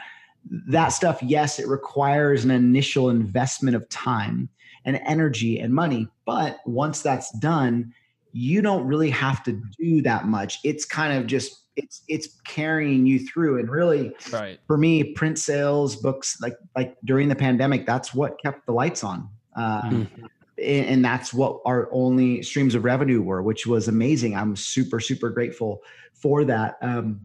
that 0.69 0.91
stuff, 0.91 1.21
yes, 1.21 1.59
it 1.59 1.67
requires 1.67 2.45
an 2.45 2.53
initial 2.53 3.11
investment 3.11 3.75
of 3.75 3.89
time 3.89 4.49
and 4.89 4.99
energy 5.05 5.61
and 5.61 5.75
money. 5.75 6.09
But 6.25 6.61
once 6.65 7.03
that's 7.03 7.31
done, 7.39 7.93
you 8.33 8.63
don't 8.63 8.87
really 8.87 9.11
have 9.11 9.43
to 9.45 9.61
do 9.79 10.01
that 10.03 10.27
much. 10.27 10.61
It's 10.65 10.87
kind 10.87 11.13
of 11.13 11.27
just 11.27 11.65
it's 11.77 12.03
it's 12.09 12.41
carrying 12.47 13.05
you 13.07 13.19
through 13.21 13.61
and 13.61 13.71
really 13.71 14.13
right 14.33 14.59
for 14.67 14.77
me 14.77 15.13
print 15.13 15.39
sales 15.39 15.95
books 15.95 16.37
like 16.43 16.57
like 16.75 16.97
during 17.05 17.29
the 17.29 17.37
pandemic 17.37 17.87
that's 17.87 18.13
what 18.13 18.41
kept 18.43 18.67
the 18.67 18.73
lights 18.73 19.05
on 19.05 19.29
uh, 19.57 19.83
mm-hmm. 19.83 20.25
and, 20.61 20.87
and, 20.87 21.05
that's 21.05 21.33
what 21.33 21.61
our 21.65 21.89
only 21.93 22.43
streams 22.43 22.75
of 22.75 22.83
revenue 22.83 23.23
were 23.23 23.45
which 23.45 23.65
was 23.65 23.87
amazing 23.87 24.37
i'm 24.37 24.57
super 24.57 24.99
super 24.99 25.31
grateful 25.31 25.81
for 26.15 26.45
that 26.45 26.79
um, 26.83 27.21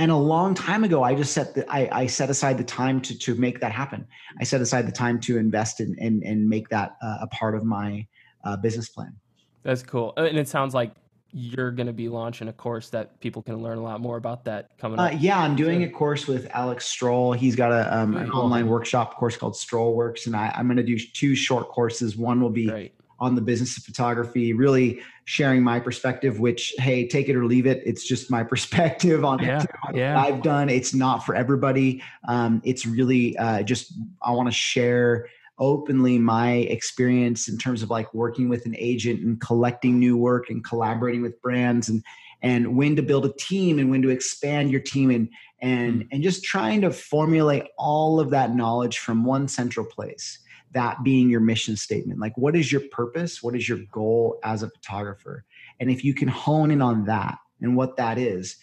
and 0.00 0.10
a 0.10 0.16
long 0.16 0.54
time 0.54 0.82
ago 0.82 1.02
i 1.02 1.14
just 1.14 1.32
set 1.32 1.54
the 1.54 1.70
I, 1.70 1.88
I, 1.92 2.06
set 2.06 2.30
aside 2.30 2.58
the 2.58 2.64
time 2.64 3.00
to 3.02 3.16
to 3.18 3.34
make 3.34 3.60
that 3.60 3.72
happen 3.72 4.06
i 4.40 4.44
set 4.44 4.60
aside 4.60 4.86
the 4.86 4.92
time 4.92 5.20
to 5.20 5.38
invest 5.38 5.80
in 5.80 5.96
and 6.00 6.22
and 6.22 6.48
make 6.48 6.68
that 6.70 6.96
uh, 7.02 7.18
a 7.20 7.26
part 7.28 7.54
of 7.54 7.64
my 7.64 8.06
uh, 8.44 8.56
business 8.56 8.88
plan 8.88 9.14
that's 9.62 9.82
cool 9.82 10.14
and 10.16 10.38
it 10.38 10.48
sounds 10.48 10.74
like 10.74 10.92
you're 11.32 11.70
going 11.70 11.86
to 11.86 11.92
be 11.92 12.08
launching 12.08 12.48
a 12.48 12.52
course 12.52 12.90
that 12.90 13.20
people 13.20 13.42
can 13.42 13.62
learn 13.62 13.78
a 13.78 13.82
lot 13.82 14.00
more 14.00 14.16
about 14.16 14.44
that 14.44 14.76
coming 14.78 14.98
uh, 14.98 15.04
up. 15.04 15.12
yeah, 15.18 15.38
I'm 15.38 15.54
doing 15.54 15.84
a 15.84 15.88
course 15.88 16.26
with 16.26 16.50
Alex 16.52 16.92
Strohl. 16.92 17.36
He's 17.36 17.54
got 17.54 17.70
a 17.70 17.96
um, 17.96 18.16
an 18.16 18.30
online 18.32 18.66
workshop 18.66 19.16
course 19.16 19.36
called 19.36 19.54
Strohl 19.54 19.94
Works, 19.94 20.26
and 20.26 20.34
I, 20.34 20.52
am 20.56 20.66
going 20.66 20.76
to 20.76 20.82
do 20.82 20.98
two 20.98 21.36
short 21.36 21.68
courses. 21.68 22.16
One 22.16 22.40
will 22.40 22.50
be 22.50 22.66
Great. 22.66 22.94
On 23.20 23.34
the 23.34 23.40
business 23.40 23.76
of 23.76 23.84
photography, 23.84 24.52
really 24.52 25.00
sharing 25.24 25.62
my 25.62 25.78
perspective. 25.78 26.40
Which, 26.40 26.74
hey, 26.78 27.06
take 27.06 27.28
it 27.28 27.36
or 27.36 27.44
leave 27.44 27.66
it. 27.66 27.82
It's 27.84 28.04
just 28.04 28.30
my 28.30 28.42
perspective 28.52 29.24
on 29.24 29.40
yeah, 29.40 29.64
what 29.82 29.94
yeah. 29.94 30.20
I've 30.20 30.42
done. 30.42 30.68
It's 30.68 30.94
not 30.94 31.24
for 31.26 31.34
everybody. 31.34 32.02
Um, 32.28 32.60
it's 32.64 32.86
really 32.86 33.36
uh, 33.36 33.62
just 33.62 33.92
I 34.22 34.32
want 34.32 34.48
to 34.48 34.54
share 34.54 35.28
openly 35.60 36.18
my 36.18 36.52
experience 36.52 37.46
in 37.46 37.58
terms 37.58 37.82
of 37.82 37.90
like 37.90 38.12
working 38.14 38.48
with 38.48 38.64
an 38.64 38.74
agent 38.78 39.20
and 39.20 39.40
collecting 39.40 40.00
new 40.00 40.16
work 40.16 40.48
and 40.48 40.64
collaborating 40.64 41.22
with 41.22 41.40
brands 41.42 41.88
and 41.88 42.02
and 42.42 42.74
when 42.74 42.96
to 42.96 43.02
build 43.02 43.26
a 43.26 43.32
team 43.34 43.78
and 43.78 43.90
when 43.90 44.00
to 44.00 44.08
expand 44.08 44.70
your 44.70 44.80
team 44.80 45.10
and 45.10 45.28
and 45.60 46.02
mm. 46.02 46.08
and 46.10 46.22
just 46.22 46.42
trying 46.42 46.80
to 46.80 46.90
formulate 46.90 47.64
all 47.76 48.18
of 48.18 48.30
that 48.30 48.54
knowledge 48.54 48.98
from 48.98 49.24
one 49.24 49.46
central 49.46 49.84
place 49.84 50.38
that 50.72 51.02
being 51.02 51.28
your 51.28 51.40
mission 51.40 51.76
statement 51.76 52.20
like 52.20 52.36
what 52.36 52.54
is 52.54 52.70
your 52.70 52.82
purpose 52.92 53.42
what 53.42 53.54
is 53.56 53.68
your 53.68 53.78
goal 53.90 54.38
as 54.44 54.62
a 54.62 54.70
photographer 54.70 55.44
and 55.80 55.90
if 55.90 56.04
you 56.04 56.14
can 56.14 56.28
hone 56.28 56.70
in 56.70 56.80
on 56.80 57.04
that 57.04 57.36
and 57.60 57.76
what 57.76 57.96
that 57.96 58.18
is 58.18 58.56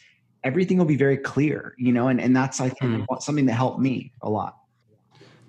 everything 0.44 0.78
will 0.78 0.86
be 0.86 0.96
very 0.96 1.18
clear 1.18 1.76
you 1.78 1.92
know 1.92 2.08
and, 2.08 2.22
and 2.22 2.36
that's 2.36 2.62
i 2.62 2.70
think 2.70 3.06
mm. 3.06 3.22
something 3.22 3.46
that 3.46 3.54
helped 3.54 3.80
me 3.80 4.12
a 4.22 4.30
lot 4.30 4.58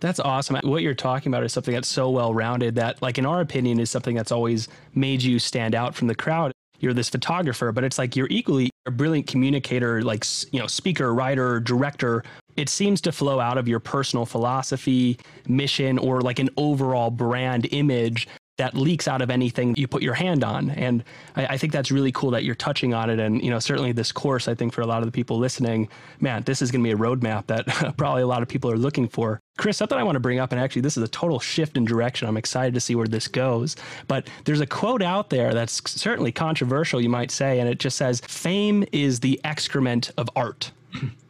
that's 0.00 0.20
awesome. 0.20 0.58
What 0.62 0.82
you're 0.82 0.94
talking 0.94 1.32
about 1.32 1.44
is 1.44 1.52
something 1.52 1.74
that's 1.74 1.88
so 1.88 2.10
well 2.10 2.32
rounded 2.32 2.76
that, 2.76 3.02
like, 3.02 3.18
in 3.18 3.26
our 3.26 3.40
opinion, 3.40 3.80
is 3.80 3.90
something 3.90 4.14
that's 4.14 4.30
always 4.30 4.68
made 4.94 5.22
you 5.22 5.38
stand 5.38 5.74
out 5.74 5.94
from 5.94 6.06
the 6.06 6.14
crowd. 6.14 6.52
You're 6.78 6.94
this 6.94 7.08
photographer, 7.08 7.72
but 7.72 7.82
it's 7.82 7.98
like 7.98 8.14
you're 8.14 8.28
equally 8.30 8.70
a 8.86 8.90
brilliant 8.92 9.26
communicator, 9.26 10.02
like, 10.02 10.24
you 10.52 10.60
know, 10.60 10.68
speaker, 10.68 11.12
writer, 11.12 11.58
director. 11.58 12.22
It 12.58 12.68
seems 12.68 13.00
to 13.02 13.12
flow 13.12 13.38
out 13.38 13.56
of 13.56 13.68
your 13.68 13.78
personal 13.78 14.26
philosophy, 14.26 15.16
mission, 15.46 15.96
or 15.96 16.20
like 16.20 16.40
an 16.40 16.50
overall 16.56 17.08
brand 17.08 17.68
image 17.70 18.26
that 18.56 18.74
leaks 18.74 19.06
out 19.06 19.22
of 19.22 19.30
anything 19.30 19.76
you 19.76 19.86
put 19.86 20.02
your 20.02 20.14
hand 20.14 20.42
on. 20.42 20.70
And 20.70 21.04
I, 21.36 21.46
I, 21.46 21.56
think 21.56 21.72
that's 21.72 21.92
really 21.92 22.10
cool 22.10 22.32
that 22.32 22.42
you're 22.42 22.56
touching 22.56 22.92
on 22.92 23.08
it. 23.08 23.20
And, 23.20 23.40
you 23.40 23.50
know, 23.50 23.60
certainly 23.60 23.92
this 23.92 24.10
course, 24.10 24.48
I 24.48 24.54
think 24.56 24.72
for 24.72 24.80
a 24.80 24.86
lot 24.86 24.98
of 24.98 25.06
the 25.06 25.12
people 25.12 25.38
listening, 25.38 25.88
man, 26.20 26.42
this 26.42 26.60
is 26.60 26.72
going 26.72 26.82
to 26.82 26.88
be 26.88 26.92
a 26.92 26.96
roadmap 26.96 27.46
that 27.46 27.66
probably 27.96 28.22
a 28.22 28.26
lot 28.26 28.42
of 28.42 28.48
people 28.48 28.68
are 28.68 28.76
looking 28.76 29.06
for. 29.06 29.38
Chris, 29.58 29.76
something 29.76 29.96
I 29.96 30.02
want 30.02 30.16
to 30.16 30.20
bring 30.20 30.40
up, 30.40 30.50
and 30.50 30.60
actually, 30.60 30.82
this 30.82 30.96
is 30.96 31.04
a 31.04 31.08
total 31.08 31.38
shift 31.38 31.76
in 31.76 31.84
direction. 31.84 32.26
I'm 32.26 32.36
excited 32.36 32.74
to 32.74 32.80
see 32.80 32.96
where 32.96 33.06
this 33.06 33.28
goes. 33.28 33.76
But 34.08 34.28
there's 34.44 34.60
a 34.60 34.66
quote 34.66 35.02
out 35.02 35.30
there 35.30 35.54
that's 35.54 35.80
certainly 35.88 36.32
controversial, 36.32 37.00
you 37.00 37.08
might 37.08 37.30
say, 37.30 37.60
and 37.60 37.68
it 37.68 37.78
just 37.78 37.96
says, 37.96 38.20
Fame 38.26 38.84
is 38.90 39.20
the 39.20 39.40
excrement 39.44 40.10
of 40.18 40.28
art. 40.34 40.72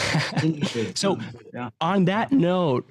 so, 0.94 1.18
yeah. 1.52 1.70
on 1.80 2.04
that 2.06 2.32
note, 2.32 2.88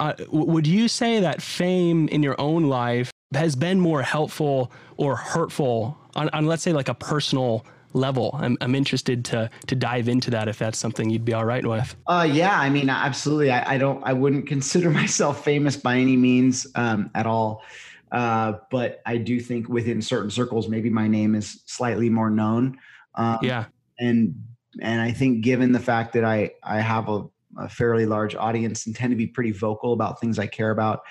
uh, 0.00 0.14
would 0.30 0.66
you 0.66 0.88
say 0.88 1.20
that 1.20 1.42
fame 1.42 2.08
in 2.08 2.22
your 2.22 2.40
own 2.40 2.64
life 2.64 3.10
has 3.34 3.54
been 3.54 3.78
more 3.78 4.02
helpful 4.02 4.72
or 4.96 5.14
hurtful 5.14 5.96
on, 6.14 6.28
on 6.30 6.46
let's 6.46 6.62
say 6.62 6.72
like 6.72 6.88
a 6.88 6.94
personal 6.94 7.64
level? 7.92 8.30
I'm, 8.34 8.56
I'm 8.60 8.74
interested 8.74 9.24
to 9.26 9.50
to 9.66 9.74
dive 9.74 10.08
into 10.08 10.30
that 10.30 10.48
if 10.48 10.58
that's 10.58 10.78
something 10.78 11.10
you'd 11.10 11.24
be 11.24 11.34
all 11.34 11.44
right 11.44 11.64
with. 11.64 11.94
Uh 12.06 12.26
yeah 12.30 12.58
i 12.58 12.70
mean 12.70 12.88
absolutely. 12.88 13.50
I, 13.50 13.74
I 13.74 13.78
don't 13.78 14.02
i 14.04 14.12
wouldn't 14.12 14.46
consider 14.54 14.90
myself 14.90 15.44
famous 15.44 15.76
by 15.76 15.96
any 15.96 16.16
means 16.16 16.66
um, 16.74 17.10
at 17.14 17.26
all. 17.26 17.62
Uh, 18.10 18.54
but 18.70 19.02
i 19.06 19.16
do 19.16 19.38
think 19.38 19.68
within 19.68 20.00
certain 20.00 20.30
circles 20.30 20.68
maybe 20.68 20.90
my 20.90 21.06
name 21.06 21.34
is 21.34 21.62
slightly 21.66 22.08
more 22.08 22.30
known. 22.30 22.78
Um, 23.16 23.38
yeah. 23.42 23.66
and 23.98 24.34
and 24.80 25.00
i 25.00 25.10
think 25.10 25.42
given 25.42 25.72
the 25.72 25.80
fact 25.80 26.12
that 26.12 26.24
i 26.24 26.50
i 26.62 26.80
have 26.80 27.08
a, 27.08 27.24
a 27.58 27.68
fairly 27.68 28.06
large 28.06 28.34
audience 28.34 28.86
and 28.86 28.94
tend 28.94 29.10
to 29.10 29.16
be 29.16 29.26
pretty 29.26 29.50
vocal 29.50 29.92
about 29.92 30.20
things 30.20 30.38
i 30.38 30.46
care 30.46 30.70
about 30.70 31.02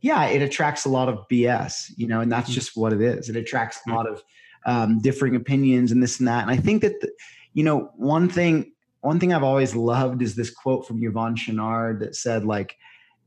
yeah, 0.00 0.26
it 0.26 0.42
attracts 0.42 0.84
a 0.84 0.88
lot 0.88 1.08
of 1.08 1.26
BS, 1.28 1.92
you 1.96 2.06
know, 2.06 2.20
and 2.20 2.30
that's 2.30 2.50
mm. 2.50 2.54
just 2.54 2.76
what 2.76 2.92
it 2.92 3.00
is. 3.00 3.28
It 3.28 3.36
attracts 3.36 3.80
a 3.86 3.90
lot 3.90 4.08
of 4.08 4.22
um, 4.66 5.00
differing 5.00 5.34
opinions 5.36 5.92
and 5.92 6.02
this 6.02 6.18
and 6.18 6.28
that. 6.28 6.42
And 6.42 6.50
I 6.50 6.56
think 6.56 6.82
that, 6.82 7.00
the, 7.00 7.10
you 7.54 7.64
know, 7.64 7.90
one 7.96 8.28
thing, 8.28 8.72
one 9.00 9.18
thing 9.18 9.32
I've 9.32 9.42
always 9.42 9.74
loved 9.74 10.22
is 10.22 10.34
this 10.34 10.50
quote 10.50 10.86
from 10.86 11.00
Yvon 11.00 11.36
Chouinard 11.36 12.00
that 12.00 12.14
said, 12.14 12.44
like, 12.44 12.76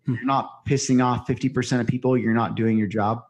hmm. 0.06 0.16
you're 0.16 0.26
not 0.26 0.66
pissing 0.66 1.04
off 1.04 1.28
50% 1.28 1.82
of 1.82 1.88
people, 1.88 2.18
you're 2.18 2.34
not 2.34 2.56
doing 2.56 2.78
your 2.78 2.88
job. 2.88 3.24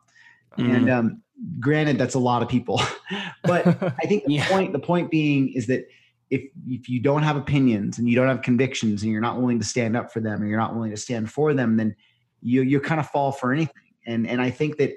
Mm. 0.58 0.76
And 0.76 0.90
um, 0.90 1.22
granted, 1.60 1.98
that's 1.98 2.16
a 2.16 2.20
lot 2.20 2.44
of 2.44 2.50
people, 2.50 2.82
but 3.44 3.66
I 3.82 4.06
think 4.08 4.26
the 4.26 4.34
yeah. 4.36 4.50
point, 4.50 4.74
the 4.74 4.80
point 4.80 5.10
being 5.10 5.54
is 5.54 5.68
that 5.68 5.88
if 6.32 6.44
if 6.66 6.90
you 6.90 7.00
don't 7.00 7.24
have 7.24 7.36
opinions 7.36 8.00
and 8.00 8.10
you 8.10 8.16
don't 8.16 8.28
have 8.28 8.42
convictions 8.42 9.04
and 9.04 9.12
you're 9.12 9.22
not 9.22 9.40
willing 9.40 9.60
to 9.60 9.66
stand 9.66 9.96
up 9.96 10.12
for 10.12 10.22
them 10.22 10.42
and 10.42 10.50
you're 10.50 10.60
not 10.60 10.74
willing 10.74 10.92
to 10.92 10.98
stand 10.98 11.30
for 11.30 11.54
them, 11.54 11.78
then 11.78 11.96
you 12.42 12.64
you 12.64 12.80
kind 12.80 13.00
of 13.00 13.08
fall 13.10 13.32
for 13.32 13.54
anything. 13.54 13.76
And 14.08 14.26
and 14.26 14.42
I 14.42 14.50
think 14.50 14.78
that 14.78 14.94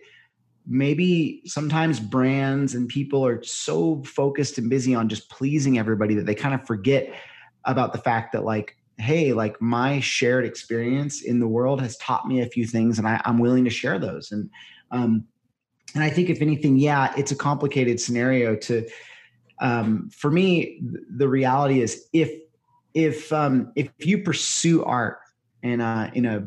maybe 0.66 1.42
sometimes 1.44 2.00
brands 2.00 2.74
and 2.74 2.88
people 2.88 3.26
are 3.26 3.42
so 3.42 4.02
focused 4.04 4.56
and 4.56 4.70
busy 4.70 4.94
on 4.94 5.08
just 5.08 5.28
pleasing 5.28 5.78
everybody 5.78 6.14
that 6.14 6.24
they 6.24 6.34
kind 6.34 6.54
of 6.54 6.66
forget 6.66 7.12
about 7.66 7.92
the 7.92 7.98
fact 7.98 8.32
that 8.32 8.44
like 8.44 8.76
hey 8.96 9.32
like 9.32 9.60
my 9.60 10.00
shared 10.00 10.44
experience 10.44 11.22
in 11.22 11.40
the 11.40 11.48
world 11.48 11.82
has 11.82 11.96
taught 11.98 12.26
me 12.26 12.40
a 12.40 12.46
few 12.46 12.64
things 12.64 12.96
and 12.96 13.06
I, 13.06 13.20
am 13.24 13.38
willing 13.38 13.64
to 13.64 13.70
share 13.70 13.98
those 13.98 14.30
and 14.30 14.48
um 14.90 15.24
and 15.94 16.04
i 16.04 16.08
think 16.08 16.30
if 16.30 16.40
anything 16.40 16.78
yeah 16.78 17.12
it's 17.16 17.32
a 17.32 17.36
complicated 17.36 18.00
scenario 18.00 18.54
to 18.56 18.86
um 19.60 20.08
for 20.10 20.30
me 20.30 20.80
the 21.16 21.28
reality 21.28 21.80
is 21.80 22.06
if 22.12 22.30
if 22.94 23.32
um 23.32 23.72
if 23.76 23.90
you 23.98 24.18
pursue 24.18 24.84
art 24.84 25.18
in 25.62 25.80
a 25.80 26.10
in 26.14 26.26
a 26.26 26.44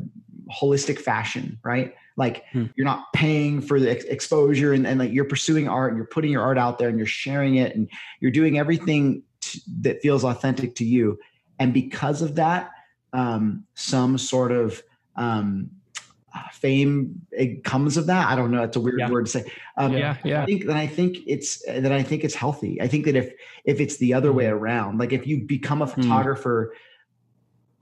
holistic 0.60 0.98
fashion 0.98 1.58
right 1.62 1.94
like 2.18 2.44
hmm. 2.52 2.64
you're 2.74 2.84
not 2.84 3.10
paying 3.14 3.60
for 3.62 3.78
the 3.78 3.90
ex- 3.90 4.04
exposure 4.04 4.72
and, 4.72 4.86
and 4.86 4.98
like 4.98 5.12
you're 5.12 5.24
pursuing 5.24 5.68
art 5.68 5.92
and 5.92 5.96
you're 5.96 6.06
putting 6.06 6.32
your 6.32 6.42
art 6.42 6.58
out 6.58 6.78
there 6.78 6.88
and 6.88 6.98
you're 6.98 7.06
sharing 7.06 7.54
it 7.54 7.74
and 7.74 7.88
you're 8.20 8.32
doing 8.32 8.58
everything 8.58 9.22
to, 9.40 9.60
that 9.82 10.02
feels 10.02 10.24
authentic 10.24 10.74
to 10.74 10.84
you. 10.84 11.18
And 11.60 11.72
because 11.72 12.20
of 12.20 12.34
that, 12.34 12.70
um, 13.12 13.64
some 13.74 14.18
sort 14.18 14.50
of 14.50 14.82
um, 15.16 15.70
fame 16.52 17.22
it 17.32 17.64
comes 17.64 17.96
of 17.96 18.06
that. 18.06 18.28
I 18.28 18.36
don't 18.36 18.50
know. 18.50 18.62
It's 18.62 18.76
a 18.76 18.80
weird 18.80 19.00
yeah. 19.00 19.10
word 19.10 19.26
to 19.26 19.30
say. 19.32 19.52
Um, 19.76 19.92
yeah, 19.92 20.16
yeah. 20.24 20.42
I 20.42 20.46
think 20.46 20.66
that 20.66 20.76
I 20.76 20.86
think 20.86 21.18
it's 21.26 21.62
that 21.66 21.92
I 21.92 22.02
think 22.02 22.24
it's 22.24 22.34
healthy. 22.34 22.80
I 22.80 22.88
think 22.88 23.04
that 23.06 23.16
if 23.16 23.32
if 23.64 23.80
it's 23.80 23.96
the 23.98 24.14
other 24.14 24.32
way 24.32 24.46
hmm. 24.46 24.54
around, 24.54 24.98
like 24.98 25.12
if 25.12 25.26
you 25.26 25.44
become 25.44 25.82
a 25.82 25.86
hmm. 25.86 26.02
photographer 26.02 26.74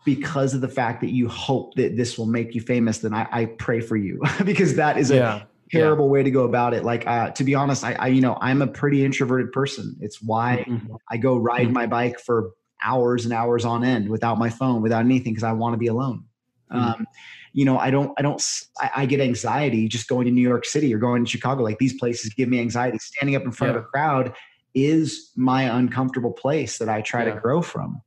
because 0.07 0.55
of 0.55 0.61
the 0.61 0.69
fact 0.69 1.01
that 1.01 1.11
you 1.11 1.29
hope 1.29 1.75
that 1.75 1.97
this 1.97 2.17
will 2.17 2.27
make 2.27 2.55
you 2.55 2.61
famous, 2.61 2.99
then 2.99 3.13
I, 3.13 3.27
I 3.31 3.45
pray 3.47 3.81
for 3.81 3.97
you 3.97 4.23
because 4.45 4.77
that 4.77 4.97
is 4.97 5.11
yeah. 5.11 5.43
a 5.43 5.43
terrible 5.71 6.07
yeah. 6.07 6.13
way 6.13 6.23
to 6.23 6.31
go 6.31 6.45
about 6.45 6.75
it. 6.75 6.85
Like, 6.85 7.07
uh, 7.07 7.31
to 7.31 7.43
be 7.43 7.57
honest, 7.57 7.83
I, 7.83 7.95
I, 7.95 8.07
you 8.07 8.21
know, 8.21 8.39
I'm 8.41 8.63
a 8.63 8.69
pretty 8.69 9.05
introverted 9.05 9.51
person. 9.51 9.97
It's 10.01 10.23
why 10.23 10.65
mm-hmm. 10.67 10.95
I 11.11 11.17
go 11.17 11.37
ride 11.37 11.63
mm-hmm. 11.63 11.73
my 11.73 11.87
bike 11.87 12.21
for 12.21 12.53
hours 12.83 13.25
and 13.25 13.35
hours 13.35 13.65
on 13.65 13.83
end 13.83 14.09
without 14.09 14.39
my 14.39 14.49
phone, 14.49 14.81
without 14.81 15.05
anything, 15.05 15.33
because 15.33 15.45
I 15.45 15.53
want 15.53 15.75
to 15.75 15.79
be 15.79 15.89
alone. 15.89 16.25
Mm-hmm. 16.73 16.79
Um, 16.79 17.07
you 17.53 17.65
know, 17.65 17.79
I 17.79 17.91
don't, 17.91 18.13
I 18.19 18.23
don't, 18.23 18.43
I, 18.81 18.91
I, 18.97 19.07
get 19.07 19.21
anxiety 19.21 19.87
just 19.89 20.09
going 20.09 20.27
to 20.27 20.33
New 20.33 20.43
York 20.43 20.65
City 20.65 20.93
or 20.93 20.99
going 20.99 21.25
to 21.25 21.31
Chicago. 21.31 21.63
Like 21.63 21.79
these 21.79 21.95
places 21.95 22.35
give 22.35 22.49
me 22.49 22.59
anxiety. 22.59 22.99
Standing 22.99 23.37
up 23.37 23.45
in 23.45 23.53
front 23.53 23.73
yeah. 23.73 23.79
of 23.79 23.85
a 23.85 23.87
crowd 23.87 24.35
is 24.75 25.31
my 25.37 25.63
uncomfortable 25.63 26.33
place 26.33 26.79
that 26.79 26.89
I 26.89 27.03
try 27.03 27.25
to 27.25 27.39
grow 27.41 27.63
from. 27.63 28.03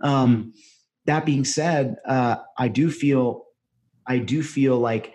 Um, 0.00 0.36
mm 0.36 0.60
that 1.06 1.24
being 1.24 1.44
said, 1.44 1.96
uh, 2.04 2.36
I 2.58 2.68
do 2.68 2.90
feel, 2.90 3.46
I 4.06 4.18
do 4.18 4.42
feel 4.42 4.78
like 4.78 5.14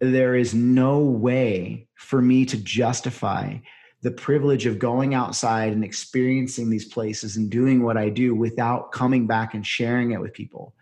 there 0.00 0.34
is 0.34 0.54
no 0.54 0.98
way 1.00 1.86
for 1.94 2.20
me 2.20 2.44
to 2.46 2.56
justify 2.56 3.58
the 4.02 4.10
privilege 4.10 4.66
of 4.66 4.78
going 4.78 5.14
outside 5.14 5.72
and 5.72 5.84
experiencing 5.84 6.68
these 6.68 6.84
places 6.84 7.36
and 7.36 7.48
doing 7.48 7.82
what 7.82 7.96
I 7.96 8.10
do 8.10 8.34
without 8.34 8.92
coming 8.92 9.26
back 9.26 9.54
and 9.54 9.66
sharing 9.66 10.10
it 10.10 10.20
with 10.20 10.34
people. 10.34 10.74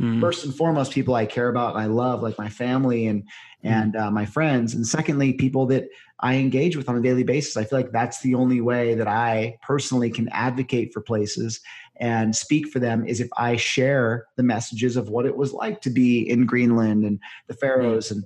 Mm. 0.00 0.20
First 0.20 0.44
and 0.44 0.54
foremost, 0.54 0.92
people 0.92 1.14
I 1.14 1.24
care 1.24 1.48
about 1.48 1.74
and 1.74 1.82
I 1.82 1.86
love, 1.86 2.22
like 2.22 2.36
my 2.36 2.48
family 2.48 3.06
and 3.06 3.22
mm. 3.22 3.26
and 3.62 3.96
uh, 3.96 4.10
my 4.10 4.26
friends, 4.26 4.74
and 4.74 4.86
secondly, 4.86 5.34
people 5.34 5.66
that 5.66 5.88
I 6.20 6.36
engage 6.36 6.76
with 6.76 6.88
on 6.88 6.96
a 6.96 7.02
daily 7.02 7.22
basis. 7.22 7.56
I 7.56 7.64
feel 7.64 7.78
like 7.78 7.92
that's 7.92 8.20
the 8.20 8.34
only 8.34 8.60
way 8.60 8.94
that 8.94 9.06
I 9.06 9.58
personally 9.62 10.10
can 10.10 10.28
advocate 10.30 10.92
for 10.92 11.00
places 11.00 11.60
and 11.96 12.34
speak 12.34 12.68
for 12.68 12.80
them 12.80 13.06
is 13.06 13.20
if 13.20 13.28
I 13.36 13.56
share 13.56 14.26
the 14.36 14.42
messages 14.42 14.96
of 14.96 15.08
what 15.08 15.26
it 15.26 15.36
was 15.36 15.52
like 15.52 15.80
to 15.82 15.90
be 15.90 16.28
in 16.28 16.46
Greenland 16.46 17.04
and 17.04 17.20
the 17.46 17.54
Faroes 17.54 18.10
and 18.10 18.24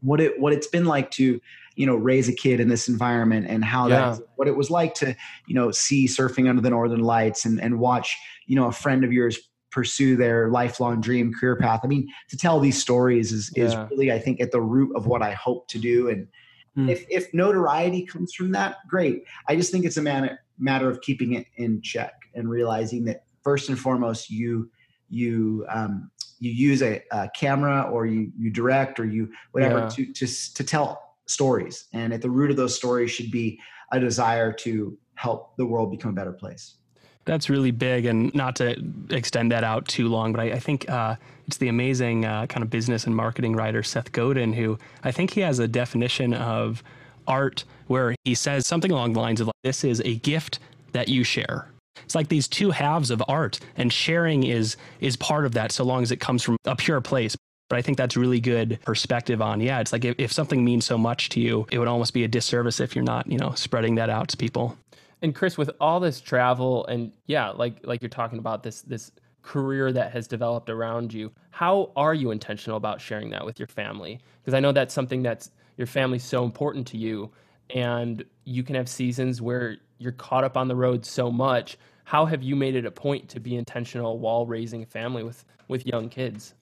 what 0.00 0.20
it 0.20 0.38
what 0.40 0.52
it's 0.52 0.66
been 0.66 0.84
like 0.84 1.10
to 1.12 1.40
you 1.74 1.86
know 1.86 1.96
raise 1.96 2.28
a 2.28 2.32
kid 2.32 2.60
in 2.60 2.68
this 2.68 2.88
environment 2.88 3.46
and 3.48 3.64
how 3.64 3.88
yeah. 3.88 4.10
that 4.10 4.20
what 4.36 4.48
it 4.48 4.56
was 4.56 4.70
like 4.70 4.94
to 4.94 5.16
you 5.46 5.54
know 5.54 5.70
see 5.70 6.06
surfing 6.06 6.48
under 6.48 6.62
the 6.62 6.70
northern 6.70 7.00
lights 7.00 7.44
and 7.44 7.60
and 7.60 7.78
watch 7.78 8.16
you 8.46 8.56
know 8.56 8.66
a 8.66 8.72
friend 8.72 9.04
of 9.04 9.12
yours 9.12 9.38
pursue 9.72 10.16
their 10.16 10.50
lifelong 10.50 11.00
dream 11.00 11.32
career 11.32 11.56
path 11.56 11.80
i 11.82 11.86
mean 11.86 12.06
to 12.28 12.36
tell 12.36 12.60
these 12.60 12.80
stories 12.80 13.32
is 13.32 13.50
yeah. 13.56 13.64
is 13.64 13.76
really 13.90 14.12
i 14.12 14.18
think 14.18 14.40
at 14.40 14.52
the 14.52 14.60
root 14.60 14.94
of 14.94 15.06
what 15.06 15.22
i 15.22 15.32
hope 15.32 15.66
to 15.66 15.78
do 15.78 16.08
and 16.08 16.28
mm. 16.76 16.88
if 16.90 17.04
if 17.10 17.32
notoriety 17.34 18.04
comes 18.04 18.32
from 18.34 18.52
that 18.52 18.76
great 18.88 19.24
i 19.48 19.56
just 19.56 19.72
think 19.72 19.84
it's 19.84 19.96
a 19.96 20.02
man, 20.02 20.38
matter 20.58 20.88
of 20.88 21.00
keeping 21.00 21.32
it 21.32 21.46
in 21.56 21.80
check 21.82 22.12
and 22.34 22.48
realizing 22.48 23.04
that 23.04 23.24
first 23.42 23.68
and 23.68 23.78
foremost 23.78 24.30
you 24.30 24.70
you 25.08 25.66
um, 25.68 26.10
you 26.40 26.50
use 26.50 26.82
a, 26.82 27.02
a, 27.12 27.28
camera 27.36 27.82
or 27.92 28.06
you 28.06 28.32
you 28.36 28.50
direct 28.50 28.98
or 28.98 29.04
you 29.04 29.30
whatever 29.52 29.80
yeah. 29.80 29.88
to 29.88 30.12
to 30.12 30.26
to 30.26 30.64
tell 30.64 31.16
stories 31.26 31.86
and 31.92 32.12
at 32.12 32.20
the 32.20 32.30
root 32.30 32.50
of 32.50 32.56
those 32.56 32.74
stories 32.74 33.10
should 33.10 33.30
be 33.30 33.58
a 33.92 34.00
desire 34.00 34.52
to 34.52 34.96
help 35.14 35.56
the 35.56 35.64
world 35.64 35.90
become 35.90 36.10
a 36.10 36.14
better 36.14 36.32
place 36.32 36.76
that's 37.24 37.48
really 37.48 37.70
big 37.70 38.04
and 38.04 38.34
not 38.34 38.56
to 38.56 38.76
extend 39.10 39.52
that 39.52 39.64
out 39.64 39.86
too 39.88 40.08
long 40.08 40.32
but 40.32 40.40
i, 40.40 40.52
I 40.52 40.58
think 40.58 40.88
uh, 40.88 41.16
it's 41.46 41.58
the 41.58 41.68
amazing 41.68 42.24
uh, 42.24 42.46
kind 42.46 42.62
of 42.62 42.70
business 42.70 43.04
and 43.04 43.14
marketing 43.14 43.54
writer 43.54 43.82
seth 43.82 44.12
godin 44.12 44.52
who 44.52 44.78
i 45.04 45.10
think 45.12 45.30
he 45.30 45.40
has 45.40 45.58
a 45.58 45.68
definition 45.68 46.34
of 46.34 46.82
art 47.26 47.64
where 47.86 48.14
he 48.24 48.34
says 48.34 48.66
something 48.66 48.90
along 48.90 49.12
the 49.12 49.20
lines 49.20 49.40
of 49.40 49.50
this 49.62 49.84
is 49.84 50.00
a 50.04 50.16
gift 50.16 50.58
that 50.92 51.08
you 51.08 51.24
share. 51.24 51.68
It's 52.04 52.14
like 52.14 52.28
these 52.28 52.48
two 52.48 52.70
halves 52.70 53.10
of 53.10 53.22
art 53.28 53.60
and 53.76 53.92
sharing 53.92 54.44
is 54.44 54.76
is 55.00 55.16
part 55.16 55.44
of 55.44 55.52
that 55.52 55.72
so 55.72 55.84
long 55.84 56.02
as 56.02 56.10
it 56.10 56.20
comes 56.20 56.42
from 56.42 56.56
a 56.64 56.76
pure 56.76 57.00
place. 57.00 57.36
But 57.68 57.78
i 57.78 57.82
think 57.82 57.96
that's 57.96 58.18
really 58.18 58.38
good 58.38 58.78
perspective 58.84 59.40
on 59.40 59.62
yeah 59.62 59.80
it's 59.80 59.94
like 59.94 60.04
if, 60.04 60.14
if 60.18 60.30
something 60.30 60.62
means 60.62 60.84
so 60.84 60.98
much 60.98 61.30
to 61.30 61.40
you 61.40 61.66
it 61.72 61.78
would 61.78 61.88
almost 61.88 62.12
be 62.12 62.22
a 62.22 62.28
disservice 62.28 62.80
if 62.80 62.94
you're 62.94 63.02
not 63.02 63.26
you 63.26 63.38
know 63.38 63.52
spreading 63.54 63.94
that 63.94 64.10
out 64.10 64.28
to 64.28 64.36
people 64.36 64.76
and 65.22 65.34
chris 65.34 65.56
with 65.56 65.70
all 65.80 66.00
this 66.00 66.20
travel 66.20 66.86
and 66.86 67.12
yeah 67.26 67.50
like 67.50 67.76
like 67.84 68.02
you're 68.02 68.08
talking 68.08 68.38
about 68.38 68.62
this 68.62 68.82
this 68.82 69.12
career 69.42 69.92
that 69.92 70.12
has 70.12 70.28
developed 70.28 70.70
around 70.70 71.12
you 71.12 71.30
how 71.50 71.92
are 71.96 72.14
you 72.14 72.30
intentional 72.30 72.76
about 72.76 73.00
sharing 73.00 73.30
that 73.30 73.44
with 73.44 73.58
your 73.58 73.68
family? 73.68 74.20
Because 74.40 74.54
i 74.54 74.60
know 74.60 74.72
that's 74.72 74.94
something 74.94 75.22
that's 75.22 75.50
your 75.76 75.86
family's 75.86 76.24
so 76.24 76.44
important 76.44 76.86
to 76.88 76.96
you 76.96 77.30
and 77.70 78.24
you 78.44 78.62
can 78.62 78.74
have 78.74 78.88
seasons 78.88 79.40
where 79.40 79.76
you're 79.98 80.12
caught 80.12 80.44
up 80.44 80.56
on 80.56 80.68
the 80.68 80.74
road 80.76 81.06
so 81.06 81.30
much. 81.30 81.78
How 82.04 82.26
have 82.26 82.42
you 82.42 82.56
made 82.56 82.74
it 82.74 82.84
a 82.84 82.90
point 82.90 83.28
to 83.30 83.40
be 83.40 83.56
intentional 83.56 84.18
while 84.18 84.44
raising 84.44 84.82
a 84.82 84.86
family 84.86 85.22
with 85.22 85.44
with 85.68 85.86
young 85.86 86.08
kids? 86.08 86.54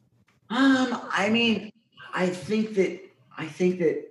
Um 0.51 1.01
i 1.13 1.29
mean 1.29 1.71
i 2.13 2.27
think 2.27 2.75
that 2.75 3.01
i 3.39 3.47
think 3.47 3.79
that 3.79 4.10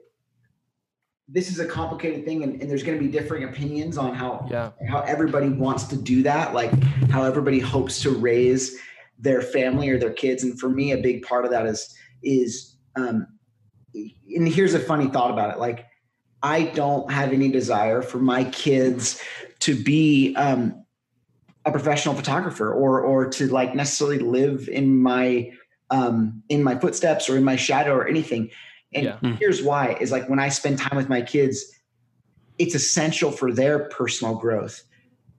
this 1.32 1.52
is 1.52 1.60
a 1.60 1.66
complicated 1.66 2.26
thing 2.26 2.44
and, 2.44 2.60
and 2.60 2.70
there's 2.70 2.84
going 2.84 2.98
to 2.98 3.04
be 3.04 3.12
differing 3.12 3.44
opinions 3.44 3.98
on 3.98 4.16
how 4.16 4.48
yeah. 4.50 4.72
how 4.90 5.02
everybody 5.02 5.50
wants 5.50 5.84
to 5.84 5.96
do 5.96 6.24
that 6.24 6.54
like 6.54 6.72
how 7.12 7.24
everybody 7.24 7.60
hopes 7.60 8.02
to 8.02 8.10
raise 8.10 8.78
their 9.20 9.42
family 9.42 9.90
or 9.90 10.00
their 10.00 10.14
kids 10.14 10.44
and 10.44 10.60
for 10.60 10.70
me 10.70 10.92
a 10.92 10.98
big 10.98 11.22
part 11.22 11.46
of 11.46 11.52
that 11.52 11.66
is 11.66 11.96
is 12.24 12.76
um 12.96 13.28
and 13.94 14.48
here's 14.48 14.74
a 14.74 14.80
funny 14.80 15.08
thought 15.08 15.32
about 15.32 15.54
it 15.54 15.60
like 15.60 15.86
I 16.42 16.64
don't 16.64 17.12
have 17.12 17.34
any 17.34 17.50
desire 17.50 18.02
for 18.02 18.20
my 18.20 18.46
kids 18.46 19.22
to 19.60 19.76
be 19.76 20.36
um, 20.36 20.86
a 21.66 21.72
professional 21.72 22.16
photographer 22.16 22.72
or 22.72 23.02
or 23.02 23.30
to 23.30 23.48
like 23.48 23.76
necessarily 23.76 24.20
live 24.20 24.70
in 24.70 25.02
my 25.02 25.52
um, 25.90 26.44
in 26.50 26.64
my 26.64 26.78
footsteps 26.80 27.30
or 27.30 27.38
in 27.38 27.44
my 27.44 27.56
shadow 27.56 27.94
or 27.94 28.08
anything. 28.08 28.52
And 28.94 29.06
yeah. 29.06 29.18
Hmm. 29.18 29.34
here's 29.34 29.62
why: 29.62 29.94
is 30.00 30.12
like 30.12 30.30
when 30.30 30.40
I 30.40 30.50
spend 30.50 30.80
time 30.80 30.98
with 30.98 31.10
my 31.10 31.22
kids, 31.22 31.64
it's 32.58 32.76
essential 32.76 33.32
for 33.32 33.52
their 33.54 33.88
personal 33.90 34.36
growth 34.36 34.84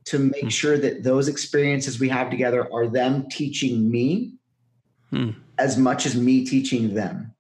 to 0.07 0.19
make 0.19 0.47
mm. 0.47 0.51
sure 0.51 0.79
that 0.79 1.03
those 1.03 1.29
experiences 1.29 2.01
we 2.01 2.09
have 2.09 2.31
together 2.31 2.73
are 2.73 2.89
them 2.89 3.29
teaching 3.31 3.91
me 3.91 4.33
mm. 5.13 5.35
as 5.59 5.77
much 5.77 6.07
as 6.07 6.17
me 6.17 6.45
teaching 6.45 6.95
them 6.95 7.35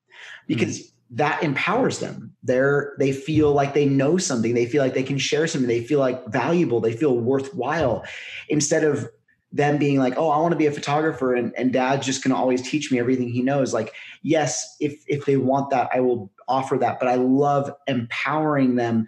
because 0.46 0.78
mm 0.78 0.86
that 1.12 1.42
empowers 1.42 1.98
them 1.98 2.32
they're 2.44 2.94
they 2.98 3.12
feel 3.12 3.52
like 3.52 3.74
they 3.74 3.84
know 3.84 4.16
something 4.16 4.54
they 4.54 4.66
feel 4.66 4.82
like 4.82 4.94
they 4.94 5.02
can 5.02 5.18
share 5.18 5.46
something 5.46 5.66
they 5.66 5.82
feel 5.82 5.98
like 5.98 6.24
valuable 6.28 6.80
they 6.80 6.92
feel 6.92 7.16
worthwhile 7.18 8.04
instead 8.48 8.84
of 8.84 9.11
them 9.53 9.78
being 9.78 9.98
like 9.98 10.14
oh 10.16 10.30
i 10.30 10.38
want 10.38 10.53
to 10.53 10.57
be 10.57 10.66
a 10.66 10.72
photographer 10.72 11.34
and, 11.34 11.53
and 11.57 11.72
dad's 11.72 12.07
just 12.07 12.22
going 12.22 12.30
to 12.30 12.36
always 12.36 12.62
teach 12.62 12.92
me 12.92 12.98
everything 12.98 13.28
he 13.28 13.42
knows. 13.42 13.74
Like 13.74 13.94
yes 14.22 14.76
if 14.80 15.03
if 15.07 15.26
they 15.26 15.36
want 15.36 15.70
that 15.70 15.88
i 15.92 16.01
will 16.01 16.30
offer 16.48 16.76
that 16.78 16.98
but 17.01 17.09
i 17.09 17.14
love 17.14 17.70
empowering 17.86 18.76
them 18.76 19.07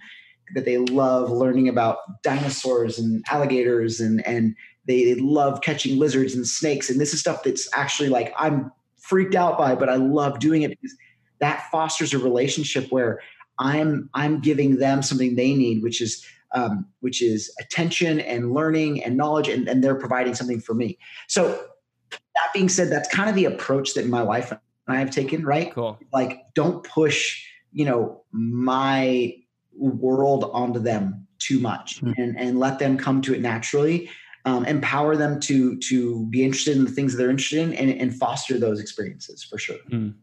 that 0.55 0.64
they 0.64 0.78
love 0.78 1.30
learning 1.30 1.68
about 1.68 1.99
dinosaurs 2.22 2.99
and 2.99 3.24
alligators 3.30 4.01
and 4.01 4.26
and 4.26 4.55
they, 4.86 5.05
they 5.05 5.20
love 5.20 5.61
catching 5.61 5.99
lizards 5.99 6.34
and 6.34 6.47
snakes 6.47 6.90
and 6.90 7.01
this 7.01 7.14
is 7.14 7.20
stuff 7.20 7.43
that's 7.45 7.68
actually 7.74 8.09
like 8.09 8.32
i'm 8.36 8.70
freaked 8.99 9.34
out 9.34 9.59
by 9.59 9.74
but 9.74 9.88
i 9.88 9.97
love 9.97 10.38
doing 10.38 10.62
it 10.62 10.70
because 10.70 10.97
that 11.40 11.68
fosters 11.70 12.14
a 12.14 12.18
relationship 12.18 12.90
where 12.90 13.20
I'm 13.59 14.09
I'm 14.14 14.40
giving 14.40 14.78
them 14.78 15.03
something 15.03 15.36
they 15.36 15.55
need, 15.55 15.82
which 15.82 16.01
is 16.01 16.24
um, 16.55 16.86
which 17.00 17.22
is 17.22 17.55
attention 17.61 18.20
and 18.20 18.53
learning 18.53 19.03
and 19.05 19.16
knowledge, 19.16 19.48
and, 19.48 19.68
and 19.68 19.82
they're 19.82 19.94
providing 19.94 20.34
something 20.34 20.61
for 20.61 20.74
me. 20.74 20.98
So 21.28 21.64
that 22.11 22.53
being 22.55 22.68
said, 22.68 22.90
that's 22.90 23.09
kind 23.09 23.28
of 23.28 23.34
the 23.34 23.46
approach 23.46 23.94
that 23.94 24.07
my 24.07 24.22
wife 24.22 24.50
and 24.50 24.61
I 24.88 24.98
have 24.98 25.11
taken, 25.11 25.44
right? 25.44 25.72
Cool. 25.72 25.98
Like, 26.12 26.42
don't 26.55 26.84
push, 26.84 27.44
you 27.72 27.84
know, 27.84 28.22
my 28.32 29.34
world 29.74 30.50
onto 30.53 30.80
them 30.80 31.26
too 31.38 31.59
much 31.59 32.00
mm-hmm. 32.00 32.20
and, 32.20 32.38
and 32.38 32.61
let 32.61 32.78
them 32.78 32.96
come 32.96 33.22
to 33.22 33.34
it 33.34 33.40
naturally. 33.40 34.11
Um, 34.44 34.64
empower 34.64 35.14
them 35.14 35.38
to 35.40 35.78
to 35.78 36.26
be 36.26 36.44
interested 36.44 36.76
in 36.76 36.84
the 36.84 36.90
things 36.90 37.12
that 37.12 37.18
they're 37.18 37.30
interested 37.30 37.61
in 37.61 37.74
and, 37.74 37.90
and 37.90 38.12
foster 38.12 38.59
those 38.59 38.80
experiences 38.80 39.44
for 39.44 39.57
sure. 39.57 39.76
Mm. 39.88 40.14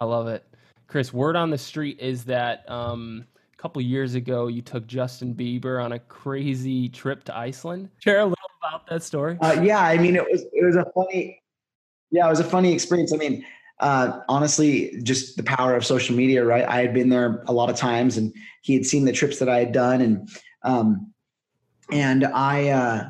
I 0.00 0.06
love 0.06 0.28
it. 0.28 0.46
Chris, 0.86 1.12
word 1.12 1.36
on 1.36 1.50
the 1.50 1.58
street 1.58 2.00
is 2.00 2.24
that 2.24 2.64
um, 2.70 3.26
a 3.58 3.62
couple 3.62 3.80
years 3.82 4.14
ago 4.14 4.48
you 4.48 4.62
took 4.62 4.86
Justin 4.86 5.34
Bieber 5.34 5.82
on 5.82 5.92
a 5.92 5.98
crazy 5.98 6.88
trip 6.88 7.24
to 7.24 7.36
Iceland. 7.36 7.88
Share 7.98 8.20
a 8.20 8.24
little 8.24 8.36
about 8.62 8.86
that 8.88 9.02
story. 9.02 9.38
Uh, 9.40 9.60
yeah, 9.62 9.80
I 9.80 9.98
mean, 9.98 10.16
it 10.16 10.24
was 10.30 10.42
it 10.52 10.64
was 10.64 10.76
a 10.76 10.86
funny, 10.94 11.42
yeah, 12.10 12.26
it 12.26 12.30
was 12.30 12.40
a 12.40 12.44
funny 12.44 12.72
experience. 12.72 13.12
I 13.12 13.16
mean, 13.16 13.44
uh, 13.80 14.20
honestly, 14.28 15.00
just 15.02 15.36
the 15.36 15.42
power 15.42 15.74
of 15.74 15.84
social 15.84 16.16
media, 16.16 16.44
right? 16.44 16.64
I 16.68 16.80
had 16.80 16.92
been 16.92 17.08
there 17.08 17.42
a 17.46 17.52
lot 17.52 17.70
of 17.70 17.76
times, 17.76 18.16
and 18.16 18.32
he 18.62 18.74
had 18.74 18.84
seen 18.84 19.04
the 19.04 19.12
trips 19.12 19.38
that 19.38 19.48
I 19.48 19.58
had 19.58 19.72
done, 19.72 20.00
and 20.00 20.28
um, 20.62 21.12
and 21.90 22.24
I 22.24 22.68
uh, 22.68 23.08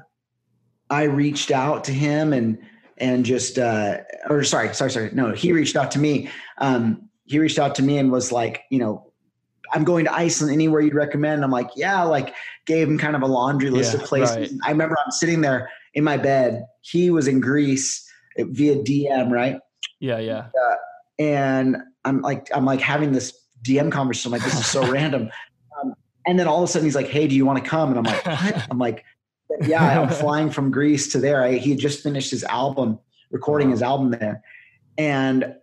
I 0.91 1.05
reached 1.05 1.51
out 1.51 1.85
to 1.85 1.93
him 1.93 2.33
and 2.33 2.59
and 2.99 3.25
just 3.25 3.59
uh, 3.59 3.99
or 4.29 4.45
sorry, 4.45 4.75
sorry, 4.75 4.91
sorry, 4.91 5.11
no, 5.13 5.33
he 5.33 5.53
reached 5.53 5.77
out 5.77 5.91
to 5.93 5.99
me. 5.99 6.31
Um, 6.59 7.09
he 7.25 7.39
reached 7.39 7.59
out 7.59 7.75
to 7.75 7.83
me 7.83 7.99
and 7.99 8.13
was 8.13 8.31
like, 8.31 8.63
you 8.71 8.79
know, 8.79 9.06
I'm 9.73 9.85
going 9.85 10.05
to 10.05 10.13
Iceland. 10.13 10.53
Anywhere 10.53 10.81
you'd 10.81 10.95
recommend? 10.95 11.45
I'm 11.45 11.51
like, 11.51 11.71
yeah, 11.77 12.03
like 12.03 12.35
gave 12.67 12.89
him 12.89 12.99
kind 12.99 13.17
of 13.17 13.23
a 13.23 13.27
laundry 13.27 13.71
list 13.71 13.95
yeah, 13.95 14.01
of 14.01 14.07
places. 14.07 14.37
Right. 14.37 14.51
I 14.65 14.71
remember 14.71 14.97
I'm 15.05 15.11
sitting 15.11 15.41
there 15.41 15.71
in 15.95 16.05
my 16.05 16.17
bed. 16.17 16.67
He 16.83 17.11
was 17.11 17.29
in 17.29 17.41
Greece 17.41 18.09
via 18.39 18.77
DM, 18.77 19.31
right? 19.31 19.59
Yeah, 20.01 20.19
yeah. 20.19 20.49
Uh, 20.49 20.77
and 21.19 21.77
I'm 22.05 22.21
like, 22.23 22.49
I'm 22.55 22.65
like 22.65 22.81
having 22.81 23.13
this 23.13 23.39
DM 23.63 23.91
conversation. 23.91 24.33
I'm 24.33 24.39
like, 24.39 24.45
this 24.45 24.59
is 24.59 24.67
so 24.67 24.87
random. 24.93 25.31
Um, 25.81 25.95
and 26.27 26.39
then 26.39 26.47
all 26.47 26.63
of 26.63 26.69
a 26.69 26.73
sudden 26.73 26.87
he's 26.87 26.95
like, 26.95 27.09
hey, 27.09 27.27
do 27.27 27.35
you 27.35 27.47
want 27.47 27.63
to 27.63 27.69
come? 27.69 27.91
And 27.91 27.99
I'm 27.99 28.05
like, 28.05 28.27
what? 28.27 28.67
I'm 28.71 28.79
like, 28.79 29.05
yeah, 29.63 30.01
I'm 30.01 30.09
flying 30.09 30.51
from 30.51 30.71
Greece 30.71 31.13
to 31.13 31.19
there. 31.19 31.43
I, 31.43 31.55
he 31.55 31.71
had 31.71 31.79
just 31.79 32.03
finished 32.03 32.31
his 32.31 32.45
album, 32.45 32.99
recording 33.31 33.71
his 33.71 33.83
album 33.83 34.11
there. 34.11 34.43
And 34.99 35.55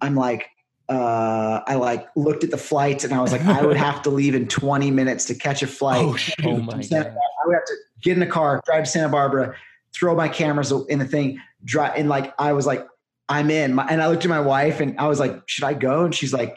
I'm 0.00 0.14
like, 0.14 0.48
uh, 0.88 1.60
I 1.66 1.76
like 1.76 2.08
looked 2.14 2.44
at 2.44 2.50
the 2.50 2.58
flights 2.58 3.04
and 3.04 3.14
I 3.14 3.20
was 3.20 3.32
like, 3.32 3.42
I 3.42 3.64
would 3.64 3.76
have 3.76 4.02
to 4.02 4.10
leave 4.10 4.34
in 4.34 4.46
20 4.48 4.90
minutes 4.90 5.24
to 5.26 5.34
catch 5.34 5.62
a 5.62 5.66
flight. 5.66 6.02
Oh, 6.02 6.16
oh 6.44 6.56
my 6.58 6.82
God. 6.82 7.06
I 7.06 7.46
would 7.46 7.54
have 7.54 7.64
to 7.64 7.74
get 8.02 8.12
in 8.12 8.20
the 8.20 8.26
car, 8.26 8.60
drive 8.66 8.84
to 8.84 8.90
Santa 8.90 9.08
Barbara, 9.08 9.54
throw 9.94 10.14
my 10.14 10.28
cameras 10.28 10.72
in 10.88 10.98
the 10.98 11.06
thing, 11.06 11.40
drive. 11.64 11.94
And 11.96 12.08
like, 12.08 12.34
I 12.38 12.52
was 12.52 12.66
like, 12.66 12.86
I'm 13.28 13.50
in. 13.50 13.74
My, 13.74 13.86
and 13.86 14.02
I 14.02 14.08
looked 14.08 14.24
at 14.24 14.28
my 14.28 14.40
wife 14.40 14.80
and 14.80 14.98
I 14.98 15.08
was 15.08 15.18
like, 15.18 15.42
should 15.46 15.64
I 15.64 15.72
go? 15.72 16.04
And 16.04 16.14
she's 16.14 16.34
like, 16.34 16.54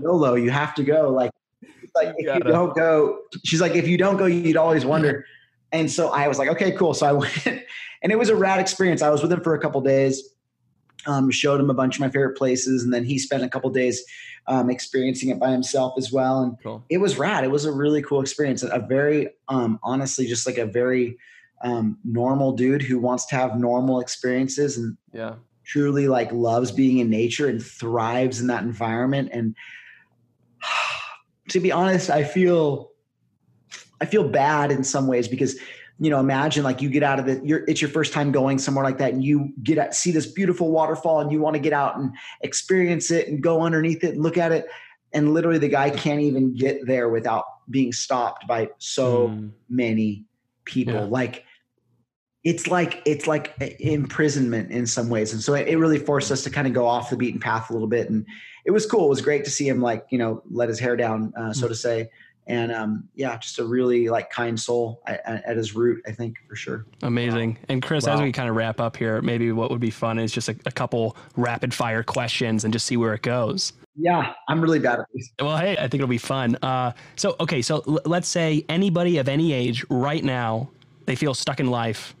no, 0.00 0.34
you 0.36 0.50
have 0.52 0.74
to 0.76 0.84
go. 0.84 1.10
Like, 1.10 1.32
like 1.94 2.14
if 2.18 2.36
you 2.36 2.40
don't 2.44 2.74
go, 2.76 3.18
she's 3.44 3.60
like, 3.60 3.74
if 3.74 3.88
you 3.88 3.98
don't 3.98 4.16
go, 4.16 4.26
you'd 4.26 4.56
always 4.56 4.84
wonder. 4.84 5.24
And 5.72 5.90
so 5.90 6.08
I 6.10 6.28
was 6.28 6.38
like, 6.38 6.48
okay, 6.50 6.72
cool. 6.72 6.94
So 6.94 7.06
I 7.06 7.12
went 7.46 7.64
and 8.02 8.12
it 8.12 8.18
was 8.18 8.28
a 8.28 8.36
rad 8.36 8.60
experience. 8.60 9.02
I 9.02 9.10
was 9.10 9.22
with 9.22 9.32
him 9.32 9.42
for 9.42 9.54
a 9.54 9.60
couple 9.60 9.80
days, 9.80 10.22
um, 11.06 11.30
showed 11.30 11.60
him 11.60 11.70
a 11.70 11.74
bunch 11.74 11.96
of 11.96 12.00
my 12.00 12.08
favorite 12.08 12.36
places. 12.36 12.82
And 12.82 12.92
then 12.92 13.04
he 13.04 13.18
spent 13.18 13.42
a 13.42 13.48
couple 13.48 13.70
days 13.70 14.04
um, 14.46 14.70
experiencing 14.70 15.28
it 15.30 15.38
by 15.38 15.50
himself 15.50 15.94
as 15.96 16.12
well. 16.12 16.42
And 16.42 16.56
cool. 16.62 16.84
it 16.88 16.98
was 16.98 17.18
rad. 17.18 17.44
It 17.44 17.50
was 17.50 17.64
a 17.64 17.72
really 17.72 18.02
cool 18.02 18.20
experience. 18.20 18.62
A 18.62 18.84
very, 18.88 19.28
um, 19.48 19.78
honestly, 19.82 20.26
just 20.26 20.46
like 20.46 20.58
a 20.58 20.66
very 20.66 21.16
um, 21.62 21.98
normal 22.04 22.52
dude 22.52 22.82
who 22.82 22.98
wants 22.98 23.26
to 23.26 23.36
have 23.36 23.58
normal 23.58 24.00
experiences 24.00 24.78
and 24.78 24.96
yeah 25.12 25.34
truly 25.64 26.08
like 26.08 26.32
loves 26.32 26.72
being 26.72 26.98
in 26.98 27.08
nature 27.08 27.46
and 27.46 27.62
thrives 27.62 28.40
in 28.40 28.48
that 28.48 28.64
environment 28.64 29.28
and 29.32 29.54
to 31.48 31.60
be 31.60 31.70
honest 31.70 32.10
i 32.10 32.24
feel 32.24 32.90
i 34.00 34.04
feel 34.06 34.28
bad 34.28 34.72
in 34.72 34.82
some 34.82 35.06
ways 35.06 35.28
because 35.28 35.58
you 36.00 36.10
know 36.10 36.18
imagine 36.18 36.64
like 36.64 36.80
you 36.80 36.88
get 36.88 37.02
out 37.02 37.20
of 37.20 37.28
it 37.28 37.44
you're 37.44 37.62
it's 37.68 37.80
your 37.80 37.90
first 37.90 38.12
time 38.12 38.32
going 38.32 38.58
somewhere 38.58 38.82
like 38.82 38.98
that 38.98 39.12
and 39.12 39.22
you 39.22 39.52
get 39.62 39.76
at 39.76 39.94
see 39.94 40.10
this 40.10 40.26
beautiful 40.26 40.70
waterfall 40.70 41.20
and 41.20 41.30
you 41.30 41.40
want 41.40 41.54
to 41.54 41.60
get 41.60 41.72
out 41.72 41.96
and 41.96 42.12
experience 42.40 43.10
it 43.10 43.28
and 43.28 43.42
go 43.42 43.60
underneath 43.62 44.02
it 44.02 44.14
and 44.14 44.22
look 44.22 44.36
at 44.36 44.52
it. 44.52 44.66
And 45.12 45.34
literally 45.34 45.58
the 45.58 45.68
guy 45.68 45.90
can't 45.90 46.20
even 46.20 46.54
get 46.54 46.86
there 46.86 47.08
without 47.08 47.44
being 47.68 47.92
stopped 47.92 48.46
by 48.46 48.70
so 48.78 49.28
mm. 49.28 49.50
many 49.68 50.24
people. 50.64 50.94
Yeah. 50.94 51.04
like 51.04 51.44
it's 52.42 52.66
like 52.68 53.02
it's 53.04 53.26
like 53.26 53.54
imprisonment 53.80 54.70
in 54.70 54.86
some 54.86 55.10
ways. 55.10 55.32
And 55.32 55.42
so 55.42 55.52
it, 55.54 55.74
really 55.76 55.98
forced 55.98 56.30
us 56.30 56.42
to 56.44 56.50
kind 56.50 56.66
of 56.66 56.72
go 56.72 56.86
off 56.86 57.10
the 57.10 57.16
beaten 57.16 57.40
path 57.40 57.68
a 57.68 57.72
little 57.74 57.88
bit. 57.88 58.08
And 58.08 58.24
it 58.64 58.70
was 58.70 58.86
cool. 58.86 59.06
It 59.06 59.10
was 59.10 59.20
great 59.20 59.44
to 59.44 59.50
see 59.50 59.68
him 59.68 59.82
like 59.82 60.06
you 60.10 60.18
know 60.18 60.42
let 60.50 60.68
his 60.68 60.78
hair 60.78 60.96
down 60.96 61.34
uh, 61.36 61.52
so 61.52 61.68
to 61.68 61.74
say 61.74 62.08
and 62.50 62.72
um, 62.72 63.08
yeah 63.14 63.36
just 63.38 63.58
a 63.58 63.64
really 63.64 64.08
like 64.08 64.30
kind 64.30 64.58
soul 64.58 65.00
at, 65.06 65.24
at, 65.26 65.56
his 65.56 65.74
root 65.74 66.02
i 66.06 66.12
think 66.12 66.36
for 66.48 66.56
sure 66.56 66.86
amazing 67.02 67.56
and 67.68 67.82
chris 67.82 68.06
wow. 68.06 68.14
as 68.14 68.20
we 68.20 68.32
kind 68.32 68.48
of 68.48 68.56
wrap 68.56 68.80
up 68.80 68.96
here 68.96 69.22
maybe 69.22 69.52
what 69.52 69.70
would 69.70 69.80
be 69.80 69.90
fun 69.90 70.18
is 70.18 70.32
just 70.32 70.48
a, 70.48 70.56
a 70.66 70.72
couple 70.72 71.16
rapid 71.36 71.72
fire 71.72 72.02
questions 72.02 72.64
and 72.64 72.72
just 72.72 72.86
see 72.86 72.96
where 72.96 73.14
it 73.14 73.22
goes 73.22 73.72
yeah, 73.96 74.32
I'm 74.48 74.62
really 74.62 74.78
bad 74.78 75.00
at 75.00 75.06
this. 75.12 75.30
Well, 75.40 75.58
hey, 75.58 75.72
I 75.72 75.80
think 75.80 75.94
it'll 75.94 76.06
be 76.06 76.16
fun. 76.16 76.56
Uh, 76.62 76.92
so, 77.16 77.36
okay, 77.38 77.60
so 77.60 77.82
l- 77.86 78.00
let's 78.06 78.28
say 78.28 78.64
anybody 78.68 79.18
of 79.18 79.28
any 79.28 79.52
age 79.52 79.84
right 79.90 80.24
now, 80.24 80.70
they 81.04 81.16
feel 81.16 81.34
stuck 81.34 81.60
in 81.60 81.70
life 81.70 82.14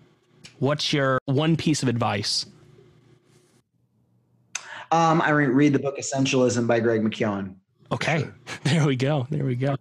What's 0.60 0.92
your 0.92 1.18
one 1.24 1.56
piece 1.56 1.82
of 1.82 1.88
advice? 1.88 2.44
Um, 4.92 5.22
I 5.22 5.30
read 5.30 5.72
the 5.72 5.78
book 5.78 5.96
Essentialism 5.98 6.66
by 6.66 6.80
Greg 6.80 7.02
McKeown. 7.02 7.54
Okay, 7.90 8.28
there 8.64 8.86
we 8.86 8.94
go. 8.94 9.26
There 9.30 9.44
we 9.44 9.54
go. 9.54 9.76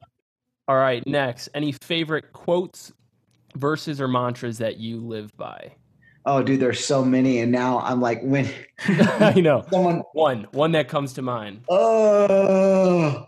All 0.70 0.78
right, 0.78 1.06
next, 1.08 1.50
any 1.56 1.72
favorite 1.72 2.32
quotes, 2.32 2.94
verses, 3.56 4.00
or 4.00 4.08
mantras 4.08 4.60
that 4.60 4.78
you 4.78 5.00
live 5.00 5.36
by? 5.36 5.74
Oh, 6.28 6.44
dude, 6.44 6.60
there's 6.60 6.86
so 6.86 7.04
many, 7.04 7.40
and 7.40 7.52
now 7.52 7.80
I'm 7.80 8.00
like, 8.00 8.22
when 8.22 8.48
I 8.88 9.42
know 9.42 9.66
someone 9.72 10.04
one 10.14 10.46
one 10.52 10.74
that 10.74 10.88
comes 10.88 11.14
to 11.14 11.24
mind. 11.24 11.62
Oh, 11.70 13.26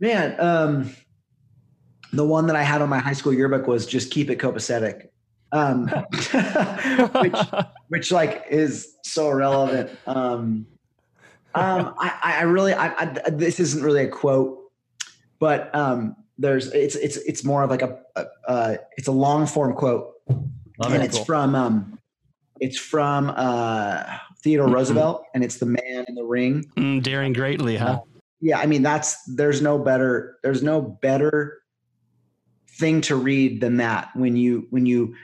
man, 0.00 0.40
um, 0.40 0.96
the 2.14 2.24
one 2.24 2.46
that 2.46 2.56
I 2.56 2.62
had 2.62 2.80
on 2.80 2.88
my 2.88 2.98
high 2.98 3.12
school 3.12 3.34
yearbook 3.34 3.66
was 3.66 3.84
just 3.84 4.10
keep 4.10 4.30
it 4.30 4.38
copacetic 4.38 5.08
um, 5.52 5.88
which, 7.20 7.38
which 7.88 8.12
like 8.12 8.46
is 8.50 8.96
so 9.04 9.28
relevant. 9.30 9.90
Um, 10.06 10.66
um, 11.54 11.94
I, 11.98 12.38
I 12.38 12.42
really, 12.44 12.72
I, 12.72 12.94
I, 12.98 13.30
this 13.30 13.60
isn't 13.60 13.84
really 13.84 14.04
a 14.04 14.08
quote, 14.08 14.61
but 15.42 15.74
um, 15.74 16.14
there's, 16.38 16.68
it's, 16.72 16.94
it's, 16.94 17.16
it's 17.16 17.44
more 17.44 17.64
of 17.64 17.70
like 17.70 17.82
a, 17.82 17.98
a 18.14 18.26
uh, 18.46 18.76
it's 18.96 19.08
a 19.08 19.12
long 19.12 19.44
form 19.44 19.74
quote, 19.74 20.12
Love 20.28 20.92
and 20.92 21.02
it, 21.02 21.06
it's 21.06 21.16
cool. 21.16 21.24
from, 21.24 21.56
um, 21.56 21.98
it's 22.60 22.78
from 22.78 23.28
uh, 23.34 24.04
Theodore 24.44 24.66
mm-hmm. 24.66 24.76
Roosevelt, 24.76 25.24
and 25.34 25.42
it's 25.42 25.56
the 25.56 25.66
Man 25.66 26.04
in 26.06 26.14
the 26.14 26.22
Ring. 26.22 26.64
Mm, 26.76 27.02
daring 27.02 27.32
greatly, 27.32 27.76
huh? 27.76 27.86
Uh, 27.86 27.98
yeah, 28.40 28.60
I 28.60 28.66
mean 28.66 28.82
that's 28.82 29.20
there's 29.34 29.60
no 29.60 29.80
better 29.80 30.38
there's 30.44 30.62
no 30.62 30.80
better 30.80 31.60
thing 32.68 33.00
to 33.00 33.16
read 33.16 33.60
than 33.60 33.78
that 33.78 34.14
when 34.14 34.36
you 34.36 34.68
when 34.70 34.86
you 34.86 35.16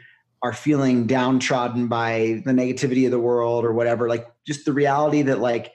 are 0.43 0.53
feeling 0.53 1.07
downtrodden 1.07 1.87
by 1.87 2.43
the 2.45 2.51
negativity 2.51 3.05
of 3.05 3.13
the 3.13 3.21
world 3.21 3.65
or 3.65 3.73
whatever 3.73 4.09
like 4.09 4.27
just 4.45 4.65
the 4.65 4.73
reality 4.73 5.23
that 5.23 5.39
like 5.39 5.73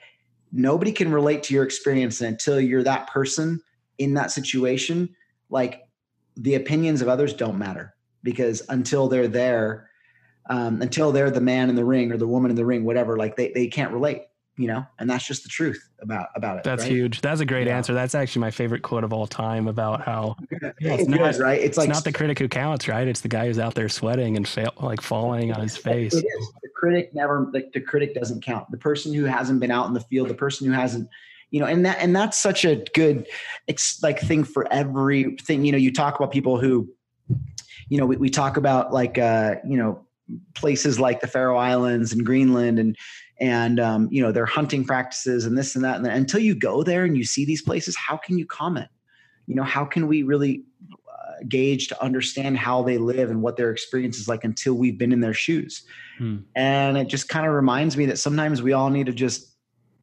nobody 0.52 0.92
can 0.92 1.12
relate 1.12 1.42
to 1.44 1.54
your 1.54 1.64
experience 1.64 2.20
until 2.20 2.60
you're 2.60 2.82
that 2.82 3.08
person 3.08 3.60
in 3.98 4.14
that 4.14 4.30
situation 4.30 5.08
like 5.50 5.82
the 6.36 6.54
opinions 6.54 7.00
of 7.00 7.08
others 7.08 7.32
don't 7.32 7.58
matter 7.58 7.94
because 8.22 8.62
until 8.68 9.08
they're 9.08 9.28
there 9.28 9.88
um, 10.50 10.82
until 10.82 11.10
they're 11.10 11.30
the 11.30 11.40
man 11.40 11.70
in 11.70 11.76
the 11.76 11.84
ring 11.84 12.12
or 12.12 12.16
the 12.16 12.26
woman 12.26 12.50
in 12.50 12.56
the 12.56 12.66
ring 12.66 12.84
whatever 12.84 13.16
like 13.16 13.36
they, 13.36 13.52
they 13.52 13.66
can't 13.66 13.92
relate 13.92 14.22
you 14.56 14.68
know? 14.68 14.86
And 14.98 15.10
that's 15.10 15.26
just 15.26 15.42
the 15.42 15.48
truth 15.48 15.88
about 16.00 16.28
about 16.36 16.58
it 16.58 16.64
that's 16.64 16.82
right? 16.82 16.92
huge. 16.92 17.20
That's 17.20 17.40
a 17.40 17.46
great 17.46 17.66
yeah. 17.66 17.76
answer. 17.76 17.92
That's 17.94 18.14
actually 18.14 18.40
my 18.40 18.50
favorite 18.50 18.82
quote 18.82 19.04
of 19.04 19.12
all 19.12 19.26
time 19.26 19.68
about 19.68 20.02
how 20.02 20.36
yeah, 20.62 20.72
it's, 20.80 21.08
not, 21.08 21.36
right? 21.38 21.60
It's, 21.60 21.76
like 21.76 21.88
not 21.88 22.04
the 22.04 22.12
critic 22.12 22.38
who 22.38 22.48
counts 22.48 22.86
right? 22.88 23.08
It's 23.08 23.20
the 23.20 23.28
guy 23.28 23.46
who's 23.46 23.58
out 23.58 23.74
there 23.74 23.88
sweating 23.88 24.36
and 24.36 24.46
fail, 24.46 24.72
like 24.80 25.00
falling 25.00 25.52
on 25.52 25.60
his 25.60 25.76
face. 25.76 26.14
it 26.14 26.24
is. 26.24 26.52
The 26.62 26.68
critic 26.74 27.14
never 27.14 27.50
like 27.52 27.72
the 27.72 27.80
critic 27.80 28.14
doesn't 28.14 28.42
count. 28.42 28.70
The 28.70 28.78
person 28.78 29.12
who 29.12 29.24
hasn't 29.24 29.60
been 29.60 29.70
out 29.70 29.88
in 29.88 29.94
the 29.94 30.00
field 30.00 30.28
the 30.28 30.34
person 30.34 30.66
who 30.66 30.72
hasn't 30.72 31.08
you 31.54 31.60
know 31.60 31.66
and 31.66 31.86
that 31.86 31.98
and 32.00 32.16
that's 32.16 32.36
such 32.36 32.64
a 32.64 32.84
good 32.94 33.28
like 34.02 34.18
thing 34.18 34.42
for 34.42 34.66
everything 34.72 35.64
you 35.64 35.70
know 35.70 35.78
you 35.78 35.92
talk 35.92 36.16
about 36.16 36.32
people 36.32 36.58
who 36.58 36.88
you 37.88 37.96
know 37.96 38.04
we, 38.04 38.16
we 38.16 38.28
talk 38.28 38.56
about 38.56 38.92
like 38.92 39.18
uh 39.18 39.54
you 39.64 39.76
know 39.76 40.04
places 40.54 40.98
like 40.98 41.20
the 41.20 41.28
Faroe 41.28 41.56
Islands 41.56 42.12
and 42.12 42.26
Greenland 42.26 42.80
and 42.80 42.96
and 43.38 43.78
um, 43.78 44.08
you 44.10 44.20
know 44.20 44.32
their 44.32 44.46
hunting 44.46 44.84
practices 44.84 45.44
and 45.44 45.56
this 45.56 45.76
and 45.76 45.84
that 45.84 45.98
and 45.98 46.08
until 46.08 46.40
you 46.40 46.56
go 46.56 46.82
there 46.82 47.04
and 47.04 47.16
you 47.16 47.22
see 47.22 47.44
these 47.44 47.62
places 47.62 47.96
how 47.96 48.16
can 48.16 48.36
you 48.36 48.46
comment 48.46 48.88
you 49.46 49.54
know 49.54 49.62
how 49.62 49.84
can 49.84 50.08
we 50.08 50.24
really 50.24 50.64
uh, 51.08 51.44
gauge 51.48 51.86
to 51.86 52.02
understand 52.02 52.58
how 52.58 52.82
they 52.82 52.98
live 52.98 53.30
and 53.30 53.42
what 53.42 53.56
their 53.56 53.70
experience 53.70 54.18
is 54.18 54.26
like 54.26 54.42
until 54.42 54.74
we've 54.74 54.98
been 54.98 55.12
in 55.12 55.20
their 55.20 55.34
shoes. 55.34 55.84
Hmm. 56.18 56.38
And 56.56 56.96
it 56.96 57.06
just 57.08 57.28
kind 57.28 57.46
of 57.46 57.52
reminds 57.52 57.96
me 57.96 58.06
that 58.06 58.18
sometimes 58.18 58.62
we 58.62 58.72
all 58.72 58.90
need 58.90 59.06
to 59.06 59.12
just 59.12 59.53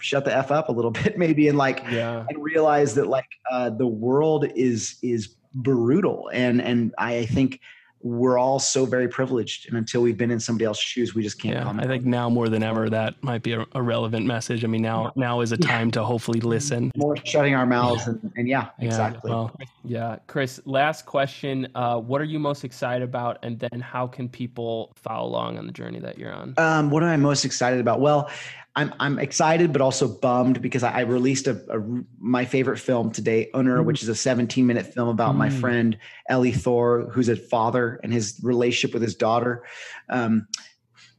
shut 0.01 0.25
the 0.25 0.35
f 0.35 0.51
up 0.51 0.69
a 0.69 0.71
little 0.71 0.91
bit 1.01 1.17
maybe 1.17 1.47
and 1.47 1.57
like 1.57 1.83
yeah. 1.89 2.25
and 2.29 2.43
realize 2.43 2.95
that 2.95 3.07
like 3.07 3.29
uh, 3.49 3.69
the 3.69 3.87
world 3.87 4.45
is 4.55 4.97
is 5.01 5.35
brutal. 5.53 6.29
And 6.33 6.61
and 6.61 6.93
i 6.97 7.25
think 7.25 7.59
we're 8.03 8.39
all 8.39 8.57
so 8.57 8.83
very 8.83 9.07
privileged 9.07 9.67
and 9.67 9.77
until 9.77 10.01
we've 10.01 10.17
been 10.17 10.31
in 10.31 10.39
somebody 10.39 10.65
else's 10.65 10.83
shoes 10.83 11.13
we 11.13 11.21
just 11.21 11.39
can't 11.39 11.53
yeah, 11.53 11.83
i 11.83 11.85
think 11.85 12.03
now 12.03 12.31
more 12.31 12.49
than 12.49 12.63
ever 12.63 12.89
that 12.89 13.13
might 13.21 13.43
be 13.43 13.53
a, 13.53 13.63
a 13.73 13.81
relevant 13.81 14.25
message. 14.25 14.63
I 14.63 14.67
mean 14.67 14.81
now 14.81 15.11
now 15.15 15.41
is 15.41 15.51
a 15.51 15.57
time 15.57 15.89
yeah. 15.89 15.91
to 15.91 16.03
hopefully 16.03 16.39
listen. 16.39 16.91
More 16.97 17.15
shutting 17.17 17.53
our 17.53 17.67
mouths 17.67 18.07
and, 18.07 18.31
and 18.35 18.47
yeah, 18.47 18.69
yeah, 18.79 18.85
exactly. 18.87 19.29
well, 19.29 19.55
yeah 19.83 20.17
chris 20.25 20.59
last 20.65 21.05
question 21.05 21.67
uh, 21.75 21.99
what 21.99 22.21
are 22.21 22.25
you 22.25 22.39
most 22.39 22.63
excited 22.63 23.03
about 23.03 23.37
and 23.43 23.59
then 23.59 23.79
how 23.79 24.07
can 24.07 24.27
people 24.27 24.93
follow 24.95 25.27
along 25.27 25.59
on 25.59 25.67
the 25.67 25.73
journey 25.73 25.99
that 25.99 26.17
you're 26.17 26.33
on? 26.33 26.55
Um, 26.57 26.89
what 26.89 27.03
am 27.03 27.09
i 27.09 27.17
most 27.17 27.45
excited 27.45 27.79
about? 27.79 28.01
Well 28.01 28.31
I'm 28.75 28.93
I'm 28.99 29.19
excited, 29.19 29.73
but 29.73 29.81
also 29.81 30.07
bummed 30.07 30.61
because 30.61 30.83
I, 30.83 30.99
I 30.99 31.01
released 31.01 31.47
a, 31.47 31.61
a, 31.69 31.83
my 32.19 32.45
favorite 32.45 32.77
film 32.77 33.11
today, 33.11 33.49
Unnur, 33.53 33.79
mm. 33.79 33.85
which 33.85 34.01
is 34.01 34.07
a 34.07 34.15
17 34.15 34.65
minute 34.65 34.93
film 34.93 35.09
about 35.09 35.35
mm. 35.35 35.39
my 35.39 35.49
friend 35.49 35.97
Elli 36.29 36.53
Thor, 36.53 37.09
who's 37.11 37.27
a 37.27 37.35
father 37.35 37.99
and 38.03 38.13
his 38.13 38.39
relationship 38.43 38.93
with 38.93 39.03
his 39.03 39.15
daughter. 39.15 39.63
Um, 40.09 40.47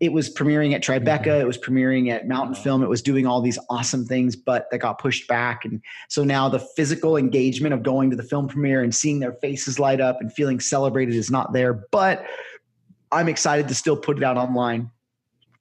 it 0.01 0.13
was 0.13 0.35
premiering 0.35 0.75
at 0.75 0.83
Tribeca. 0.83 1.27
Mm-hmm. 1.27 1.43
It 1.43 1.47
was 1.47 1.59
premiering 1.59 2.11
at 2.11 2.27
Mountain 2.27 2.57
Film. 2.57 2.83
It 2.83 2.89
was 2.89 3.03
doing 3.03 3.25
all 3.25 3.41
these 3.41 3.59
awesome 3.71 4.05
things, 4.05 4.35
but 4.35 4.67
that 4.71 4.79
got 4.79 4.99
pushed 4.99 5.29
back. 5.29 5.65
And 5.65 5.81
so 6.09 6.25
now 6.25 6.49
the 6.49 6.59
physical 6.59 7.17
engagement 7.17 7.73
of 7.73 7.85
going 7.85 8.11
to 8.11 8.17
the 8.17 8.25
film 8.25 8.49
premiere 8.49 8.83
and 8.83 8.93
seeing 8.93 9.21
their 9.21 9.35
faces 9.35 9.79
light 9.79 10.01
up 10.01 10.21
and 10.21 10.33
feeling 10.33 10.59
celebrated 10.59 11.15
is 11.15 11.31
not 11.31 11.53
there. 11.53 11.87
But 11.93 12.27
I'm 13.13 13.29
excited 13.29 13.69
to 13.69 13.77
still 13.77 13.97
put 13.97 14.17
it 14.17 14.25
out 14.25 14.37
online 14.37 14.91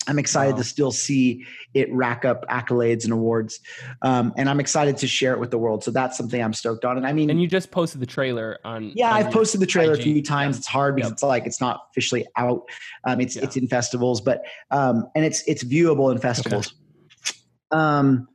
I'm 0.07 0.17
excited 0.19 0.53
wow. 0.53 0.57
to 0.57 0.63
still 0.63 0.91
see 0.91 1.45
it 1.73 1.91
rack 1.93 2.25
up 2.25 2.45
accolades 2.47 3.03
and 3.03 3.13
awards, 3.13 3.59
um, 4.01 4.33
and 4.37 4.49
I'm 4.49 4.59
excited 4.59 4.97
to 4.97 5.07
share 5.07 5.33
it 5.33 5.39
with 5.39 5.51
the 5.51 5.57
world. 5.57 5.83
So 5.83 5.91
that's 5.91 6.17
something 6.17 6.41
I'm 6.41 6.53
stoked 6.53 6.85
on. 6.85 6.97
And 6.97 7.05
I 7.05 7.13
mean, 7.13 7.29
and 7.29 7.41
you 7.41 7.47
just 7.47 7.71
posted 7.71 8.01
the 8.01 8.05
trailer 8.05 8.59
on. 8.63 8.91
Yeah, 8.95 9.11
on 9.11 9.17
I've 9.17 9.31
posted 9.31 9.61
the 9.61 9.65
trailer 9.65 9.93
IG. 9.93 9.99
a 9.99 10.03
few 10.03 10.23
times. 10.23 10.55
Yeah. 10.55 10.59
It's 10.59 10.67
hard 10.67 10.95
because 10.95 11.09
yep. 11.09 11.15
it's 11.15 11.23
like 11.23 11.45
it's 11.45 11.61
not 11.61 11.81
officially 11.91 12.25
out. 12.37 12.63
Um, 13.03 13.21
it's 13.21 13.35
yeah. 13.35 13.43
it's 13.43 13.55
in 13.55 13.67
festivals, 13.67 14.21
but 14.21 14.43
um, 14.71 15.07
and 15.15 15.23
it's 15.23 15.43
it's 15.47 15.63
viewable 15.63 16.11
in 16.11 16.17
festivals. 16.17 16.67
Okay. 16.67 17.37
Um, 17.71 18.27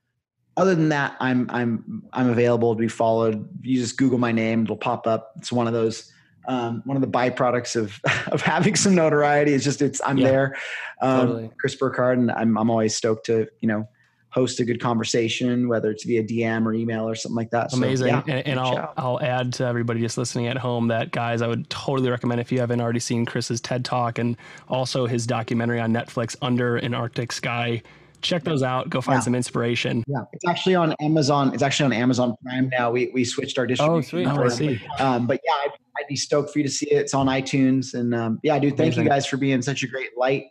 other 0.57 0.75
than 0.75 0.89
that, 0.89 1.17
I'm 1.21 1.51
I'm 1.51 2.03
I'm 2.13 2.31
available 2.31 2.75
to 2.75 2.79
be 2.79 2.89
followed. 2.89 3.49
You 3.63 3.81
just 3.81 3.97
Google 3.97 4.19
my 4.19 4.33
name; 4.33 4.63
it'll 4.63 4.77
pop 4.77 5.07
up. 5.07 5.33
It's 5.37 5.53
one 5.53 5.67
of 5.67 5.73
those 5.73 6.13
um, 6.47 6.83
one 6.85 6.97
of 6.97 7.01
the 7.01 7.09
byproducts 7.09 7.77
of 7.77 8.01
of 8.33 8.43
having 8.43 8.77
some 8.77 8.95
notoriety 8.95 9.53
is 9.53 9.65
just 9.65 9.83
it's 9.83 10.01
I'm 10.05 10.19
yeah, 10.19 10.29
there. 10.29 10.57
Um, 11.01 11.27
totally. 11.27 11.51
Chris 11.59 11.75
Burkard, 11.75 12.19
and 12.19 12.31
I'm 12.31 12.57
I'm 12.57 12.71
always 12.71 12.95
stoked 12.95 13.27
to 13.27 13.49
you 13.61 13.69
know 13.69 13.89
host 14.31 14.61
a 14.61 14.65
good 14.65 14.81
conversation, 14.81 15.67
whether 15.67 15.91
it's 15.91 16.05
via 16.05 16.23
DM 16.23 16.67
or 16.67 16.75
email 16.75 17.09
or 17.09 17.15
something 17.15 17.37
like 17.37 17.51
that. 17.51 17.73
Amazing. 17.73 18.09
So, 18.13 18.23
yeah, 18.27 18.35
and, 18.35 18.47
and 18.47 18.61
I'll 18.61 18.93
I'll 18.97 19.21
add 19.21 19.55
to 19.55 19.65
everybody 19.65 20.01
just 20.01 20.19
listening 20.19 20.47
at 20.47 20.59
home 20.59 20.89
that 20.89 21.11
guys, 21.11 21.43
I 21.43 21.49
would 21.49 21.69
totally 21.71 22.11
recommend 22.11 22.41
if 22.41 22.53
you 22.53 22.61
haven't 22.61 22.81
already 22.81 23.01
seen 23.01 23.25
Chris's 23.25 23.61
TED 23.61 23.85
Talk 23.85 24.19
and 24.19 24.37
also 24.69 25.07
his 25.07 25.27
documentary 25.27 25.81
on 25.81 25.93
Netflix, 25.93 26.37
Under 26.43 26.77
an 26.77 26.93
Arctic 26.93 27.33
Sky 27.33 27.83
check 28.27 28.45
those 28.45 28.63
out. 28.63 28.91
Go 28.91 29.01
find 29.01 29.17
yeah. 29.17 29.21
some 29.21 29.35
inspiration. 29.35 30.05
Yeah, 30.07 30.25
it's 30.33 30.47
actually 30.47 30.75
on 30.75 30.95
Amazon. 31.01 31.55
It's 31.55 31.63
actually 31.63 31.87
on 31.87 31.93
Amazon 31.93 32.35
Prime 32.43 32.69
now. 32.71 32.91
We 32.91 33.11
we 33.15 33.25
switched 33.25 33.59
our 33.59 33.67
distribution. 33.67 33.99
Oh, 33.99 34.01
sweet. 34.01 34.27
Oh, 34.27 34.45
I 34.45 34.49
see. 34.49 34.81
Um, 34.99 35.27
but 35.27 35.41
yeah, 35.45 35.53
I'd, 35.53 35.73
I'd, 35.99 36.09
be 36.09 36.17
stoked 36.17 36.53
for 36.53 36.59
you 36.59 36.65
to 36.65 36.71
see 36.71 36.91
it. 36.91 36.97
It's 36.97 37.15
on 37.15 37.27
iTunes, 37.27 37.95
and 37.95 38.15
um, 38.15 38.41
yeah, 38.43 38.59
dude, 38.59 38.77
thank 38.77 38.89
Amazing. 38.89 39.05
you 39.05 39.11
guys 39.11 39.27
for 39.27 39.37
being 39.37 39.63
such 39.63 39.83
a 39.83 39.87
great 39.87 40.17
light 40.17 40.45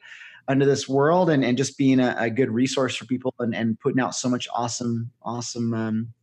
under 0.47 0.65
this 0.65 0.87
world, 0.87 1.29
and 1.29 1.43
and 1.43 1.57
just 1.57 1.77
being 1.77 1.99
a, 1.99 2.15
a 2.17 2.29
good 2.29 2.49
resource 2.49 2.95
for 2.95 3.05
people, 3.05 3.33
and 3.39 3.55
and 3.55 3.79
putting 3.79 3.99
out 3.99 4.15
so 4.15 4.29
much 4.29 4.47
awesome 4.53 5.11
awesome 5.21 5.73
um, 5.73 6.13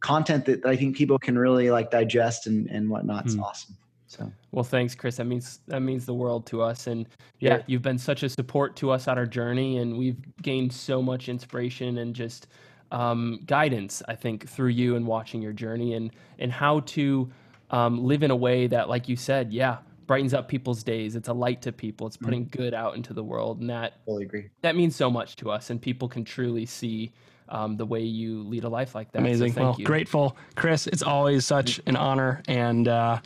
content 0.00 0.44
that, 0.46 0.62
that 0.62 0.68
I 0.68 0.76
think 0.76 0.96
people 0.96 1.18
can 1.18 1.38
really 1.38 1.70
like 1.70 1.90
digest 1.90 2.46
and 2.46 2.68
and 2.68 2.88
whatnot. 2.88 3.26
It's 3.26 3.34
hmm. 3.34 3.42
awesome. 3.42 3.76
So 4.16 4.32
well, 4.52 4.64
thanks, 4.64 4.94
Chris. 4.94 5.16
That 5.16 5.26
means 5.26 5.60
that 5.66 5.80
means 5.80 6.06
the 6.06 6.14
world 6.14 6.46
to 6.46 6.62
us, 6.62 6.86
and 6.86 7.06
yeah, 7.38 7.56
yeah, 7.56 7.62
you've 7.66 7.82
been 7.82 7.98
such 7.98 8.22
a 8.22 8.28
support 8.28 8.76
to 8.76 8.90
us 8.90 9.08
on 9.08 9.18
our 9.18 9.26
journey, 9.26 9.78
and 9.78 9.96
we've 9.96 10.16
gained 10.42 10.72
so 10.72 11.02
much 11.02 11.28
inspiration 11.28 11.98
and 11.98 12.14
just 12.14 12.48
um, 12.90 13.40
guidance. 13.46 14.02
I 14.08 14.14
think 14.14 14.48
through 14.48 14.68
you 14.68 14.96
and 14.96 15.06
watching 15.06 15.42
your 15.42 15.52
journey, 15.52 15.94
and 15.94 16.10
and 16.38 16.50
how 16.50 16.80
to 16.80 17.30
um, 17.70 18.04
live 18.04 18.22
in 18.22 18.30
a 18.30 18.36
way 18.36 18.66
that, 18.68 18.88
like 18.88 19.08
you 19.08 19.16
said, 19.16 19.52
yeah, 19.52 19.78
brightens 20.06 20.32
up 20.32 20.48
people's 20.48 20.82
days. 20.82 21.16
It's 21.16 21.28
a 21.28 21.34
light 21.34 21.60
to 21.62 21.72
people. 21.72 22.06
It's 22.06 22.16
putting 22.16 22.46
mm-hmm. 22.46 22.62
good 22.62 22.74
out 22.74 22.96
into 22.96 23.12
the 23.12 23.24
world, 23.24 23.60
and 23.60 23.68
that 23.68 23.94
fully 24.06 24.24
agree. 24.24 24.48
That 24.62 24.76
means 24.76 24.96
so 24.96 25.10
much 25.10 25.36
to 25.36 25.50
us, 25.50 25.70
and 25.70 25.80
people 25.80 26.08
can 26.08 26.24
truly 26.24 26.66
see. 26.66 27.12
Um, 27.48 27.76
the 27.76 27.86
way 27.86 28.00
you 28.00 28.42
lead 28.42 28.64
a 28.64 28.68
life 28.68 28.96
like 28.96 29.12
that. 29.12 29.20
Amazing. 29.20 29.52
So 29.52 29.60
well, 29.62 29.76
you. 29.78 29.84
grateful, 29.84 30.36
Chris. 30.56 30.88
It's 30.88 31.04
always 31.04 31.46
such 31.46 31.80
an 31.86 31.94
honor, 31.94 32.42
and 32.48 32.88
uh, 32.88 33.20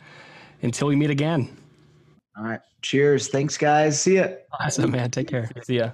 until 0.61 0.87
we 0.87 0.95
meet 0.95 1.09
again. 1.09 1.57
All 2.37 2.43
right. 2.43 2.61
Cheers. 2.81 3.27
Thanks, 3.27 3.57
guys. 3.57 4.01
See 4.01 4.15
ya. 4.15 4.27
Awesome, 4.59 4.91
man. 4.91 5.11
Take 5.11 5.27
care. 5.27 5.49
See 5.63 5.77
ya. 5.77 5.91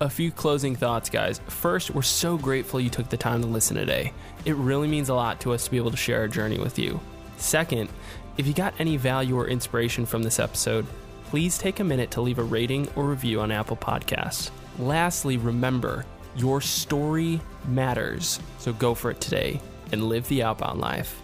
A 0.00 0.10
few 0.10 0.32
closing 0.32 0.74
thoughts, 0.74 1.08
guys. 1.08 1.40
First, 1.46 1.92
we're 1.92 2.02
so 2.02 2.36
grateful 2.36 2.80
you 2.80 2.90
took 2.90 3.08
the 3.08 3.16
time 3.16 3.40
to 3.40 3.46
listen 3.46 3.76
today. 3.76 4.12
It 4.44 4.56
really 4.56 4.88
means 4.88 5.08
a 5.08 5.14
lot 5.14 5.40
to 5.40 5.52
us 5.52 5.64
to 5.64 5.70
be 5.70 5.76
able 5.76 5.92
to 5.92 5.96
share 5.96 6.20
our 6.20 6.28
journey 6.28 6.58
with 6.58 6.78
you. 6.78 7.00
Second, 7.36 7.88
if 8.36 8.46
you 8.46 8.52
got 8.52 8.74
any 8.78 8.96
value 8.96 9.36
or 9.36 9.46
inspiration 9.46 10.04
from 10.04 10.22
this 10.22 10.40
episode, 10.40 10.86
please 11.26 11.56
take 11.56 11.80
a 11.80 11.84
minute 11.84 12.10
to 12.10 12.20
leave 12.20 12.38
a 12.38 12.42
rating 12.42 12.88
or 12.96 13.04
review 13.04 13.40
on 13.40 13.52
Apple 13.52 13.76
Podcasts. 13.76 14.50
Lastly, 14.78 15.36
remember, 15.36 16.04
your 16.34 16.60
story 16.60 17.40
matters. 17.68 18.40
So 18.58 18.72
go 18.72 18.94
for 18.94 19.10
it 19.12 19.20
today 19.20 19.60
and 19.92 20.08
live 20.08 20.26
the 20.28 20.42
outbound 20.42 20.80
life. 20.80 21.21